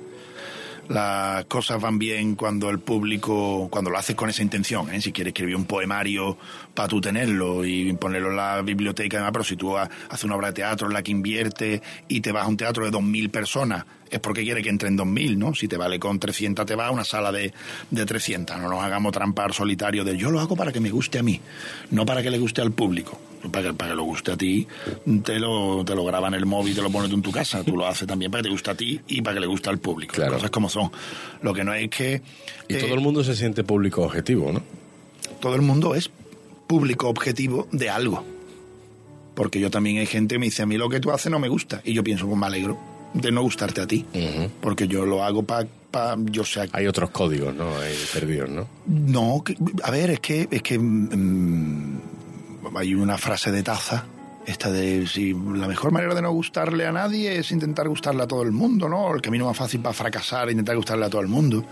[0.89, 5.01] Las cosas van bien cuando el público, cuando lo haces con esa intención, ¿eh?
[5.01, 6.39] si quieres escribir un poemario
[6.74, 10.48] para tú tenerlo y ponerlo en la biblioteca pero si tú ha- haces una obra
[10.48, 13.85] de teatro en la que inviertes y te vas a un teatro de 2.000 personas,
[14.10, 15.55] es porque quieres que entren 2.000, ¿no?
[15.55, 17.52] Si te vale con 300 te vas a una sala de,
[17.90, 21.18] de 300, no nos hagamos trampar solitario de yo lo hago para que me guste
[21.18, 21.40] a mí,
[21.90, 23.18] no para que le guste al público.
[23.52, 24.66] Para que, para que lo guste a ti,
[25.22, 27.62] te lo, te lo graba en el móvil, te lo pones tú en tu casa.
[27.62, 29.70] Tú lo haces también para que te guste a ti y para que le guste
[29.70, 30.14] al público.
[30.14, 30.32] Claro.
[30.32, 30.90] Las cosas como son.
[31.43, 32.20] Lo que no es que
[32.66, 34.60] Y eh, todo el mundo se siente público objetivo, ¿no?
[35.40, 36.10] todo el mundo es
[36.66, 38.24] público objetivo de algo.
[39.35, 41.39] Porque yo también hay gente que me dice, a mí lo que tú haces no
[41.39, 41.80] me gusta.
[41.85, 42.78] Y yo pienso, pues me alegro
[43.14, 44.05] de no gustarte a ti.
[44.60, 45.66] Porque yo lo hago para,
[46.24, 46.68] yo sé...
[46.72, 47.76] Hay otros códigos, ¿no?
[47.78, 48.68] Hay perdidos, ¿no?
[48.86, 52.01] No, que- a ver, es que, es que mm,
[52.76, 54.05] hay una frase de taza,
[54.47, 58.26] esta de si la mejor manera de no gustarle a nadie es intentar gustarle a
[58.26, 59.14] todo el mundo, ¿no?
[59.14, 61.64] El camino más fácil para fracasar es intentar gustarle a todo el mundo.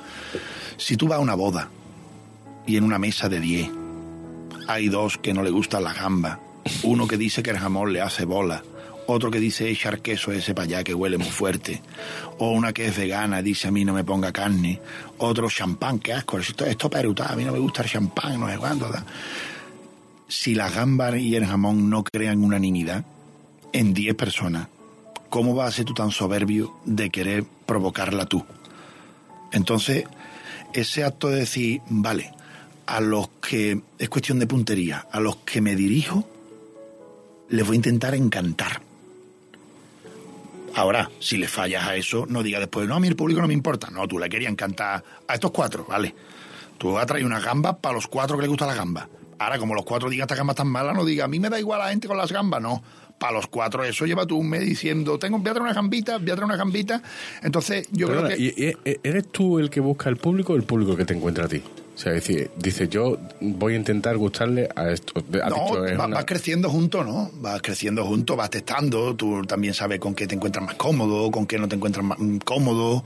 [0.76, 1.70] Si tú vas a una boda
[2.66, 3.70] y en una mesa de 10
[4.68, 6.40] hay dos que no le gustan la gamba,
[6.82, 8.62] uno que dice que el jamón le hace bola,
[9.06, 11.82] otro que dice echar queso ese para allá que huele muy fuerte,
[12.38, 14.80] o una que es vegana dice a mí no me ponga carne,
[15.18, 18.48] otro champán, qué asco, esto, esto peruta, a mí no me gusta el champán, no
[18.48, 18.88] sé cuándo.
[18.88, 19.04] da.
[20.28, 23.04] Si la gamba y el jamón no crean unanimidad
[23.72, 24.68] en 10 personas,
[25.30, 28.44] ¿cómo vas a ser tú tan soberbio de querer provocarla tú?
[29.52, 30.04] Entonces,
[30.72, 32.32] ese acto de decir, vale,
[32.86, 36.28] a los que es cuestión de puntería, a los que me dirijo,
[37.48, 38.85] les voy a intentar encantar.
[40.76, 43.48] Ahora, si le fallas a eso, no diga después, no, a mí el público no
[43.48, 43.90] me importa.
[43.90, 46.14] No, tú le querías encantar a estos cuatro, vale.
[46.78, 49.08] Tú vas a traer una gamba para los cuatro que les gusta la gamba.
[49.38, 51.58] Ahora, como los cuatro digan esta gamba tan mala, no diga, a mí me da
[51.58, 52.82] igual a la gente con las gambas, no.
[53.18, 56.18] Para los cuatro, eso lleva tú un mes diciendo, tengo, voy a traer una gambita,
[56.18, 57.02] voy a traer una gambita.
[57.42, 58.36] Entonces, yo creo que.
[58.36, 61.46] ¿y- y- ¿Eres tú el que busca el público o el público que te encuentra
[61.46, 61.62] a ti?
[61.96, 65.14] O sea, es decir, dice, yo voy a intentar gustarle a esto.
[65.42, 67.30] Ha No, dicho, es va- una- vas creciendo junto, ¿no?
[67.40, 71.46] Vas creciendo junto, vas testando, tú también sabes con qué te encuentras más cómodo, con
[71.46, 73.02] qué no te encuentras más mm, cómodo.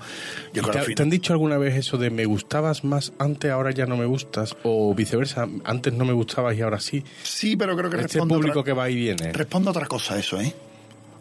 [0.52, 3.86] Yo creo ¿Te, han dicho alguna vez eso de me gustabas más antes, ahora ya
[3.86, 4.56] no me gustas?
[4.64, 7.04] O viceversa, antes no me gustabas y ahora sí.
[7.22, 9.32] Sí, pero creo que Este responde público otra, que va y viene.
[9.32, 10.52] responde a otra cosa eso, ¿eh?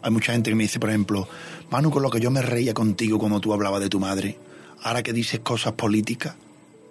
[0.02, 1.28] Hay mucha gente que me dice, por ejemplo,
[1.70, 4.36] Manu, con lo que yo me reía contigo cuando tú hablabas de tu madre,
[4.82, 6.34] ahora que dices cosas políticas,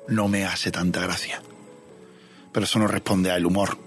[0.09, 1.41] no me hace tanta gracia.
[2.51, 3.77] Pero eso no responde al humor.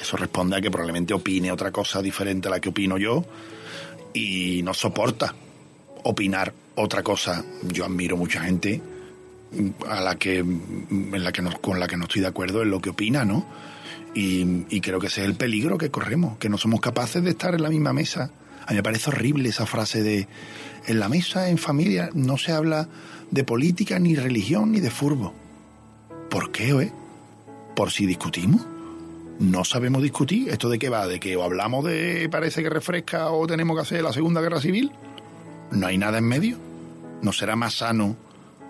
[0.00, 3.24] Eso responde a que probablemente opine otra cosa diferente a la que opino yo
[4.14, 5.34] y no soporta
[6.02, 7.44] opinar otra cosa.
[7.62, 8.82] Yo admiro mucha gente
[9.88, 12.80] a la que en la que con la que no estoy de acuerdo en lo
[12.80, 13.46] que opina, ¿no?
[14.14, 17.30] Y, y creo que ese es el peligro que corremos, que no somos capaces de
[17.30, 18.32] estar en la misma mesa.
[18.66, 20.28] A mí me parece horrible esa frase de
[20.86, 22.88] en la mesa, en familia, no se habla
[23.30, 25.41] de política, ni religión, ni de furbo.
[26.32, 26.90] ¿Por qué, eh?
[27.76, 28.66] ¿Por si discutimos?
[29.38, 30.48] No sabemos discutir.
[30.48, 31.06] ¿Esto de qué va?
[31.06, 34.58] ¿De que o hablamos de parece que refresca o tenemos que hacer la Segunda Guerra
[34.58, 34.92] Civil?
[35.72, 36.56] ¿No hay nada en medio?
[37.20, 38.16] ¿No será más sano?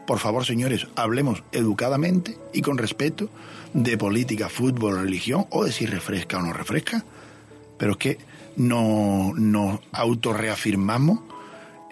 [0.09, 3.31] Por favor, señores, hablemos educadamente y con respeto
[3.75, 7.05] de política, fútbol, religión o de si refresca o no refresca.
[7.79, 8.19] Pero es que
[8.57, 11.21] no, nos autorreafirmamos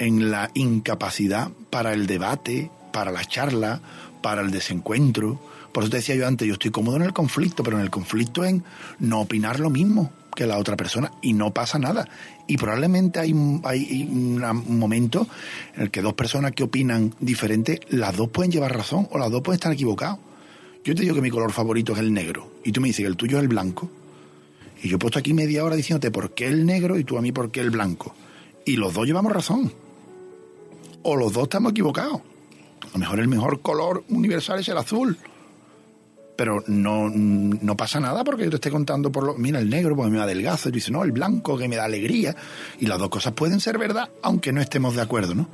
[0.00, 3.80] en la incapacidad para el debate, para la charla,
[4.20, 5.38] para el desencuentro.
[5.72, 7.90] Por eso te decía yo antes, yo estoy cómodo en el conflicto, pero en el
[7.90, 8.64] conflicto en
[8.98, 12.08] no opinar lo mismo que la otra persona y no pasa nada.
[12.46, 13.32] Y probablemente hay,
[13.64, 15.26] hay un momento
[15.74, 19.30] en el que dos personas que opinan diferente, las dos pueden llevar razón o las
[19.30, 20.18] dos pueden estar equivocados.
[20.82, 23.08] Yo te digo que mi color favorito es el negro y tú me dices que
[23.08, 23.90] el tuyo es el blanco.
[24.82, 27.22] Y yo he puesto aquí media hora diciéndote por qué el negro y tú a
[27.22, 28.14] mí por qué el blanco.
[28.64, 29.72] Y los dos llevamos razón.
[31.02, 32.20] O los dos estamos equivocados.
[32.82, 35.18] A lo mejor el mejor color universal es el azul.
[36.40, 39.94] Pero no, no pasa nada porque yo te esté contando por lo, mira el negro
[39.94, 42.34] porque me adelgazo, y tú dices, no, el blanco que me da alegría,
[42.78, 45.50] y las dos cosas pueden ser verdad, aunque no estemos de acuerdo, ¿no?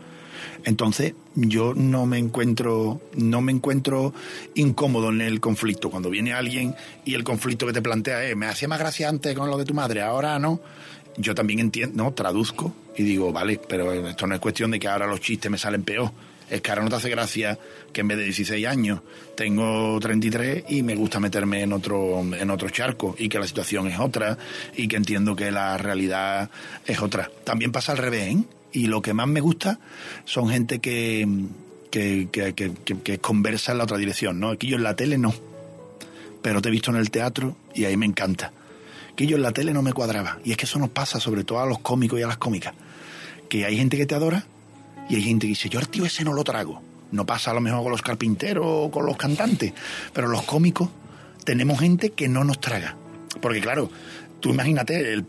[0.63, 4.15] Entonces, yo no me encuentro, no me encuentro
[4.55, 5.91] incómodo en el conflicto.
[5.91, 9.37] Cuando viene alguien y el conflicto que te plantea es, me hacía más gracia antes
[9.37, 10.61] con lo de tu madre, ahora no.
[11.17, 14.87] Yo también entiendo, no, traduzco y digo, vale, pero esto no es cuestión de que
[14.87, 16.13] ahora los chistes me salen peor.
[16.49, 17.59] Es que ahora no te hace gracia
[17.93, 19.01] que en vez de 16 años
[19.37, 23.89] tengo 33 y me gusta meterme en otro, en otro charco y que la situación
[23.89, 24.39] es otra
[24.77, 26.49] y que entiendo que la realidad
[26.87, 27.31] es otra.
[27.45, 28.45] También pasa al revés, ¿eh?
[28.73, 29.81] y lo que más me gusta
[30.25, 31.27] son gente que,
[31.91, 34.51] que, que, que, que- conversa en la otra dirección, ¿no?
[34.51, 35.35] Aquí yo en la tele no,
[36.43, 38.53] pero te he visto en el teatro y ahí me encanta.
[39.17, 41.43] Que yo en la tele no me cuadraba, y es que eso nos pasa sobre
[41.43, 42.75] todo a los cómicos y a las cómicas,
[43.49, 44.47] que hay gente que te adora
[45.09, 46.83] y hay gente que dice, yo al tío ese no lo trago.
[47.13, 49.73] No pasa a lo mejor con los carpinteros o con los cantantes,
[50.13, 50.89] pero los cómicos
[51.45, 52.97] tenemos gente que no nos traga.
[53.41, 53.91] Porque claro,
[54.41, 55.23] tú imagínate,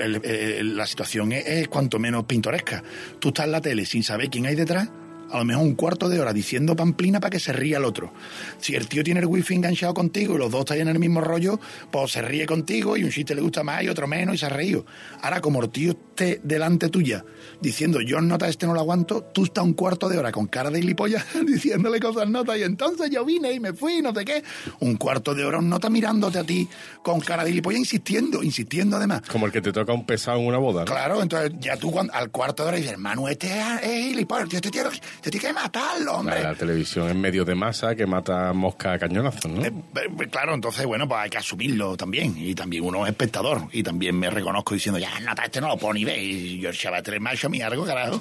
[0.63, 2.83] la situación es, es cuanto menos pintoresca.
[3.19, 4.89] Tú estás en la tele sin saber quién hay detrás,
[5.31, 8.11] a lo mejor un cuarto de hora diciendo pamplina para que se ría el otro.
[8.59, 11.21] Si el tío tiene el wifi enganchado contigo y los dos están en el mismo
[11.21, 11.59] rollo,
[11.91, 14.45] pues se ríe contigo y un chiste le gusta más y otro menos y se
[14.45, 14.85] ha reído.
[15.21, 17.23] Ahora, como el tío esté delante tuya
[17.61, 20.69] diciendo yo nota este no lo aguanto, tú estás un cuarto de hora con cara
[20.69, 24.43] de gilipollas diciéndole cosas notas y entonces yo vine y me fui, no sé qué.
[24.79, 26.67] Un cuarto de hora un nota mirándote a ti
[27.03, 29.21] con cara de gilipollas insistiendo, insistiendo además.
[29.29, 30.85] Como el que te toca un pesado en una boda, ¿no?
[30.85, 34.49] Claro, entonces ya tú cuando- al cuarto de hora dices, hermano, este es, es gilipollas,
[34.49, 34.83] tío, este tío,
[35.21, 36.41] tío hay que matarlo, hombre.
[36.41, 39.65] La, la televisión es medio de masa que mata mosca a cañonazos, ¿no?
[39.65, 42.35] Eh, eh, claro, entonces, bueno, pues hay que asumirlo también.
[42.37, 43.63] Y también uno es espectador.
[43.71, 46.19] Y también me reconozco diciendo, ya, nota, este no lo puedo ni ver.
[46.19, 48.19] Y yo, el chaval, tres macho, mi algo, carajo.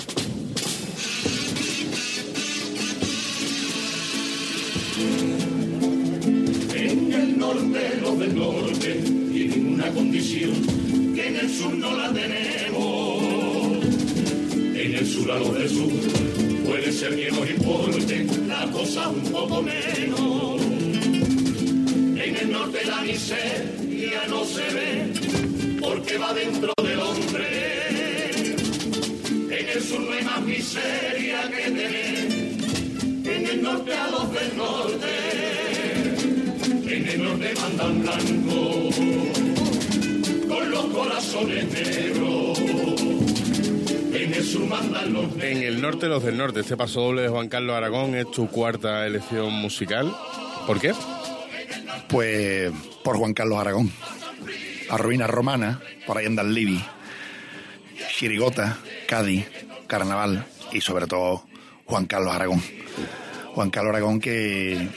[6.74, 8.94] En el norte, los del norte
[9.32, 13.22] tienen una condición que en el sur no la tenemos.
[14.78, 19.22] En el sur a los del sur puede ser que nos importe la cosa un
[19.30, 20.60] poco menos.
[22.26, 27.86] En el norte la miseria no se ve porque va dentro del hombre.
[29.58, 32.56] En el sur no hay más miseria que tener.
[33.36, 35.76] En el norte a los del norte
[36.88, 38.90] en el norte mandan blanco,
[40.48, 43.15] con los corazones negros.
[44.16, 46.60] En el sur mandan los En el norte, los del norte.
[46.60, 50.10] Este paso doble de Juan Carlos Aragón es tu cuarta elección musical.
[50.66, 50.94] ¿Por qué?
[52.08, 52.72] Pues
[53.04, 53.92] por Juan Carlos Aragón.
[54.88, 56.82] La ruina romana, por ahí anda el Libi.
[58.16, 59.46] Chirigota, Cádiz,
[59.86, 61.44] Carnaval y sobre todo
[61.84, 62.62] Juan Carlos Aragón.
[63.54, 64.88] Juan Carlos Aragón que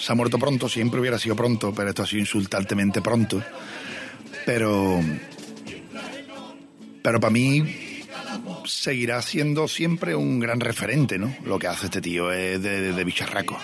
[0.00, 3.40] se ha muerto pronto, siempre hubiera sido pronto, pero esto ha sido insultantemente pronto.
[4.44, 5.00] Pero,
[7.04, 7.91] pero para mí
[8.64, 11.34] seguirá siendo siempre un gran referente, ¿no?
[11.44, 13.58] Lo que hace este tío es de, de- de bicharraco.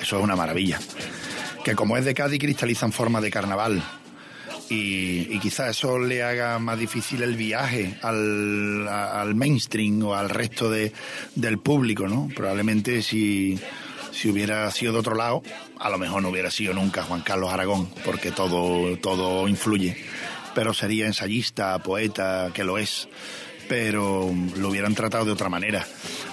[0.00, 0.78] Eso es una maravilla.
[1.64, 3.82] Que como es de Cádiz, cristaliza en forma de carnaval.
[4.68, 10.70] Y, quizás eso le haga más difícil el viaje al, al mainstream o al resto
[10.70, 10.92] de,
[11.34, 12.28] del público, ¿no?
[12.36, 13.58] Probablemente si,
[14.12, 15.42] si hubiera sido de otro lado,
[15.80, 19.96] a lo mejor no hubiera sido nunca Juan Carlos Aragón, porque todo, todo influye.
[20.54, 23.08] Pero sería ensayista, poeta, que lo es
[23.70, 25.86] pero lo hubieran tratado de otra manera.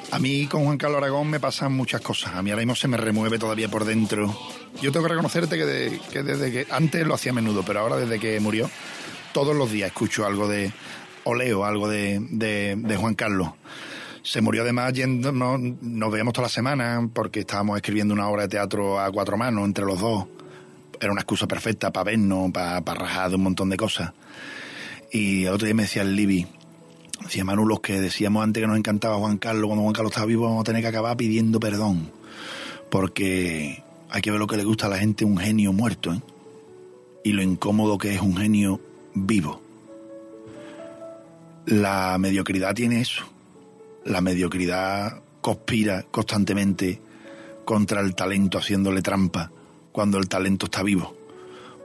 [0.10, 2.34] A mí con Juan Carlos Aragón me pasan muchas cosas.
[2.34, 4.36] A mí ahora mismo se me remueve todavía por dentro.
[4.82, 7.82] Yo tengo que reconocerte que, de- que desde que antes lo hacía a menudo, pero
[7.82, 8.68] ahora desde que murió,
[9.34, 10.72] todos los días escucho algo de,
[11.26, 13.50] o leo algo de, de, de Juan Carlos.
[14.24, 18.42] Se murió además yendo, no, nos veíamos toda la semana porque estábamos escribiendo una obra
[18.44, 20.26] de teatro a cuatro manos entre los dos.
[21.00, 24.12] Era una excusa perfecta para vernos, para, para rajar de un montón de cosas.
[25.12, 26.48] Y el otro día me decía el Libby,
[27.24, 30.28] decía Manu, los que decíamos antes que nos encantaba Juan Carlos, cuando Juan Carlos estaba
[30.28, 32.12] vivo, vamos a tener que acabar pidiendo perdón.
[32.90, 36.22] Porque hay que ver lo que le gusta a la gente un genio muerto, ¿eh?
[37.24, 38.80] Y lo incómodo que es un genio
[39.14, 39.62] vivo.
[41.66, 43.26] La mediocridad tiene eso.
[44.06, 47.02] La mediocridad conspira constantemente
[47.66, 49.52] contra el talento haciéndole trampa
[49.92, 51.14] cuando el talento está vivo.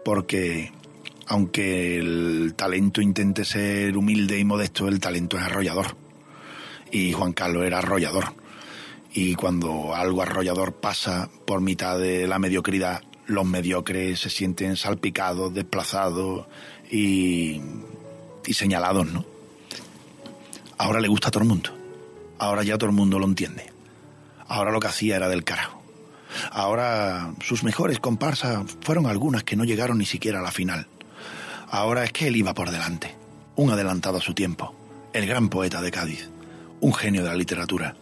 [0.05, 0.71] Porque
[1.27, 5.97] aunque el talento intente ser humilde y modesto, el talento es arrollador.
[6.91, 8.35] Y Juan Carlos era arrollador.
[9.15, 15.55] Y cuando algo arrollador pasa por mitad de la mediocridad, los mediocres se sienten salpicados,
[15.55, 16.47] desplazados
[16.91, 17.61] y,
[18.47, 19.25] y señalados, ¿no?
[20.79, 21.71] Ahora le gusta a todo el mundo.
[22.39, 23.71] Ahora ya todo el mundo lo entiende.
[24.49, 25.83] Ahora lo que hacía era del carajo.
[26.51, 30.89] Ahora sus mejores comparsas fueron algunas que no llegaron ni siquiera a la final.
[31.73, 33.17] Ahora es que él iba por delante,
[33.57, 34.75] un adelantado a su tiempo,
[35.15, 36.29] el gran poeta de Cádiz,
[36.83, 37.97] un genio de la literatura.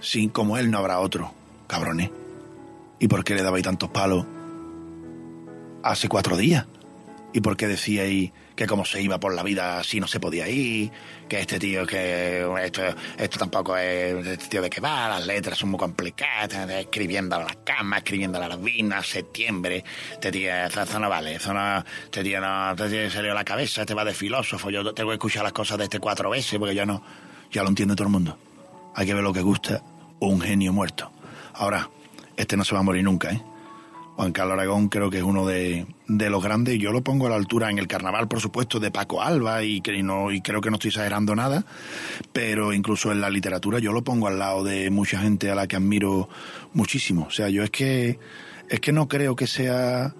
[0.00, 1.34] Sin como él no habrá otro,
[1.66, 2.10] cabrones.
[3.00, 4.24] ¿Y por qué le dabais tantos palos
[5.82, 6.66] hace cuatro días?
[7.32, 10.48] ¿Y por qué decíais que como se iba por la vida así no se podía
[10.48, 10.90] ir?
[11.28, 12.82] Que este tío, que esto,
[13.16, 17.44] esto tampoco es este tío de que va, las letras son muy complicadas, escribiendo a
[17.44, 22.24] las camas, escribiendo a las vinas, septiembre, este tío, eso, no vale, eso no, este
[22.24, 25.14] tío no, este tío se le la cabeza, este va de filósofo, yo tengo que
[25.14, 27.00] escuchar las cosas de este cuatro veces porque ya no,
[27.52, 28.36] ya lo entiende todo el mundo.
[28.96, 29.84] Hay que ver lo que gusta
[30.18, 31.12] un genio muerto.
[31.54, 31.88] Ahora,
[32.36, 33.40] este no se va a morir nunca, ¿eh?
[34.18, 36.76] Juan Carlos Aragón creo que es uno de, de los grandes.
[36.80, 39.80] Yo lo pongo a la altura en el carnaval, por supuesto, de Paco Alba y,
[40.02, 41.64] no, y creo que no estoy exagerando nada,
[42.32, 45.68] pero incluso en la literatura yo lo pongo al lado de mucha gente a la
[45.68, 46.28] que admiro
[46.72, 47.26] muchísimo.
[47.28, 48.18] O sea, yo es que,
[48.68, 50.12] es que no creo que sea...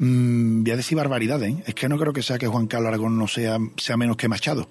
[0.00, 1.62] mm, voy a decir barbaridades, ¿eh?
[1.64, 4.26] es que no creo que sea que Juan Carlos Aragón no sea, sea menos que
[4.26, 4.66] Machado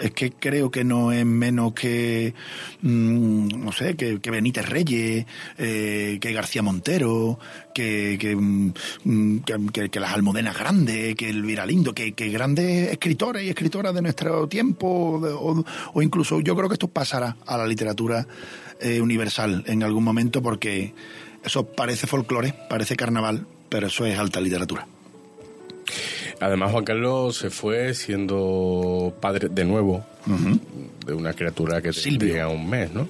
[0.00, 2.34] es que creo que no es menos que,
[2.82, 5.26] mm, no sé, que, que Benítez Reyes,
[5.58, 7.38] eh, que García Montero,
[7.74, 13.94] que, que, mm, que las Almudenas Grandes, que Elvira Lindo, que, grandes escritores y escritoras
[13.94, 15.64] de nuestro tiempo, o,
[15.94, 18.26] o incluso yo creo que esto pasará a la literatura
[18.80, 20.94] eh, universal en algún momento porque
[21.44, 24.86] eso parece folclore, parece carnaval, pero eso es alta literatura.
[26.40, 30.04] Además, Juan Carlos se fue siendo padre de nuevo
[31.06, 33.08] de una criatura que tendría un mes, ¿no?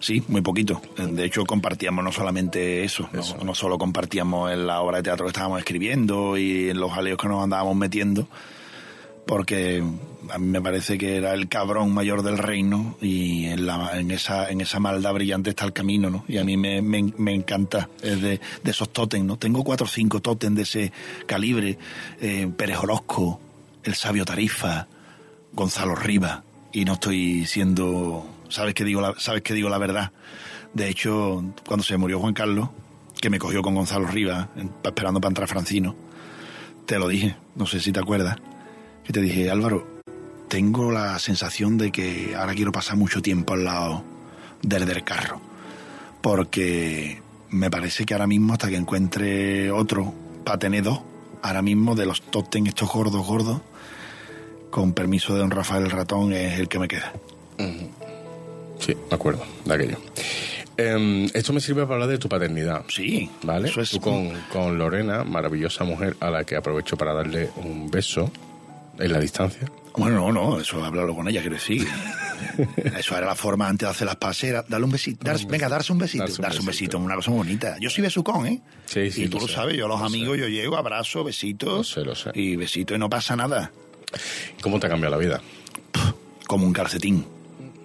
[0.00, 0.80] Sí, muy poquito.
[0.96, 5.26] De hecho, compartíamos no solamente eso, no, no solo compartíamos en la obra de teatro
[5.26, 8.28] que estábamos escribiendo y en los jaleos que nos andábamos metiendo,
[9.26, 9.82] porque
[10.30, 14.10] a mí me parece que era el cabrón mayor del reino y en, la, en,
[14.10, 16.24] esa, en esa maldad brillante está el camino, ¿no?
[16.28, 16.78] Y a mí me,
[17.34, 19.36] encanta es de, de esos tótem, ¿no?
[19.38, 20.92] Tengo cuatro o cinco tótem de ese
[21.26, 21.78] calibre,
[22.20, 23.40] eh, Pérez Orozco,
[23.84, 24.86] El Sabio Tarifa,
[25.52, 30.12] Gonzalo Riva, y no estoy siendo, sabes que digo la, sabes que digo la verdad.
[30.74, 32.68] De hecho, cuando se murió Juan Carlos,
[33.20, 35.96] que me cogió con Gonzalo Riva, en- esperando para entrar Francino,
[36.86, 38.36] te lo dije, no sé si te acuerdas,
[39.04, 39.97] que te dije, Álvaro,
[40.48, 44.02] tengo la sensación de que ahora quiero pasar mucho tiempo al lado
[44.62, 45.40] del del carro,
[46.22, 47.20] porque
[47.50, 50.12] me parece que ahora mismo hasta que encuentre otro
[50.44, 51.00] para tener dos,
[51.42, 53.60] ahora mismo de los top ten estos gordos gordos,
[54.70, 57.12] con permiso de don Rafael Ratón es el que me queda.
[58.78, 59.96] Sí, me acuerdo de aquello.
[60.76, 62.84] Em, esto me sirve para hablar de tu paternidad.
[62.88, 63.68] Sí, ¿Vale?
[63.68, 67.90] eso es- Tú con, con Lorena, maravillosa mujer a la que aprovecho para darle un
[67.90, 68.30] beso
[68.98, 69.68] en la distancia.
[69.98, 71.86] Bueno, no, no, eso háblalo con ella, quiero decir.
[72.98, 74.64] Eso era la forma antes de hacer las paseras.
[74.68, 75.24] Dale un besito.
[75.24, 76.24] dar- venga, darse un besito.
[76.24, 76.98] Darse Darse un besito.
[76.98, 77.76] besito, una cosa muy bonita.
[77.80, 78.60] Yo soy besucón, ¿eh?
[78.86, 80.42] Sí, sí, Y tú lo sabes, yo a los lo amigos, sé.
[80.42, 81.76] yo llego, abrazo, besitos.
[81.78, 82.30] Lo sé, lo sé.
[82.34, 83.70] Y besitos y no pasa nada.
[84.60, 85.40] ¿Cómo te ha cambiado la vida?
[86.48, 87.24] Como un calcetín.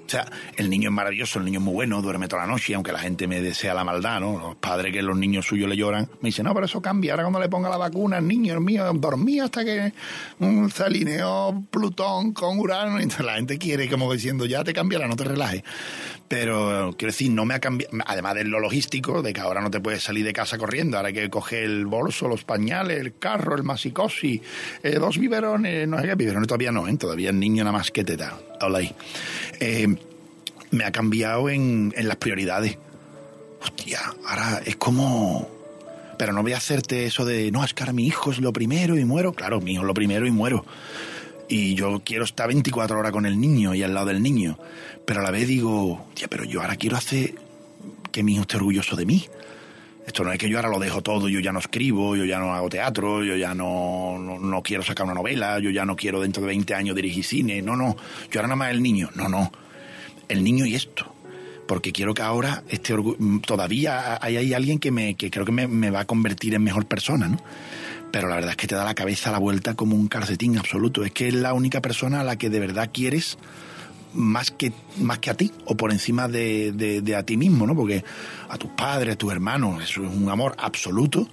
[0.06, 0.26] O sea,
[0.58, 3.00] el niño es maravilloso, el niño es muy bueno, duerme toda la noche, aunque la
[3.00, 4.38] gente me desea la maldad, ¿no?
[4.38, 7.14] Los padres que los niños suyos le lloran, me dicen, no, pero eso cambia.
[7.14, 9.94] Ahora cuando le ponga la vacuna al niño, el mío dormía hasta que
[10.40, 13.00] mm, se alineó Plutón con Urano.
[13.02, 15.64] Y la gente quiere como diciendo, ya te cambiará, no te relajes.
[16.34, 19.70] Pero quiero decir, no me ha cambiado, además de lo logístico, de que ahora no
[19.70, 23.20] te puedes salir de casa corriendo, ahora hay que coger el bolso, los pañales, el
[23.20, 24.42] carro, el masicosi,
[24.82, 26.98] eh, dos biberones, no sé qué, biberones todavía no, ¿eh?
[26.98, 28.36] todavía el niño nada más que te da.
[28.60, 28.96] Habla ahí.
[29.60, 29.96] Eh,
[30.72, 32.80] me ha cambiado en, en las prioridades.
[33.62, 35.48] Hostia, ahora es como...
[36.18, 38.52] Pero no voy a hacerte eso de, no, es que ahora mi hijo es lo
[38.52, 39.34] primero y muero.
[39.34, 40.66] Claro, mi hijo es lo primero y muero.
[41.50, 44.58] Y yo quiero estar 24 horas con el niño y al lado del niño.
[45.06, 47.36] Pero a la vez digo, tía, pero yo ahora quiero hacer
[48.12, 49.26] que mi hijo esté orgulloso de mí.
[50.08, 52.38] Esto no es que yo ahora lo dejo todo, yo ya no escribo, yo ya
[52.38, 56.20] no hago teatro, yo ya no, no, quiero sacar una novela, yo ya no quiero
[56.20, 57.62] dentro de 20 años dirigir cine.
[57.62, 57.96] No, no,
[58.30, 59.10] yo ahora nada más el niño.
[59.16, 59.52] No, no,
[60.28, 61.14] el niño y esto.
[61.68, 65.46] Porque quiero que ahora este orgu- mm, todavía hay, hay alguien que, me, que creo
[65.46, 67.38] que me, me va a convertir en mejor persona, ¿no?
[68.14, 70.56] Pero la verdad es que te da la cabeza a la vuelta como un calcetín
[70.60, 71.04] absoluto.
[71.04, 73.40] Es que es la única persona a la que de verdad quieres
[74.14, 77.66] más que, más que a ti o por encima de, de- de a ti mismo,
[77.66, 77.76] ¿no?
[77.76, 78.04] Porque
[78.50, 81.28] a tus padres, a tus hermanos, eso es un amor absoluto.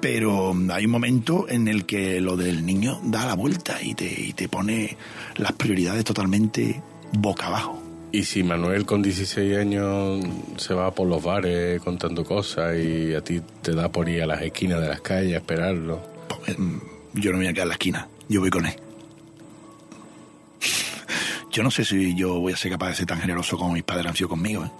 [0.00, 4.06] Pero hay un momento en el que lo del niño da la vuelta y te,
[4.06, 4.96] y te pone
[5.36, 6.82] las prioridades totalmente
[7.12, 7.82] boca abajo.
[8.14, 10.24] Y si Manuel con 16 años
[10.56, 14.26] se va por los bares contando cosas y a ti te da por ir a
[14.26, 16.00] las esquinas de las calles a esperarlo.
[16.28, 16.78] Pues, mm,
[17.14, 18.74] Yo no me voy a quedar en la esquina, yo voy con él.
[21.50, 23.82] Yo no sé si yo voy a ser capaz de ser tan generoso como mis
[23.82, 24.70] padres han sido conmigo, ¿eh?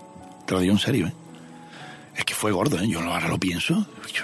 [0.46, 1.14] Te lo digo en serio, ¿eh?
[2.16, 2.86] Es que fue gordo, ¿eh?
[2.86, 3.84] yo ahora lo pienso.
[4.12, 4.22] Yo,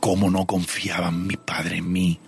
[0.00, 2.18] ¿Cómo no confiaban mis padres en mí?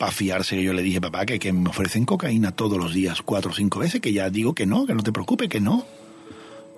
[0.00, 3.20] Para fiarse que yo le dije, papá, que, que me ofrecen cocaína todos los días,
[3.20, 5.84] cuatro o cinco veces, que ya digo que no, que no te preocupes, que no.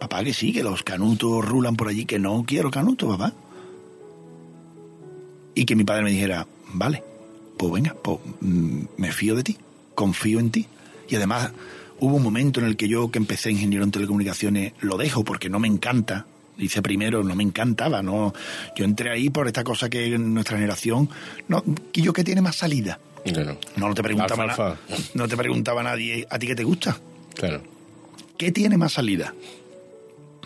[0.01, 3.33] Papá, que sí, que los canutos rulan por allí, que no quiero canutos, papá.
[5.55, 7.05] Y que mi padre me dijera, vale,
[7.57, 9.57] pues venga, pues mm, me fío de ti,
[9.95, 10.67] confío en ti.
[11.09, 11.53] Y además
[12.01, 15.49] hubo un momento en el que yo que empecé ingeniero en telecomunicaciones lo dejo porque
[15.49, 16.27] no me encanta.
[16.57, 18.35] Dice primero, no me encantaba, no.
[18.75, 21.09] Yo entré ahí por esta cosa que nuestra generación,
[21.47, 21.63] no,
[21.93, 22.99] yo que tiene más salida.
[23.25, 23.57] Claro.
[23.77, 24.55] No, te preguntaba na-
[25.15, 26.99] no te preguntaba nadie, ¿a ti qué te gusta?
[27.35, 27.63] Claro.
[28.37, 29.35] ¿Qué tiene más salida?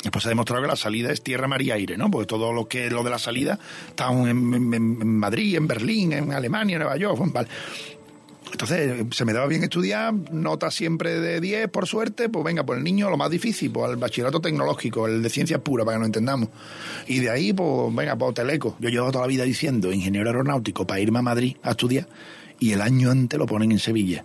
[0.02, 2.10] Después se ha demostrado que la salida es tierra, mar y aire, ¿no?
[2.10, 3.58] Porque todo lo que lo de la salida
[3.88, 7.48] está en, en- en Madrid, en Berlín, en Alemania, en Nueva York, vale.
[8.52, 12.78] Entonces, se me daba bien estudiar, nota siempre de 10, por suerte, pues venga, pues
[12.78, 16.00] el niño lo más difícil, pues el bachillerato tecnológico, el de ciencias puras, para que
[16.00, 16.48] nos entendamos.
[17.08, 18.76] Y de ahí, pues venga, pues teleco.
[18.78, 22.06] Yo llevo toda la vida diciendo ingeniero aeronáutico para irme a Madrid a estudiar,
[22.60, 24.24] y el año antes lo ponen en Sevilla.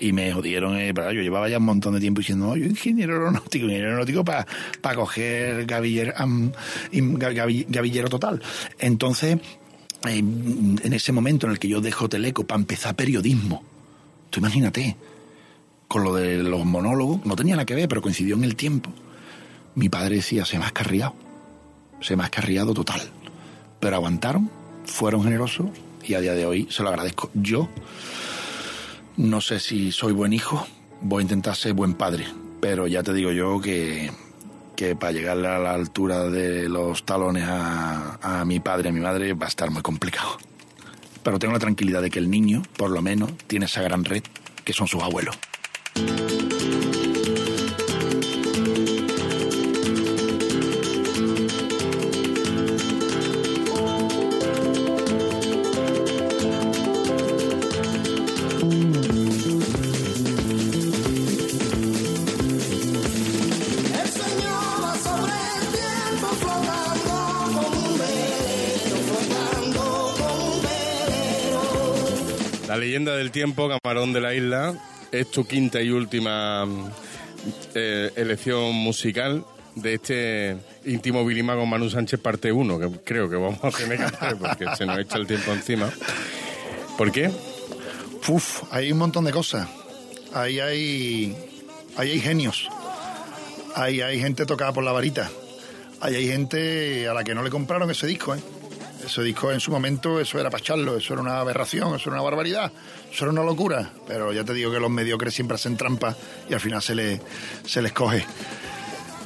[0.00, 3.14] Y me jodieron, eh, yo llevaba ya un montón de tiempo diciendo, "No, yo ingeniero
[3.14, 4.46] aeronáutico, ingeniero aeronáutico para
[4.96, 6.50] coger gaviller, am,
[6.92, 8.42] im- ga- gavi- gavillero total.
[8.78, 9.38] Entonces,
[10.06, 13.62] eh, en ese momento en el que yo dejo Teleco para empezar periodismo,
[14.30, 14.96] tú imagínate,
[15.88, 18.90] con lo de los monólogos, no tenía nada que ver, pero coincidió en el tiempo.
[19.76, 21.14] Mi padre decía, se me ha escarriado,
[22.00, 23.00] se me ha escarriado total.
[23.80, 24.50] Pero aguantaron,
[24.84, 25.66] fueron generosos
[26.06, 27.30] y a día de hoy se lo agradezco.
[27.34, 27.68] Yo
[29.16, 30.66] no sé si soy buen hijo,
[31.00, 32.26] voy a intentar ser buen padre,
[32.60, 34.10] pero ya te digo yo que,
[34.76, 39.00] que para llegar a la altura de los talones a, a mi padre, a mi
[39.00, 40.38] madre, va a estar muy complicado.
[41.22, 44.22] Pero tengo la tranquilidad de que el niño, por lo menos, tiene esa gran red
[44.64, 45.38] que son sus abuelos.
[73.12, 74.74] Del tiempo, Camarón de la Isla,
[75.12, 76.90] es tu quinta y última mm,
[77.74, 79.44] eh, elección musical
[79.74, 83.98] de este íntimo Vilima con Manu Sánchez parte 1, que creo que vamos a tener
[83.98, 85.90] que hacer porque se nos echa el tiempo encima.
[86.96, 87.30] ¿Por qué?
[88.28, 89.68] Uf, hay un montón de cosas.
[90.32, 91.36] Ahí hay,
[91.96, 92.68] ahí hay genios.
[93.74, 95.30] Ahí hay gente tocada por la varita.
[96.00, 98.40] Ahí hay gente a la que no le compraron ese disco, ¿eh?
[99.04, 102.16] Ese disco en su momento, eso era para echarlo, eso era una aberración, eso era
[102.16, 102.72] una barbaridad,
[103.12, 103.90] eso era una locura.
[104.06, 106.16] Pero ya te digo que los mediocres siempre hacen trampas
[106.48, 107.20] y al final se, le,
[107.66, 108.24] se les coge.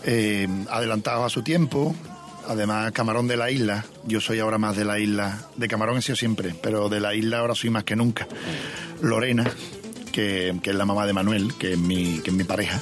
[0.04, 1.94] Eh, adelantados a su tiempo.
[2.48, 3.84] Además, Camarón de la isla.
[4.04, 5.38] Yo soy ahora más de la isla.
[5.56, 8.26] De Camarón he sido siempre, pero de la isla ahora soy más que nunca.
[9.00, 9.44] Lorena,
[10.12, 12.80] que, que es la mamá de Manuel, que es mi, que es mi pareja.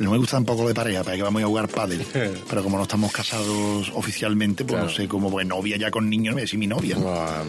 [0.00, 2.04] No me gusta tampoco de pareja, para que vamos a jugar pádel.
[2.48, 6.36] Pero como no estamos casados oficialmente, pues no sé cómo, pues novia ya con niños,
[6.36, 6.96] a decir mi novia.
[7.04, 7.42] Ah,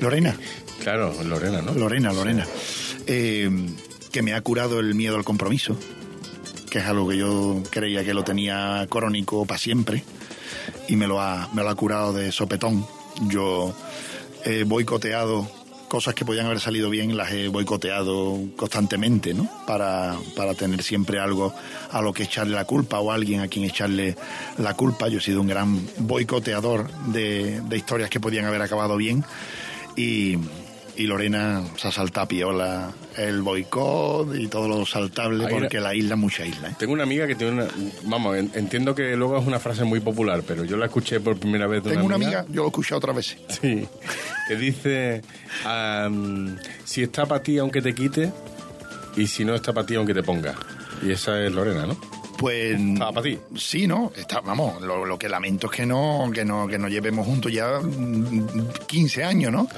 [0.00, 0.36] Lorena.
[0.82, 1.74] Claro, Lorena, ¿no?
[1.74, 2.46] Lorena, Lorena.
[3.06, 3.50] Eh,
[4.12, 5.76] que me ha curado el miedo al compromiso,
[6.70, 10.04] que es algo que yo creía que lo tenía crónico para siempre,
[10.88, 12.86] y me lo ha, me lo ha curado de sopetón.
[13.28, 13.74] Yo
[14.44, 15.48] he boicoteado
[15.90, 19.50] cosas que podían haber salido bien, las he boicoteado constantemente, ¿no?
[19.66, 21.52] Para, para tener siempre algo
[21.90, 24.14] a lo que echarle la culpa o alguien a quien echarle
[24.58, 25.08] la culpa.
[25.08, 29.24] Yo he sido un gran boicoteador de, de historias que podían haber acabado bien
[29.96, 30.38] y,
[30.96, 32.92] y Lorena se ha saltado piola
[33.28, 36.68] el boicot y todo lo saltable Ahí porque era- la isla es mucha isla.
[36.70, 36.74] ¿eh?
[36.78, 37.66] Tengo una amiga que tiene una...
[38.04, 41.38] Vamos, en- entiendo que luego es una frase muy popular, pero yo la escuché por
[41.38, 43.38] primera vez de Tengo una amiga, yo lo he escuchado otras veces.
[43.60, 43.86] Sí,
[44.48, 45.22] que dice,
[45.64, 48.32] am, si está para ti aunque te quite,
[49.16, 50.54] y si no está para ti aunque te ponga.
[51.02, 51.98] Y esa es Lorena, ¿no?
[52.40, 53.38] Pues Ah, para ti.
[53.54, 54.12] sí, ¿no?
[54.16, 57.52] Está, vamos, lo, lo que lamento es que no, que no, que no llevemos juntos
[57.52, 59.68] ya mm, 15 años, ¿no?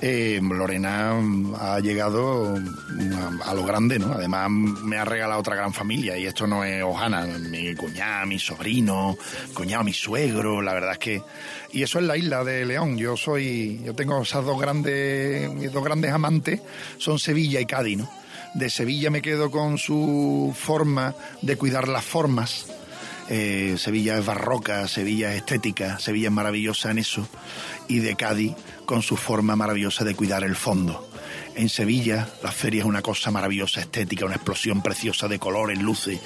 [0.00, 4.12] Eh, Lorena mm, ha llegado mm, a, a lo grande, ¿no?
[4.12, 8.38] Además me ha regalado otra gran familia y esto no es Ojana, mi cuñada, mi
[8.38, 9.16] sobrino,
[9.52, 11.22] cuñado, mi suegro, la verdad es que
[11.72, 12.96] y eso es la isla de León.
[12.96, 16.60] Yo soy, yo tengo esas dos grandes, mis dos grandes amantes
[16.98, 18.23] son Sevilla y Cádiz, ¿no?
[18.54, 22.66] De Sevilla me quedo con su forma de cuidar las formas.
[23.28, 27.26] Eh, Sevilla es barroca, Sevilla es estética, Sevilla es maravillosa en eso.
[27.88, 28.54] Y de Cádiz
[28.86, 31.10] con su forma maravillosa de cuidar el fondo.
[31.56, 36.20] En Sevilla, la feria es una cosa maravillosa, estética, una explosión preciosa de colores, luces.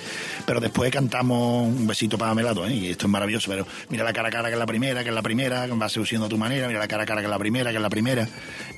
[0.47, 2.75] Pero después cantamos un besito para Melado, ¿eh?
[2.75, 3.51] y esto es maravilloso.
[3.51, 5.89] Pero mira la cara a cara que es la primera, que es la primera, va
[5.89, 7.83] seduciendo a tu manera, mira la cara a cara que es la primera, que es
[7.83, 8.29] la primera.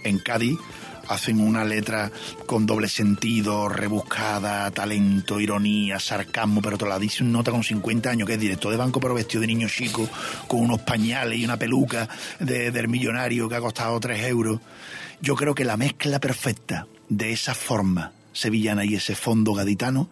[0.05, 0.57] En Cádiz
[1.11, 2.11] hacen una letra
[2.47, 8.09] con doble sentido, rebuscada, talento, ironía, sarcasmo, pero te la dice un nota con 50
[8.11, 10.09] años que es director de banco pero vestido de niño chico,
[10.47, 12.09] con unos pañales y una peluca
[12.39, 14.61] de- del millonario que ha costado 3 euros.
[15.20, 20.09] Yo creo que la mezcla perfecta de esa forma sevillana y ese fondo gaditano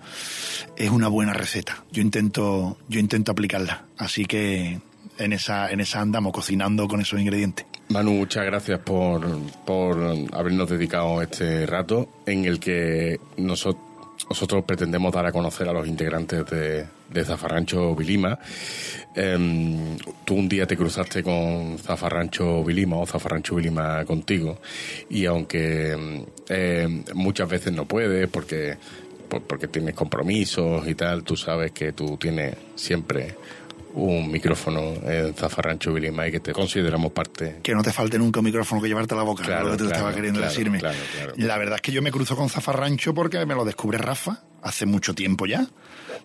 [0.76, 1.84] es una buena receta.
[1.92, 3.84] Yo intento, yo intento aplicarla.
[3.96, 4.80] Así que
[5.18, 7.64] en esa, en esa andamos cocinando con esos ingredientes.
[7.90, 9.26] Manu, muchas gracias por,
[9.64, 9.96] por
[10.32, 13.82] habernos dedicado este rato en el que nosotros,
[14.28, 18.38] nosotros pretendemos dar a conocer a los integrantes de, de Zafarrancho Vilima.
[19.14, 19.96] Em,
[20.26, 24.58] tú un día te cruzaste con Zafarrancho Vilima o Zafarrancho Vilima contigo
[25.08, 25.96] y aunque
[26.50, 28.76] em, muchas veces no puedes porque,
[29.30, 33.34] por- porque tienes compromisos y tal, tú sabes que tú tienes siempre
[33.98, 38.40] un micrófono en Zafarrancho Vilima y que te consideramos parte que no te falte nunca
[38.40, 40.52] un micrófono que llevarte a la boca, Claro, lo que tú claro, estabas queriendo claro,
[40.52, 40.78] decirme.
[40.78, 41.32] claro, claro.
[41.36, 44.86] La verdad es que yo me cruzo con Zafarrancho porque me lo descubre Rafa hace
[44.86, 45.66] mucho tiempo ya.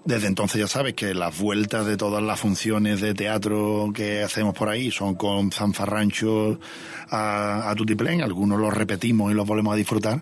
[0.05, 4.53] Desde entonces ya sabes que las vueltas de todas las funciones de teatro que hacemos
[4.53, 6.59] por ahí son con Zafarrancho
[7.09, 10.21] a, a Tutiplén, algunos los repetimos y los volvemos a disfrutar.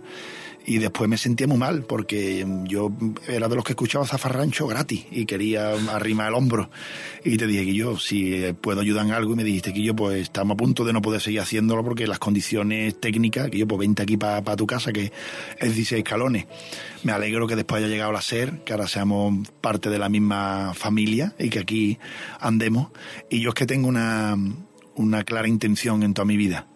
[0.65, 2.91] Y después me sentía muy mal porque yo
[3.27, 6.69] era de los que escuchaba Zafarrancho gratis y quería arrimar el hombro.
[7.23, 9.81] Y te dije que yo, si eh, puedo ayudar en algo, y me dijiste que
[9.81, 13.57] yo, pues estamos a punto de no poder seguir haciéndolo porque las condiciones técnicas, que
[13.57, 15.11] yo, pues vente aquí para tu casa, que
[15.57, 16.45] es 16 escalones.
[17.03, 20.73] Me alegro que después haya llegado a ser, que ahora seamos parte de la misma
[20.75, 21.99] familia y que aquí
[22.39, 22.89] andemos.
[23.29, 24.37] Y yo es que tengo una,
[24.95, 26.67] una clara intención en toda mi vida.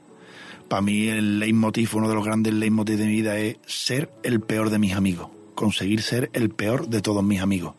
[0.67, 4.41] Para mí el leitmotiv, uno de los grandes leitmotivs de mi vida es ser el
[4.41, 7.75] peor de mis amigos, conseguir ser el peor de todos mis amigos.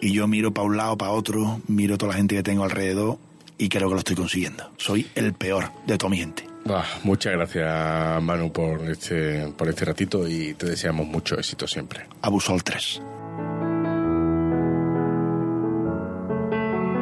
[0.00, 3.18] Y yo miro para un lado, para otro, miro toda la gente que tengo alrededor
[3.56, 4.70] y creo que lo estoy consiguiendo.
[4.76, 6.44] Soy el peor de toda mi gente.
[6.64, 12.06] Bah, muchas gracias, Manu, por este, por este ratito y te deseamos mucho éxito siempre.
[12.20, 13.02] Abusol 3.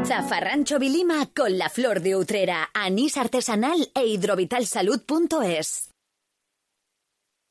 [0.06, 5.89] Zafarrancho Vilima con la flor de Utrera, anís artesanal e hidrovitalsalud.es.